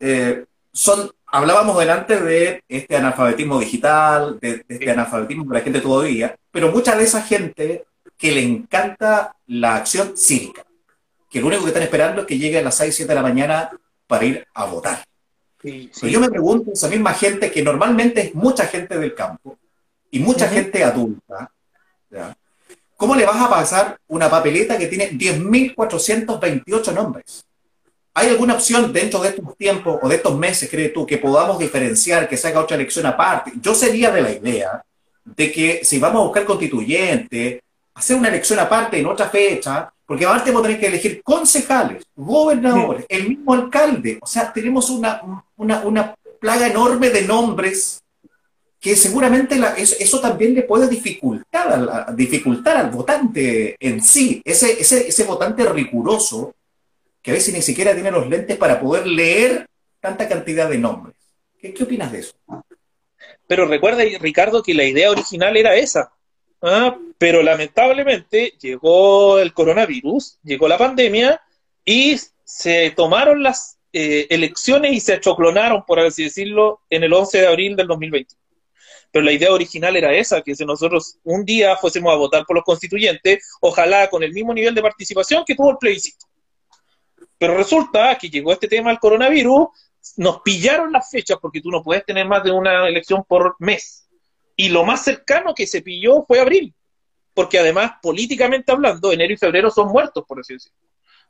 eh, 0.00 0.44
son 0.72 1.10
hablábamos 1.26 1.78
delante 1.78 2.20
de 2.20 2.62
este 2.68 2.96
analfabetismo 2.96 3.58
digital, 3.58 4.38
de, 4.40 4.64
este 4.68 4.90
analfabetismo 4.90 5.44
de 5.44 5.58
la 5.58 5.64
gente 5.64 5.80
todavía, 5.80 6.36
pero 6.50 6.70
mucha 6.70 6.96
de 6.96 7.04
esa 7.04 7.22
gente 7.22 7.84
que 8.16 8.32
le 8.32 8.42
encanta 8.42 9.36
la 9.46 9.76
acción 9.76 10.16
cívica, 10.16 10.64
que 11.30 11.40
lo 11.40 11.48
único 11.48 11.62
que 11.62 11.68
están 11.68 11.82
esperando 11.82 12.22
es 12.22 12.26
que 12.26 12.38
llegue 12.38 12.58
a 12.58 12.62
las 12.62 12.76
6, 12.76 12.94
7 12.94 13.08
de 13.08 13.14
la 13.14 13.22
mañana 13.22 13.70
para 14.06 14.24
ir 14.24 14.46
a 14.54 14.64
votar. 14.64 15.04
Pero 15.60 16.08
yo 16.08 16.20
me 16.20 16.30
pregunto, 16.30 16.72
esa 16.72 16.88
misma 16.88 17.12
gente 17.12 17.50
que 17.50 17.62
normalmente 17.62 18.20
es 18.20 18.34
mucha 18.34 18.66
gente 18.66 18.98
del 18.98 19.14
campo 19.14 19.58
y 20.10 20.20
mucha 20.20 20.48
gente 20.48 20.84
adulta, 20.84 21.50
¿cómo 22.96 23.16
le 23.16 23.26
vas 23.26 23.42
a 23.42 23.50
pasar 23.50 23.98
una 24.06 24.30
papeleta 24.30 24.78
que 24.78 24.86
tiene 24.86 25.10
10.428 25.10 26.94
nombres? 26.94 27.45
¿Hay 28.18 28.30
alguna 28.30 28.54
opción 28.54 28.94
dentro 28.94 29.20
de 29.20 29.28
estos 29.28 29.54
tiempos 29.58 29.98
o 30.00 30.08
de 30.08 30.16
estos 30.16 30.38
meses, 30.38 30.70
crees 30.70 30.90
tú, 30.90 31.04
que 31.04 31.18
podamos 31.18 31.58
diferenciar, 31.58 32.26
que 32.26 32.38
se 32.38 32.48
haga 32.48 32.60
otra 32.60 32.76
elección 32.76 33.04
aparte? 33.04 33.52
Yo 33.60 33.74
sería 33.74 34.10
de 34.10 34.22
la 34.22 34.32
idea 34.32 34.82
de 35.22 35.52
que 35.52 35.80
si 35.84 35.98
vamos 35.98 36.22
a 36.22 36.24
buscar 36.24 36.46
constituyente, 36.46 37.62
hacer 37.92 38.16
una 38.16 38.28
elección 38.28 38.58
aparte 38.58 38.98
en 38.98 39.04
otra 39.04 39.28
fecha, 39.28 39.92
porque 40.06 40.24
aparte 40.24 40.50
vamos 40.50 40.64
a 40.64 40.68
tener 40.68 40.80
que 40.80 40.86
elegir 40.86 41.20
concejales, 41.22 42.04
gobernadores, 42.16 43.04
el 43.06 43.28
mismo 43.28 43.52
alcalde. 43.52 44.18
O 44.22 44.26
sea, 44.26 44.50
tenemos 44.50 44.88
una, 44.88 45.20
una, 45.58 46.14
plaga 46.40 46.68
enorme 46.68 47.10
de 47.10 47.20
nombres 47.20 48.00
que 48.80 48.96
seguramente 48.96 49.60
eso, 49.76 50.20
también 50.20 50.54
le 50.54 50.62
puede 50.62 50.88
dificultar 50.88 51.70
al, 51.70 52.16
dificultar 52.16 52.78
al 52.78 52.88
votante 52.88 53.76
en 53.78 54.02
sí, 54.02 54.40
ese, 54.42 54.80
ese, 54.80 55.08
ese 55.08 55.24
votante 55.24 55.66
riguroso 55.66 56.54
que 57.26 57.32
a 57.32 57.34
veces 57.34 57.52
ni 57.52 57.60
siquiera 57.60 57.92
tiene 57.92 58.12
los 58.12 58.28
lentes 58.28 58.56
para 58.56 58.78
poder 58.78 59.04
leer 59.04 59.66
tanta 59.98 60.28
cantidad 60.28 60.70
de 60.70 60.78
nombres. 60.78 61.16
¿Qué, 61.58 61.74
opinas 61.82 62.12
de 62.12 62.20
eso? 62.20 62.36
Pero 63.48 63.66
recuerda, 63.66 64.04
Ricardo, 64.20 64.62
que 64.62 64.74
la 64.74 64.84
idea 64.84 65.10
original 65.10 65.56
era 65.56 65.74
esa. 65.74 66.12
¿ah? 66.62 66.96
Pero 67.18 67.42
lamentablemente 67.42 68.54
llegó 68.60 69.40
el 69.40 69.52
coronavirus, 69.52 70.38
llegó 70.44 70.68
la 70.68 70.78
pandemia 70.78 71.42
y 71.84 72.16
se 72.44 72.92
tomaron 72.92 73.42
las 73.42 73.76
eh, 73.92 74.28
elecciones 74.30 74.92
y 74.92 75.00
se 75.00 75.14
achoclonaron, 75.14 75.84
por 75.84 75.98
así 75.98 76.22
decirlo, 76.22 76.82
en 76.90 77.02
el 77.02 77.12
11 77.12 77.40
de 77.40 77.46
abril 77.48 77.74
del 77.74 77.88
2020. 77.88 78.36
Pero 79.10 79.24
la 79.24 79.32
idea 79.32 79.52
original 79.52 79.96
era 79.96 80.14
esa, 80.14 80.42
que 80.42 80.54
si 80.54 80.64
nosotros 80.64 81.18
un 81.24 81.44
día 81.44 81.76
fuésemos 81.76 82.12
a 82.12 82.16
votar 82.16 82.44
por 82.46 82.54
los 82.54 82.64
constituyentes, 82.64 83.44
ojalá 83.60 84.08
con 84.10 84.22
el 84.22 84.32
mismo 84.32 84.54
nivel 84.54 84.76
de 84.76 84.82
participación 84.82 85.42
que 85.44 85.56
tuvo 85.56 85.72
el 85.72 85.78
plebiscito. 85.78 86.24
Pero 87.38 87.56
resulta 87.56 88.16
que 88.16 88.30
llegó 88.30 88.52
este 88.52 88.68
tema 88.68 88.90
del 88.90 88.98
coronavirus, 88.98 89.68
nos 90.16 90.40
pillaron 90.42 90.92
las 90.92 91.10
fechas 91.10 91.38
porque 91.40 91.60
tú 91.60 91.70
no 91.70 91.82
puedes 91.82 92.04
tener 92.04 92.26
más 92.26 92.42
de 92.44 92.50
una 92.50 92.88
elección 92.88 93.24
por 93.24 93.56
mes. 93.58 94.08
Y 94.56 94.70
lo 94.70 94.84
más 94.84 95.04
cercano 95.04 95.54
que 95.54 95.66
se 95.66 95.82
pilló 95.82 96.24
fue 96.26 96.40
abril, 96.40 96.74
porque 97.34 97.58
además, 97.58 97.92
políticamente 98.00 98.72
hablando, 98.72 99.12
enero 99.12 99.34
y 99.34 99.36
febrero 99.36 99.70
son 99.70 99.88
muertos, 99.88 100.24
por 100.26 100.40
así 100.40 100.54
decirlo. 100.54 100.78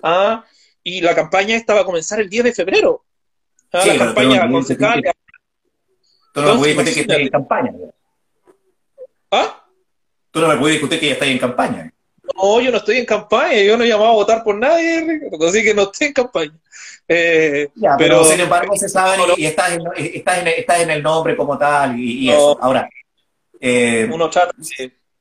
Ah, 0.02 0.44
y 0.82 1.00
la 1.00 1.14
campaña 1.14 1.56
esta 1.56 1.74
va 1.74 1.80
a 1.80 1.84
comenzar 1.84 2.20
el 2.20 2.30
10 2.30 2.44
de 2.44 2.52
febrero. 2.52 3.04
Ah, 3.72 3.84
la 3.84 3.98
campaña 3.98 4.48
concejal. 4.48 5.02
Tú 6.32 6.42
no 6.42 6.54
me 6.54 6.58
puedes 6.58 6.76
discutir 6.76 6.94
que 6.94 7.00
estáis 7.00 7.22
en 7.22 7.28
campaña. 7.30 7.72
¿Ah? 9.30 9.66
Tú 10.30 10.40
no 10.40 10.48
me 10.48 10.56
puedes 10.56 10.74
discutir 10.74 11.00
que 11.00 11.06
ya 11.06 11.12
estáis 11.14 11.32
en 11.32 11.38
campaña. 11.38 11.92
No, 12.34 12.60
yo 12.60 12.70
no 12.70 12.78
estoy 12.78 12.98
en 12.98 13.06
campaña, 13.06 13.60
yo 13.62 13.76
no 13.76 13.84
he 13.84 13.88
llamado 13.88 14.10
a 14.10 14.14
votar 14.14 14.42
por 14.42 14.56
nadie, 14.56 15.20
así 15.46 15.62
que 15.62 15.74
no 15.74 15.82
estoy 15.82 16.08
en 16.08 16.12
campaña. 16.12 16.58
Eh, 17.08 17.68
ya, 17.76 17.94
pero, 17.96 18.24
sin 18.24 18.40
embargo 18.40 18.76
se 18.76 18.88
sabe 18.88 19.22
y 19.36 19.46
estás 19.46 19.72
en, 19.72 19.82
estás, 19.96 20.38
en, 20.38 20.48
estás 20.48 20.80
en, 20.80 20.90
el 20.90 21.02
nombre 21.02 21.36
como 21.36 21.56
tal 21.56 21.98
y, 22.00 22.30
eso. 22.30 22.58
Ahora, 22.60 22.88
eh, 23.60 24.08
uno 24.12 24.28
trata 24.28 24.52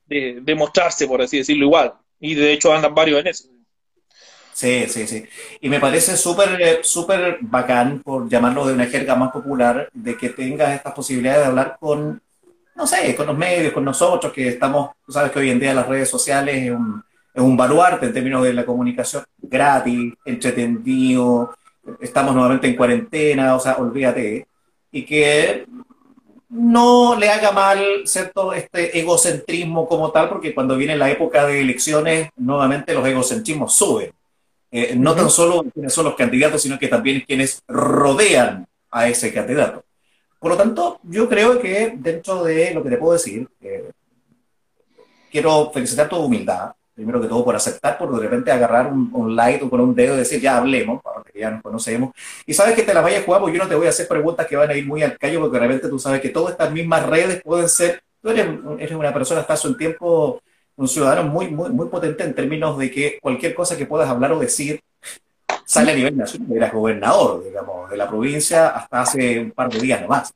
de, 0.08 0.42
de, 0.42 0.56
mostrarse, 0.56 1.08
por 1.08 1.22
así 1.22 1.38
decirlo, 1.38 1.66
igual. 1.66 1.94
Y 2.20 2.34
de 2.34 2.54
hecho 2.54 2.74
andan 2.74 2.96
varios 2.96 3.20
en 3.20 3.28
eso. 3.28 3.50
Sí, 4.56 4.86
sí, 4.88 5.06
sí. 5.06 5.26
Y 5.60 5.70
me 5.70 5.82
parece 5.82 6.16
súper 6.16 6.62
eh, 6.62 6.80
súper 6.82 7.40
bacán, 7.42 8.02
por 8.02 8.30
llamarlo 8.30 8.66
de 8.66 8.74
una 8.74 8.86
jerga 8.86 9.14
más 9.16 9.32
popular, 9.32 9.90
de 9.94 10.18
que 10.18 10.30
tengas 10.30 10.74
estas 10.74 10.94
posibilidades 10.94 11.42
de 11.42 11.48
hablar 11.48 11.78
con, 11.78 12.22
no 12.76 12.86
sé, 12.86 13.16
con 13.16 13.28
los 13.28 13.38
medios, 13.38 13.74
con 13.74 13.86
nosotros, 13.86 14.34
que 14.34 14.50
estamos, 14.50 14.92
tú 15.06 15.12
sabes 15.12 15.32
que 15.32 15.40
hoy 15.40 15.50
en 15.50 15.60
día 15.60 15.74
las 15.74 15.88
redes 15.88 16.10
sociales 16.10 16.64
es 16.64 16.72
un, 16.72 17.04
es 17.34 17.42
un 17.42 17.56
baluarte 17.56 18.06
en 18.06 18.14
términos 18.14 18.44
de 18.44 18.54
la 18.54 18.66
comunicación 18.66 19.24
gratis, 19.38 20.14
entretenido, 20.26 21.56
estamos 22.00 22.34
nuevamente 22.34 22.68
en 22.68 22.76
cuarentena, 22.76 23.56
o 23.56 23.60
sea, 23.60 23.76
olvídate, 23.78 24.48
y 24.92 25.06
que 25.06 25.66
no 26.50 27.16
le 27.18 27.30
haga 27.30 27.52
mal 27.52 27.84
cierto 28.06 28.54
este 28.54 28.98
egocentrismo 29.00 29.88
como 29.88 30.12
tal, 30.12 30.30
porque 30.30 30.54
cuando 30.54 30.76
viene 30.78 30.98
la 30.98 31.10
época 31.10 31.46
de 31.46 31.62
elecciones, 31.62 32.30
nuevamente 32.36 32.94
los 32.94 33.08
egocentrismos 33.08 33.74
suben. 33.74 34.12
Eh, 34.72 34.94
no 34.98 35.16
tan 35.16 35.30
solo 35.30 35.64
quienes 35.74 35.94
son 35.94 36.06
los 36.06 36.16
candidatos, 36.16 36.62
sino 36.62 36.78
que 36.78 36.90
también 36.90 37.24
quienes 37.26 37.62
rodean 37.68 38.68
a 38.92 39.08
ese 39.08 39.34
candidato. 39.34 39.85
Por 40.40 40.52
lo 40.52 40.58
tanto, 40.58 41.00
yo 41.04 41.28
creo 41.28 41.60
que 41.60 41.96
dentro 41.98 42.44
de 42.44 42.74
lo 42.74 42.84
que 42.84 42.90
te 42.90 42.98
puedo 42.98 43.14
decir, 43.14 43.48
eh, 43.62 43.92
quiero 45.32 45.72
felicitar 45.74 46.08
tu 46.08 46.18
humildad, 46.18 46.72
primero 46.94 47.22
que 47.22 47.28
todo 47.28 47.44
por 47.44 47.56
aceptar, 47.56 47.98
por 47.98 48.14
de 48.14 48.22
repente 48.22 48.52
agarrar 48.52 48.88
un, 48.88 49.10
un 49.14 49.36
like 49.36 49.64
o 49.64 49.70
con 49.70 49.82
un 49.82 49.94
dedo 49.94 50.16
y 50.16 50.20
decir, 50.20 50.40
ya 50.40 50.58
hablemos, 50.58 51.02
porque 51.04 51.40
ya 51.40 51.52
nos 51.52 51.62
conocemos. 51.62 52.14
Y 52.46 52.54
sabes 52.54 52.76
que 52.76 52.84
te 52.84 52.94
la 52.94 53.02
vayas 53.02 53.22
a 53.22 53.26
jugar, 53.26 53.42
porque 53.42 53.58
yo 53.58 53.64
no 53.64 53.70
te 53.70 53.76
voy 53.76 53.88
a 53.88 53.90
hacer 53.90 54.08
preguntas 54.08 54.48
que 54.48 54.56
van 54.56 54.70
a 54.70 54.76
ir 54.76 54.86
muy 54.86 55.04
al 55.04 55.18
callo, 55.18 55.42
porque 55.42 55.60
de 55.60 55.68
repente 55.68 55.90
tú 55.90 56.00
sabes 56.00 56.22
que 56.22 56.30
todas 56.30 56.52
estas 56.52 56.72
mismas 56.72 57.06
redes 57.06 57.42
pueden 57.44 57.68
ser, 57.68 58.02
tú 58.22 58.30
eres, 58.30 58.48
eres 58.80 58.96
una 58.96 59.14
persona, 59.14 59.42
estás 59.42 59.66
en 59.66 59.78
tiempo 59.78 60.42
un 60.78 60.88
ciudadano 60.88 61.24
muy, 61.24 61.48
muy, 61.48 61.70
muy 61.70 61.88
potente 61.88 62.24
en 62.24 62.34
términos 62.34 62.78
de 62.78 62.92
que 62.92 63.20
cualquier 63.22 63.56
cosa 63.56 63.78
que 63.78 63.86
puedas 63.86 64.10
hablar 64.10 64.32
o 64.34 64.40
decir 64.40 64.82
sale 65.66 65.92
a 65.92 65.96
nivel 65.96 66.18
nacional. 66.18 66.56
Eras 66.56 66.74
gobernador, 66.74 67.44
digamos, 67.44 67.90
de 67.90 67.98
la 67.98 68.08
provincia 68.08 68.70
hasta 68.70 69.02
hace 69.02 69.40
un 69.40 69.52
par 69.52 69.70
de 69.70 69.80
días 69.80 70.02
nomás. 70.02 70.34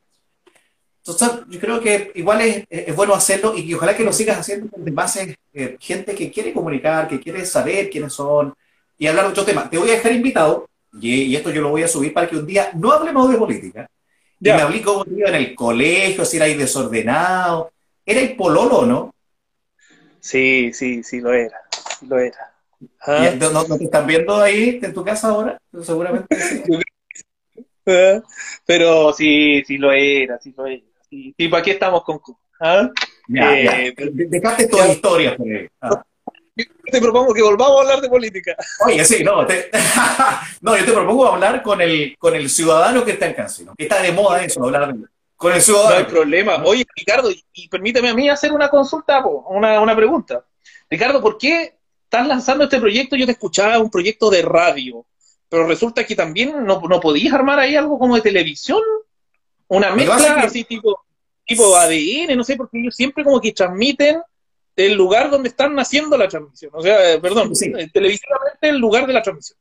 Entonces, 1.06 1.46
yo 1.50 1.60
creo 1.60 1.80
que 1.80 2.12
igual 2.16 2.42
es, 2.42 2.66
es 2.70 2.96
bueno 2.96 3.16
hacerlo 3.16 3.56
y, 3.56 3.74
ojalá 3.74 3.96
que 3.96 4.04
lo 4.04 4.14
sigas 4.14 4.38
haciendo 4.38 4.70
con 4.70 4.84
demás 4.84 5.18
eh, 5.54 5.78
gente 5.80 6.14
que 6.14 6.30
quiere 6.30 6.54
comunicar, 6.54 7.08
que 7.08 7.20
quiere 7.20 7.46
saber 7.46 7.90
quiénes 7.90 8.14
son 8.14 8.54
y 8.98 9.08
hablar 9.08 9.26
de 9.26 9.32
otro 9.32 9.46
tema. 9.46 9.70
Te 9.70 9.78
voy 9.78 9.90
a 9.90 9.94
dejar 9.94 10.12
invitado, 10.12 10.70
y, 10.94 11.36
esto 11.36 11.52
yo 11.52 11.62
lo 11.62 11.70
voy 11.70 11.84
a 11.84 11.88
subir 11.88 12.14
para 12.14 12.28
que 12.28 12.38
un 12.38 12.46
día 12.46 12.72
no 12.76 12.92
hablemos 12.92 13.32
de 13.32 13.38
política. 13.38 13.90
Y 14.40 14.46
me 14.46 14.62
hablé 14.62 14.82
como 14.82 15.06
en 15.06 15.36
el 15.36 15.56
colegio, 15.56 16.26
si 16.26 16.38
era 16.38 16.46
ahí 16.46 16.56
desordenado. 16.56 17.72
Era 18.06 18.22
el 18.22 18.36
pololo, 18.36 18.86
¿no? 18.86 19.14
Sí, 20.20 20.72
sí, 20.74 21.04
sí 21.04 21.20
lo 21.22 21.34
era, 21.34 21.62
lo 22.08 22.20
era. 22.20 22.54
Ah. 23.02 23.32
¿No, 23.40 23.78
te 23.78 23.84
están 23.84 24.08
viendo 24.08 24.36
ahí 24.38 24.80
en 24.82 24.94
tu 24.94 25.04
casa 25.04 25.30
ahora? 25.30 25.58
Seguramente 25.82 26.36
sí. 26.66 26.80
Ah, 27.86 28.22
pero 28.66 29.14
sí, 29.14 29.64
sí 29.66 29.78
lo 29.78 29.92
era, 29.92 30.40
sí 30.40 30.54
lo 30.56 30.68
era. 30.68 30.84
Sí, 31.10 31.34
sí 31.38 31.48
¿para 31.48 31.64
qué 31.64 31.72
estamos 31.72 32.04
con... 32.04 32.20
¿Ah? 32.62 32.90
Ya, 33.28 33.56
eh, 33.56 33.96
Dejaste 33.96 34.68
toda 34.68 34.88
historia 34.88 35.36
por 35.36 35.48
ahí. 35.48 35.68
Ah. 35.82 36.04
te 36.56 37.02
propongo 37.02 37.34
que 37.34 37.42
volvamos 37.42 37.78
a 37.78 37.82
hablar 37.82 38.02
de 38.02 38.10
política. 38.10 38.56
Oye, 38.86 39.04
sí, 39.06 39.24
no, 39.24 39.44
no, 40.62 40.78
yo 40.78 40.86
te 40.86 40.92
propongo 40.92 41.28
hablar 41.28 41.62
con 41.64 41.82
el, 41.82 42.16
con 42.18 42.36
el 42.36 42.50
ciudadano 42.50 43.04
que 43.04 43.12
está 43.12 43.28
en 43.28 43.34
Cancino, 43.34 43.74
está 43.78 44.02
de 44.02 44.12
moda 44.12 44.44
eso, 44.44 44.64
hablar 44.64 44.94
de 44.94 45.06
con 45.36 45.54
el 45.54 45.62
ciudadano. 45.62 45.92
No 45.92 45.98
hay 45.98 46.04
problema. 46.04 46.64
Oye, 46.66 46.86
Ricardo, 46.96 47.32
y, 47.32 47.68
permíteme 47.70 48.10
a 48.10 48.14
mí 48.14 48.30
hacer 48.30 48.52
una 48.52 48.70
consulta, 48.70 49.24
una, 49.26 49.80
una 49.80 49.96
pregunta. 49.96 50.44
Ricardo, 50.90 51.22
¿por 51.22 51.38
qué 51.38 51.79
estás 52.10 52.28
lanzando 52.28 52.64
este 52.64 52.80
proyecto? 52.80 53.16
Yo 53.16 53.28
te 53.28 53.34
escuchaba 53.34 53.78
un 53.78 53.92
proyecto 53.92 54.32
de 54.32 54.42
radio, 54.42 55.06
pero 55.48 55.68
resulta 55.68 56.06
que 56.06 56.16
también 56.16 56.66
no, 56.66 56.82
no 56.82 57.00
podías 57.00 57.34
armar 57.34 57.60
ahí 57.60 57.76
algo 57.76 58.00
como 58.00 58.16
de 58.16 58.22
televisión, 58.22 58.82
una 59.68 59.94
mezcla 59.94 60.42
así 60.42 60.64
tipo, 60.64 61.06
tipo 61.46 61.76
ADN, 61.76 62.36
no 62.36 62.44
sé, 62.44 62.56
porque 62.56 62.80
ellos 62.80 62.96
siempre 62.96 63.24
como 63.24 63.40
que 63.40 63.52
transmiten 63.52 64.22
el 64.76 64.94
lugar 64.94 65.30
donde 65.30 65.50
están 65.50 65.76
naciendo 65.76 66.18
la 66.18 66.28
transmisión. 66.28 66.72
O 66.74 66.82
sea, 66.82 67.14
eh, 67.14 67.20
perdón, 67.20 67.52
eh, 67.52 67.90
televisivamente 67.94 68.70
el 68.70 68.78
lugar 68.78 69.06
de 69.06 69.14
la 69.14 69.22
transmisión. 69.22 69.60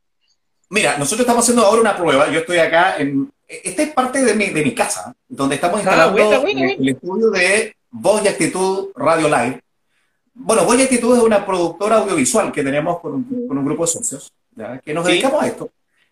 Mira, 0.70 0.96
nosotros 0.96 1.20
estamos 1.20 1.44
haciendo 1.44 1.64
ahora 1.64 1.80
una 1.80 1.96
prueba. 1.96 2.30
Yo 2.30 2.40
estoy 2.40 2.58
acá 2.58 2.96
en. 2.98 3.30
Esta 3.46 3.82
es 3.82 3.92
parte 3.92 4.22
de 4.22 4.34
mi, 4.34 4.50
de 4.50 4.62
mi 4.62 4.74
casa, 4.74 5.14
donde 5.26 5.54
estamos 5.54 5.78
ah, 5.78 5.82
instalando 5.82 6.46
el, 6.46 6.88
estudio 6.88 7.30
de 7.30 7.74
Voz 7.90 8.22
y 8.22 8.28
Actitud 8.28 8.90
Radio 8.94 9.28
Live. 9.28 9.62
Bueno, 10.40 10.62
y 10.74 10.82
Actitud 10.82 11.16
es 11.16 11.22
una 11.22 11.44
productora 11.44 11.96
audiovisual 11.96 12.52
que 12.52 12.62
tenemos 12.62 13.00
con 13.00 13.14
un, 13.14 13.64
grupo 13.64 13.84
de 13.84 13.88
socios, 13.88 14.32
que 14.84 14.94
nos 14.94 15.04
dedicamos 15.04 15.42
a 15.42 15.46
esto. 15.48 15.70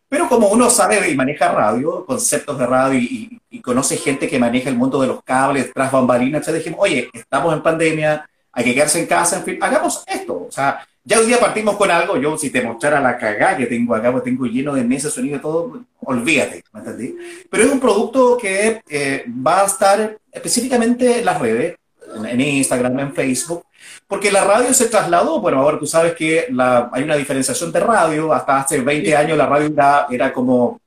Pero 0.08 0.28
como 0.28 0.48
uno 0.48 0.68
sabe 0.68 1.10
y 1.10 1.16
maneja 1.16 1.52
radio, 1.52 2.04
conceptos 2.04 2.58
de 2.58 2.66
radio 2.66 2.98
y, 2.98 3.40
conoce 3.62 3.96
gente 3.96 4.28
que 4.28 4.38
maneja 4.38 4.68
el 4.68 4.76
mundo 4.76 5.00
de 5.00 5.08
los 5.08 5.24
cables, 5.24 5.72
tras 5.72 5.90
bambalinas, 5.90 6.40
entonces 6.40 6.62
dijimos, 6.62 6.78
oye, 6.80 7.08
estamos 7.12 7.52
en 7.52 7.62
pandemia, 7.62 8.28
hay 8.52 8.64
que 8.64 8.74
quedarse 8.74 9.00
en 9.00 9.06
casa, 9.06 9.38
en 9.38 9.44
fin, 9.44 9.58
hagamos 9.60 10.04
esto. 10.06 10.46
O 10.48 10.52
sea, 10.52 10.86
ya 11.02 11.18
hoy 11.18 11.26
día 11.26 11.40
partimos 11.40 11.76
con 11.76 11.90
algo, 11.90 12.16
yo 12.16 12.36
si 12.38 12.50
te 12.50 12.62
mostrara 12.62 13.00
la 13.00 13.18
cagada 13.18 13.56
que 13.56 13.66
tengo 13.66 13.94
acá, 13.94 14.12
pues 14.12 14.22
tengo 14.22 14.46
lleno 14.46 14.74
de 14.74 14.84
mesas, 14.84 15.12
sonido 15.12 15.36
y 15.36 15.40
todo, 15.40 15.84
olvídate, 16.00 16.62
¿me 16.72 16.80
entendí? 16.80 17.16
Pero 17.50 17.64
es 17.64 17.70
un 17.72 17.80
producto 17.80 18.36
que 18.36 18.80
eh, 18.88 19.24
va 19.28 19.62
a 19.62 19.66
estar 19.66 20.18
específicamente 20.30 21.18
en 21.18 21.24
las 21.24 21.40
redes, 21.40 21.76
en, 22.24 22.40
Instagram, 22.40 22.98
en 23.00 23.14
Facebook, 23.14 23.64
porque 24.06 24.30
la 24.30 24.44
radio 24.44 24.72
se 24.72 24.88
trasladó, 24.88 25.40
bueno, 25.40 25.60
ahora 25.60 25.78
tú 25.78 25.86
sabes 25.86 26.14
que 26.14 26.46
la, 26.50 26.88
hay 26.92 27.02
una 27.02 27.16
diferenciación 27.16 27.72
de 27.72 27.80
radio, 27.80 28.32
hasta 28.32 28.58
hace 28.58 28.80
20 28.80 29.16
años 29.16 29.36
la 29.36 29.46
radio 29.46 29.66
era, 29.66 30.06
era 30.10 30.32
como 30.32 30.80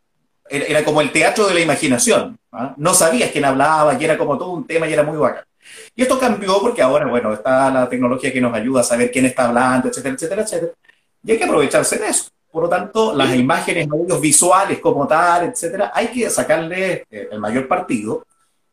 era, 0.50 0.84
como 0.84 1.02
el 1.02 1.12
teatro 1.12 1.48
de 1.48 1.54
la 1.54 1.60
imaginación, 1.60 2.38
¿ah? 2.52 2.74
no 2.78 2.94
sabías 2.94 3.32
quién 3.32 3.46
hablaba 3.46 3.96
y 4.00 4.04
era 4.04 4.18
como 4.18 4.38
todo 4.38 4.52
un 4.52 4.66
tema 4.66 4.88
y 4.88 4.94
era 4.94 5.04
muy 5.04 5.18
bacán. 5.18 5.44
Y 5.96 6.02
esto 6.02 6.18
cambió 6.20 6.60
porque 6.60 6.82
ahora, 6.82 7.06
bueno, 7.06 7.34
está 7.34 7.70
la 7.70 7.88
tecnología 7.88 8.34
que 8.34 8.42
nos 8.42 8.54
ayuda 8.54 8.82
a 8.82 8.84
saber 8.84 9.12
quién 9.12 9.26
está 9.26 9.48
hablando, 9.48 9.90
etcétera, 9.90 10.16
etcétera, 10.16 10.42
etcétera. 10.42 10.72
Y 11.24 11.32
hay 11.32 11.38
que 11.38 11.44
aprovecharse 11.44 11.98
de 11.98 12.08
eso. 12.08 12.30
Por 12.52 12.64
lo 12.64 12.70
tanto, 12.70 13.16
las 13.16 13.36
imágenes, 13.36 13.88
audios 13.92 14.20
visuales 14.20 14.80
como 14.80 15.06
tal, 15.08 15.46
etcétera, 15.46 15.92
hay 15.94 16.08
que 16.08 16.30
sacarle 16.30 17.06
eh, 17.12 17.30
el 17.32 17.40
mayor 17.40 17.68
partido 17.68 18.26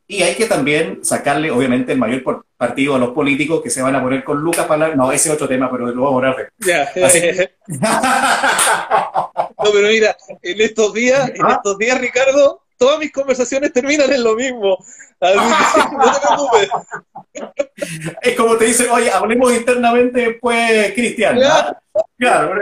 y 0.08 0.22
hay 0.22 0.36
que 0.36 0.46
también 0.46 1.04
sacarle, 1.04 1.50
obviamente, 1.50 1.90
el 1.92 1.98
mayor 1.98 2.44
partido 2.56 2.94
a 2.94 2.98
los 2.98 3.10
políticos 3.10 3.60
que 3.60 3.70
se 3.70 3.82
van 3.82 3.96
a 3.96 4.02
poner 4.02 4.22
con 4.22 4.40
Lucas 4.40 4.64
para. 4.66 4.94
No, 4.94 5.10
ese 5.10 5.28
es 5.28 5.34
otro 5.34 5.48
tema, 5.48 5.68
pero 5.70 5.86
lo 5.86 6.02
vamos 6.02 6.22
a 6.22 6.28
hablar 6.28 6.52
no, 7.66 9.32
pero 9.72 9.88
mira, 9.88 10.16
en 10.42 10.60
estos 10.60 10.92
días, 10.92 11.32
en 11.34 11.44
¿Ah? 11.44 11.54
estos 11.56 11.76
días, 11.78 12.00
Ricardo, 12.00 12.62
todas 12.78 13.00
mis 13.00 13.10
conversaciones 13.10 13.72
terminan 13.72 14.12
en 14.12 14.22
lo 14.22 14.36
mismo. 14.36 14.78
no 15.20 16.12
te 16.12 16.20
preocupes. 16.28 16.68
Es 18.22 18.36
como 18.36 18.56
te 18.56 18.66
dicen, 18.66 18.88
oye, 18.90 19.10
hablemos 19.10 19.52
internamente 19.52 20.20
después, 20.20 20.92
Cristian. 20.92 21.34
Claro, 21.36 21.76
claro 22.16 22.54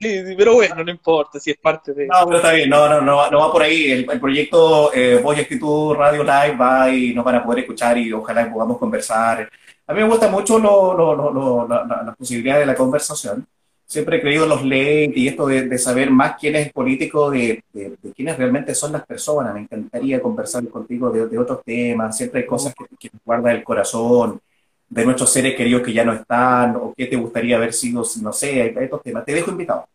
pero 0.00 0.54
bueno, 0.54 0.82
no 0.82 0.90
importa 0.90 1.38
si 1.38 1.50
es 1.50 1.58
parte 1.58 1.92
de... 1.92 2.06
No, 2.06 2.24
pero 2.24 2.36
está 2.38 2.52
bien, 2.52 2.70
no, 2.70 2.88
no, 2.88 3.30
no, 3.30 3.38
va 3.38 3.52
por 3.52 3.62
ahí. 3.62 3.90
El, 3.90 4.06
proyecto 4.18 4.90
eh, 4.94 5.20
Voz 5.22 5.36
y 5.36 5.40
Actitud 5.42 5.94
Radio 5.94 6.22
Live 6.22 6.56
va 6.56 6.90
y 6.90 7.12
nos 7.12 7.22
van 7.22 7.34
a 7.34 7.44
poder 7.44 7.60
escuchar 7.60 7.98
y 7.98 8.10
ojalá 8.10 8.50
podamos 8.50 8.78
conversar. 8.78 9.50
A 9.86 9.92
mí 9.92 10.00
me 10.00 10.08
gusta 10.08 10.28
mucho 10.28 10.58
lo, 10.58 10.94
lo, 10.94 11.14
lo, 11.14 11.68
la, 11.68 11.84
la, 11.84 12.14
posibilidad 12.14 12.58
de 12.58 12.64
la 12.64 12.74
conversación. 12.74 13.46
Siempre 13.84 14.16
he 14.16 14.20
creído 14.22 14.44
en 14.44 14.50
los 14.50 14.64
leyes 14.64 15.14
y 15.14 15.28
esto 15.28 15.46
de, 15.46 15.76
saber 15.76 16.10
más 16.10 16.36
quién 16.40 16.56
es 16.56 16.66
el 16.66 16.72
político, 16.72 17.30
de, 17.30 17.62
de, 17.72 17.96
quiénes 18.16 18.38
realmente 18.38 18.74
son 18.74 18.92
las 18.92 19.04
personas. 19.04 19.52
Me 19.52 19.60
encantaría 19.60 20.22
conversar 20.22 20.66
contigo 20.68 21.10
de, 21.10 21.38
otros 21.38 21.62
temas. 21.62 22.16
Siempre 22.16 22.40
hay 22.40 22.46
cosas 22.46 22.72
que, 22.74 22.86
que 22.96 23.10
guarda 23.22 23.52
el 23.52 23.62
corazón 23.62 24.40
de 24.90 25.04
nuestros 25.04 25.32
seres 25.32 25.54
queridos 25.54 25.82
que 25.82 25.92
ya 25.92 26.04
no 26.04 26.12
están, 26.12 26.74
o 26.76 26.92
qué 26.96 27.06
te 27.06 27.16
gustaría 27.16 27.56
haber 27.56 27.72
sido, 27.72 28.04
no 28.22 28.32
sé, 28.32 28.60
hay, 28.60 28.74
estos 28.76 29.02
temas. 29.02 29.24
Te 29.24 29.32
dejo 29.32 29.52
invitado. 29.52 29.86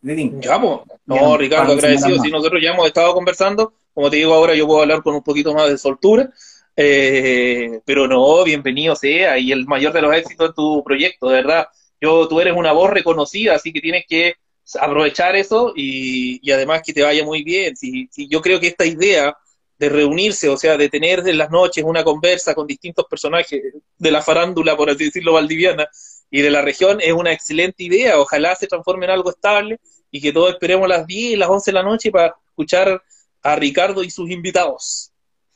Ya, 0.00 0.60
pues. 0.60 0.78
No, 1.06 1.36
Ricardo, 1.36 1.72
agradecido. 1.72 2.22
Si 2.22 2.30
nosotros 2.30 2.62
ya 2.62 2.70
hemos 2.70 2.86
estado 2.86 3.12
conversando, 3.14 3.72
como 3.92 4.08
te 4.08 4.16
digo 4.16 4.32
ahora, 4.32 4.54
yo 4.54 4.66
puedo 4.66 4.80
hablar 4.80 5.02
con 5.02 5.16
un 5.16 5.22
poquito 5.22 5.52
más 5.52 5.68
de 5.68 5.76
soltura. 5.76 6.30
Eh, 6.76 7.80
pero 7.84 8.06
no, 8.06 8.44
bienvenido 8.44 8.94
sea, 8.94 9.36
y 9.36 9.50
el 9.50 9.66
mayor 9.66 9.92
de 9.92 10.02
los 10.02 10.14
éxitos 10.14 10.50
de 10.50 10.54
tu 10.54 10.84
proyecto, 10.84 11.28
de 11.28 11.34
verdad. 11.34 11.66
Yo, 12.00 12.28
tú 12.28 12.40
eres 12.40 12.54
una 12.56 12.70
voz 12.70 12.90
reconocida, 12.90 13.56
así 13.56 13.72
que 13.72 13.80
tienes 13.80 14.04
que 14.08 14.34
aprovechar 14.80 15.34
eso 15.34 15.72
y, 15.74 16.38
y 16.40 16.52
además 16.52 16.82
que 16.86 16.92
te 16.92 17.02
vaya 17.02 17.24
muy 17.24 17.42
bien. 17.42 17.76
Si, 17.76 18.08
si 18.12 18.28
yo 18.28 18.40
creo 18.40 18.60
que 18.60 18.68
esta 18.68 18.86
idea 18.86 19.36
de 19.78 19.88
reunirse, 19.88 20.48
o 20.48 20.56
sea, 20.56 20.76
de 20.76 20.88
tener 20.88 21.26
en 21.28 21.38
las 21.38 21.50
noches 21.50 21.84
una 21.84 22.02
conversa 22.02 22.54
con 22.54 22.66
distintos 22.66 23.06
personajes 23.06 23.62
de 23.96 24.10
la 24.10 24.22
farándula, 24.22 24.76
por 24.76 24.90
así 24.90 25.04
decirlo, 25.04 25.34
valdiviana, 25.34 25.88
y 26.30 26.42
de 26.42 26.50
la 26.50 26.62
región, 26.62 26.98
es 27.00 27.12
una 27.12 27.32
excelente 27.32 27.84
idea. 27.84 28.18
Ojalá 28.18 28.54
se 28.54 28.66
transforme 28.66 29.06
en 29.06 29.12
algo 29.12 29.30
estable 29.30 29.78
y 30.10 30.20
que 30.20 30.32
todos 30.32 30.50
esperemos 30.50 30.88
las 30.88 31.06
10 31.06 31.32
y 31.32 31.36
las 31.36 31.48
11 31.48 31.70
de 31.70 31.74
la 31.74 31.82
noche 31.82 32.10
para 32.10 32.34
escuchar 32.48 33.02
a 33.42 33.56
Ricardo 33.56 34.02
y 34.02 34.10
sus 34.10 34.30
invitados. 34.30 35.12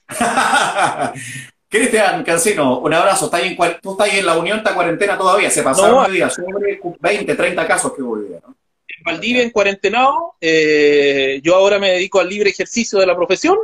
Cristian 1.68 2.22
Cancino, 2.22 2.80
un 2.80 2.92
abrazo. 2.92 3.26
¿Estás 3.26 3.42
en, 3.42 3.56
tú 3.80 3.92
estás 3.92 4.14
en 4.14 4.26
la 4.26 4.36
Unión, 4.36 4.58
está 4.58 4.74
cuarentena 4.74 5.16
todavía. 5.16 5.50
Se 5.50 5.62
pasaron 5.62 6.02
no, 6.02 6.08
días, 6.08 6.34
sobre 6.34 6.80
20, 7.00 7.34
30 7.34 7.66
casos 7.66 7.94
que 7.94 8.02
hubo 8.02 8.12
hoy 8.12 8.28
¿no? 8.30 8.54
En 8.86 9.02
Valdivia, 9.04 9.42
en 9.42 9.50
cuarentenado, 9.50 10.34
eh, 10.40 11.40
yo 11.42 11.56
ahora 11.56 11.78
me 11.78 11.92
dedico 11.92 12.20
al 12.20 12.28
libre 12.28 12.50
ejercicio 12.50 12.98
de 12.98 13.06
la 13.06 13.16
profesión 13.16 13.56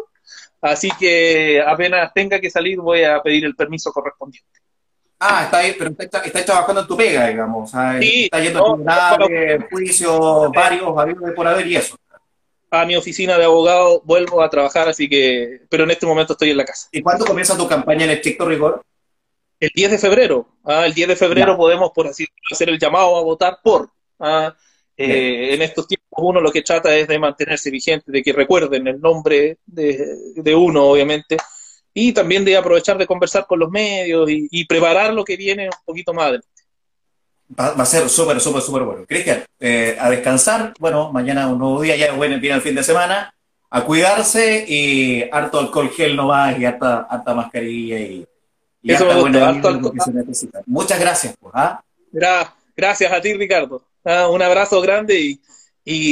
Así 0.60 0.90
que 0.98 1.62
apenas 1.64 2.12
tenga 2.12 2.40
que 2.40 2.50
salir 2.50 2.78
voy 2.78 3.04
a 3.04 3.20
pedir 3.22 3.44
el 3.44 3.54
permiso 3.54 3.92
correspondiente. 3.92 4.48
Ah, 5.20 5.44
está 5.44 5.58
ahí, 5.58 5.74
pero 5.76 5.90
está, 5.98 6.20
está 6.20 6.44
trabajando 6.44 6.82
en 6.82 6.86
tu 6.86 6.96
pega, 6.96 7.26
digamos. 7.26 7.70
sí, 8.00 8.24
está 8.24 8.40
yendo 8.40 8.60
a 8.60 8.74
tribunales, 8.74 9.64
juicios, 9.70 10.52
varios, 10.52 10.94
varios 10.94 11.20
de 11.20 11.32
por 11.32 11.46
haber 11.46 11.66
y 11.66 11.76
eso. 11.76 11.96
A 12.70 12.84
mi 12.84 12.94
oficina 12.96 13.36
de 13.36 13.44
abogado 13.44 14.02
vuelvo 14.04 14.42
a 14.42 14.50
trabajar, 14.50 14.88
así 14.88 15.08
que, 15.08 15.62
pero 15.68 15.84
en 15.84 15.90
este 15.90 16.06
momento 16.06 16.34
estoy 16.34 16.50
en 16.50 16.58
la 16.58 16.64
casa. 16.64 16.88
¿Y 16.92 17.02
cuándo 17.02 17.24
comienza 17.24 17.56
tu 17.56 17.66
campaña 17.66 18.04
en 18.04 18.10
estricto 18.10 18.46
rigor? 18.46 18.82
El 19.58 19.70
10 19.74 19.92
de 19.92 19.98
febrero. 19.98 20.46
Ah, 20.64 20.86
el 20.86 20.94
10 20.94 21.08
de 21.08 21.16
febrero 21.16 21.56
podemos, 21.56 21.90
por 21.92 22.06
así 22.06 22.26
hacer 22.52 22.68
el 22.68 22.78
llamado 22.78 23.16
a 23.16 23.22
votar 23.22 23.58
por. 23.62 23.90
Ah, 24.20 24.54
eh, 24.96 25.54
en 25.54 25.62
estos 25.62 25.88
tiempos 25.88 26.07
uno 26.22 26.40
lo 26.40 26.50
que 26.50 26.62
trata 26.62 26.94
es 26.94 27.08
de 27.08 27.18
mantenerse 27.18 27.70
vigente, 27.70 28.10
de 28.10 28.22
que 28.22 28.32
recuerden 28.32 28.86
el 28.86 29.00
nombre 29.00 29.58
de, 29.66 30.54
uno, 30.54 30.84
obviamente, 30.84 31.36
y 31.94 32.12
también 32.12 32.44
de 32.44 32.56
aprovechar 32.56 32.98
de 32.98 33.06
conversar 33.06 33.46
con 33.46 33.58
los 33.58 33.70
medios 33.70 34.28
y, 34.30 34.64
preparar 34.66 35.12
lo 35.12 35.24
que 35.24 35.36
viene 35.36 35.66
un 35.66 35.84
poquito 35.84 36.12
más 36.12 36.24
adelante. 36.24 36.48
Va, 37.58 37.68
a 37.68 37.86
ser 37.86 38.08
súper, 38.08 38.40
súper, 38.40 38.60
súper 38.60 38.82
bueno. 38.82 39.06
Cristian, 39.06 39.42
eh, 39.58 39.96
a 39.98 40.10
descansar, 40.10 40.74
bueno, 40.78 41.10
mañana 41.12 41.48
un 41.48 41.58
nuevo 41.58 41.80
día, 41.80 41.96
ya 41.96 42.12
bueno, 42.12 42.38
viene 42.38 42.56
el 42.56 42.62
fin 42.62 42.74
de 42.74 42.82
semana, 42.82 43.34
a 43.70 43.84
y 44.66 45.22
harto 45.30 45.58
alcohol 45.58 45.90
gel 45.90 46.16
no 46.16 46.28
va 46.28 46.56
y 46.56 46.64
harta, 46.64 47.06
harta 47.08 47.34
mascarilla 47.34 47.98
y, 47.98 48.26
Eso 48.82 49.10
harto 49.10 49.68
alcohol. 49.68 49.94
Muchas 50.66 51.00
gracias. 51.00 51.36
Pues, 51.38 51.52
¿ah? 51.54 51.82
Gracias 52.76 53.12
a 53.12 53.20
ti, 53.20 53.34
Ricardo. 53.34 53.82
Ah, 54.04 54.28
un 54.28 54.40
abrazo 54.40 54.80
grande 54.80 55.20
y, 55.20 55.40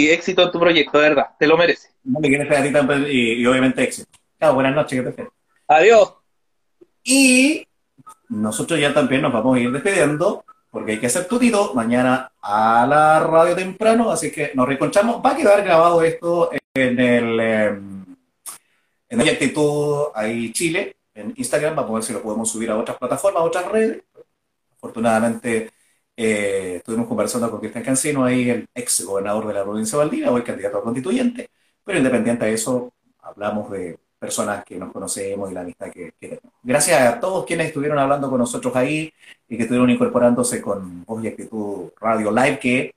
éxito 0.08 0.42
en 0.42 0.50
tu 0.50 0.58
proyecto, 0.58 0.98
de 0.98 1.08
verdad. 1.08 1.26
Te 1.38 1.46
lo 1.46 1.56
mereces. 1.56 1.94
y, 3.08 3.32
y, 3.42 3.46
obviamente 3.46 3.82
éxito. 3.82 4.08
Chao, 4.40 4.54
buenas 4.54 4.74
noches. 4.74 5.04
Adiós. 5.68 6.14
Y 7.04 7.66
nosotros 8.28 8.80
ya 8.80 8.92
también 8.92 9.22
nos 9.22 9.32
vamos 9.32 9.56
a 9.56 9.60
ir 9.60 9.70
despidiendo 9.70 10.44
porque 10.70 10.92
hay 10.92 10.98
que 10.98 11.06
hacer 11.06 11.26
tutito 11.26 11.72
mañana 11.74 12.32
a 12.42 12.86
la 12.86 13.20
radio 13.20 13.54
temprano, 13.54 14.10
así 14.10 14.30
que 14.30 14.52
nos 14.54 14.68
reconchamos. 14.68 15.22
Va 15.24 15.32
a 15.32 15.36
quedar 15.36 15.62
grabado 15.62 16.02
esto 16.02 16.50
en 16.74 17.00
el 17.00 17.40
em, 17.40 18.04
en 19.08 19.20
el 19.20 19.28
actitud 19.28 20.08
ahí 20.14 20.52
Chile, 20.52 20.96
en 21.14 21.32
Instagram, 21.36 21.76
vamos 21.76 21.90
a 21.90 21.94
ver 21.94 22.02
si 22.02 22.12
lo 22.12 22.22
podemos 22.22 22.50
subir 22.50 22.70
a 22.70 22.76
otras 22.76 22.98
plataformas, 22.98 23.40
a 23.40 23.44
otras 23.44 23.66
redes. 23.70 24.02
Afortunadamente 24.76 25.70
eh, 26.16 26.76
estuvimos 26.76 27.06
conversando 27.06 27.50
con 27.50 27.60
Cristian 27.60 27.84
Cancino, 27.84 28.24
ahí 28.24 28.48
el 28.48 28.68
ex 28.74 29.04
gobernador 29.04 29.46
de 29.46 29.54
la 29.54 29.62
provincia 29.62 29.98
de 29.98 30.04
Valdivia, 30.04 30.32
hoy 30.32 30.42
candidato 30.42 30.78
a 30.78 30.82
constituyente, 30.82 31.50
pero 31.84 31.98
independiente 31.98 32.46
de 32.46 32.54
eso, 32.54 32.92
hablamos 33.20 33.70
de 33.70 33.98
personas 34.18 34.64
que 34.64 34.76
nos 34.76 34.92
conocemos 34.92 35.50
y 35.50 35.54
la 35.54 35.60
amistad 35.60 35.90
que, 35.90 36.12
tenemos. 36.18 36.52
Gracias 36.62 37.00
a 37.00 37.20
todos 37.20 37.44
quienes 37.44 37.68
estuvieron 37.68 37.98
hablando 37.98 38.30
con 38.30 38.38
nosotros 38.38 38.74
ahí 38.74 39.12
y 39.48 39.56
que 39.56 39.64
estuvieron 39.64 39.90
incorporándose 39.90 40.62
con 40.62 41.04
Voz 41.04 41.22
y 41.22 41.28
Actitud 41.28 41.90
Radio 42.00 42.30
Live, 42.30 42.58
que 42.58 42.94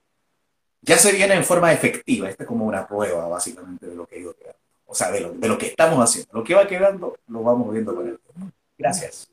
ya 0.82 0.98
se 0.98 1.12
viene 1.12 1.36
en 1.36 1.44
forma 1.44 1.74
efectiva. 1.74 2.30
Esta 2.30 2.44
es 2.44 2.48
como 2.48 2.66
una 2.66 2.88
prueba, 2.88 3.28
básicamente, 3.28 3.86
de 3.86 3.96
lo 3.96 4.06
que 4.06 4.20
ido 4.20 4.34
quedando. 4.34 4.60
O 4.86 4.96
sea, 4.96 5.12
de 5.12 5.22
lo, 5.22 5.58
que 5.58 5.68
estamos 5.68 6.00
haciendo. 6.00 6.32
Lo 6.34 6.44
que 6.44 6.56
va 6.56 6.66
quedando, 6.66 7.18
lo 7.28 7.44
vamos 7.44 7.72
viendo 7.72 7.94
con 7.94 8.08
el 8.08 8.20
Gracias. 8.78 9.30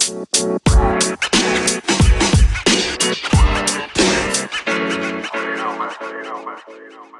You 0.00 0.16
know, 0.16 0.24
man. 5.78 5.90
You 6.68 6.90
man. 7.12 7.19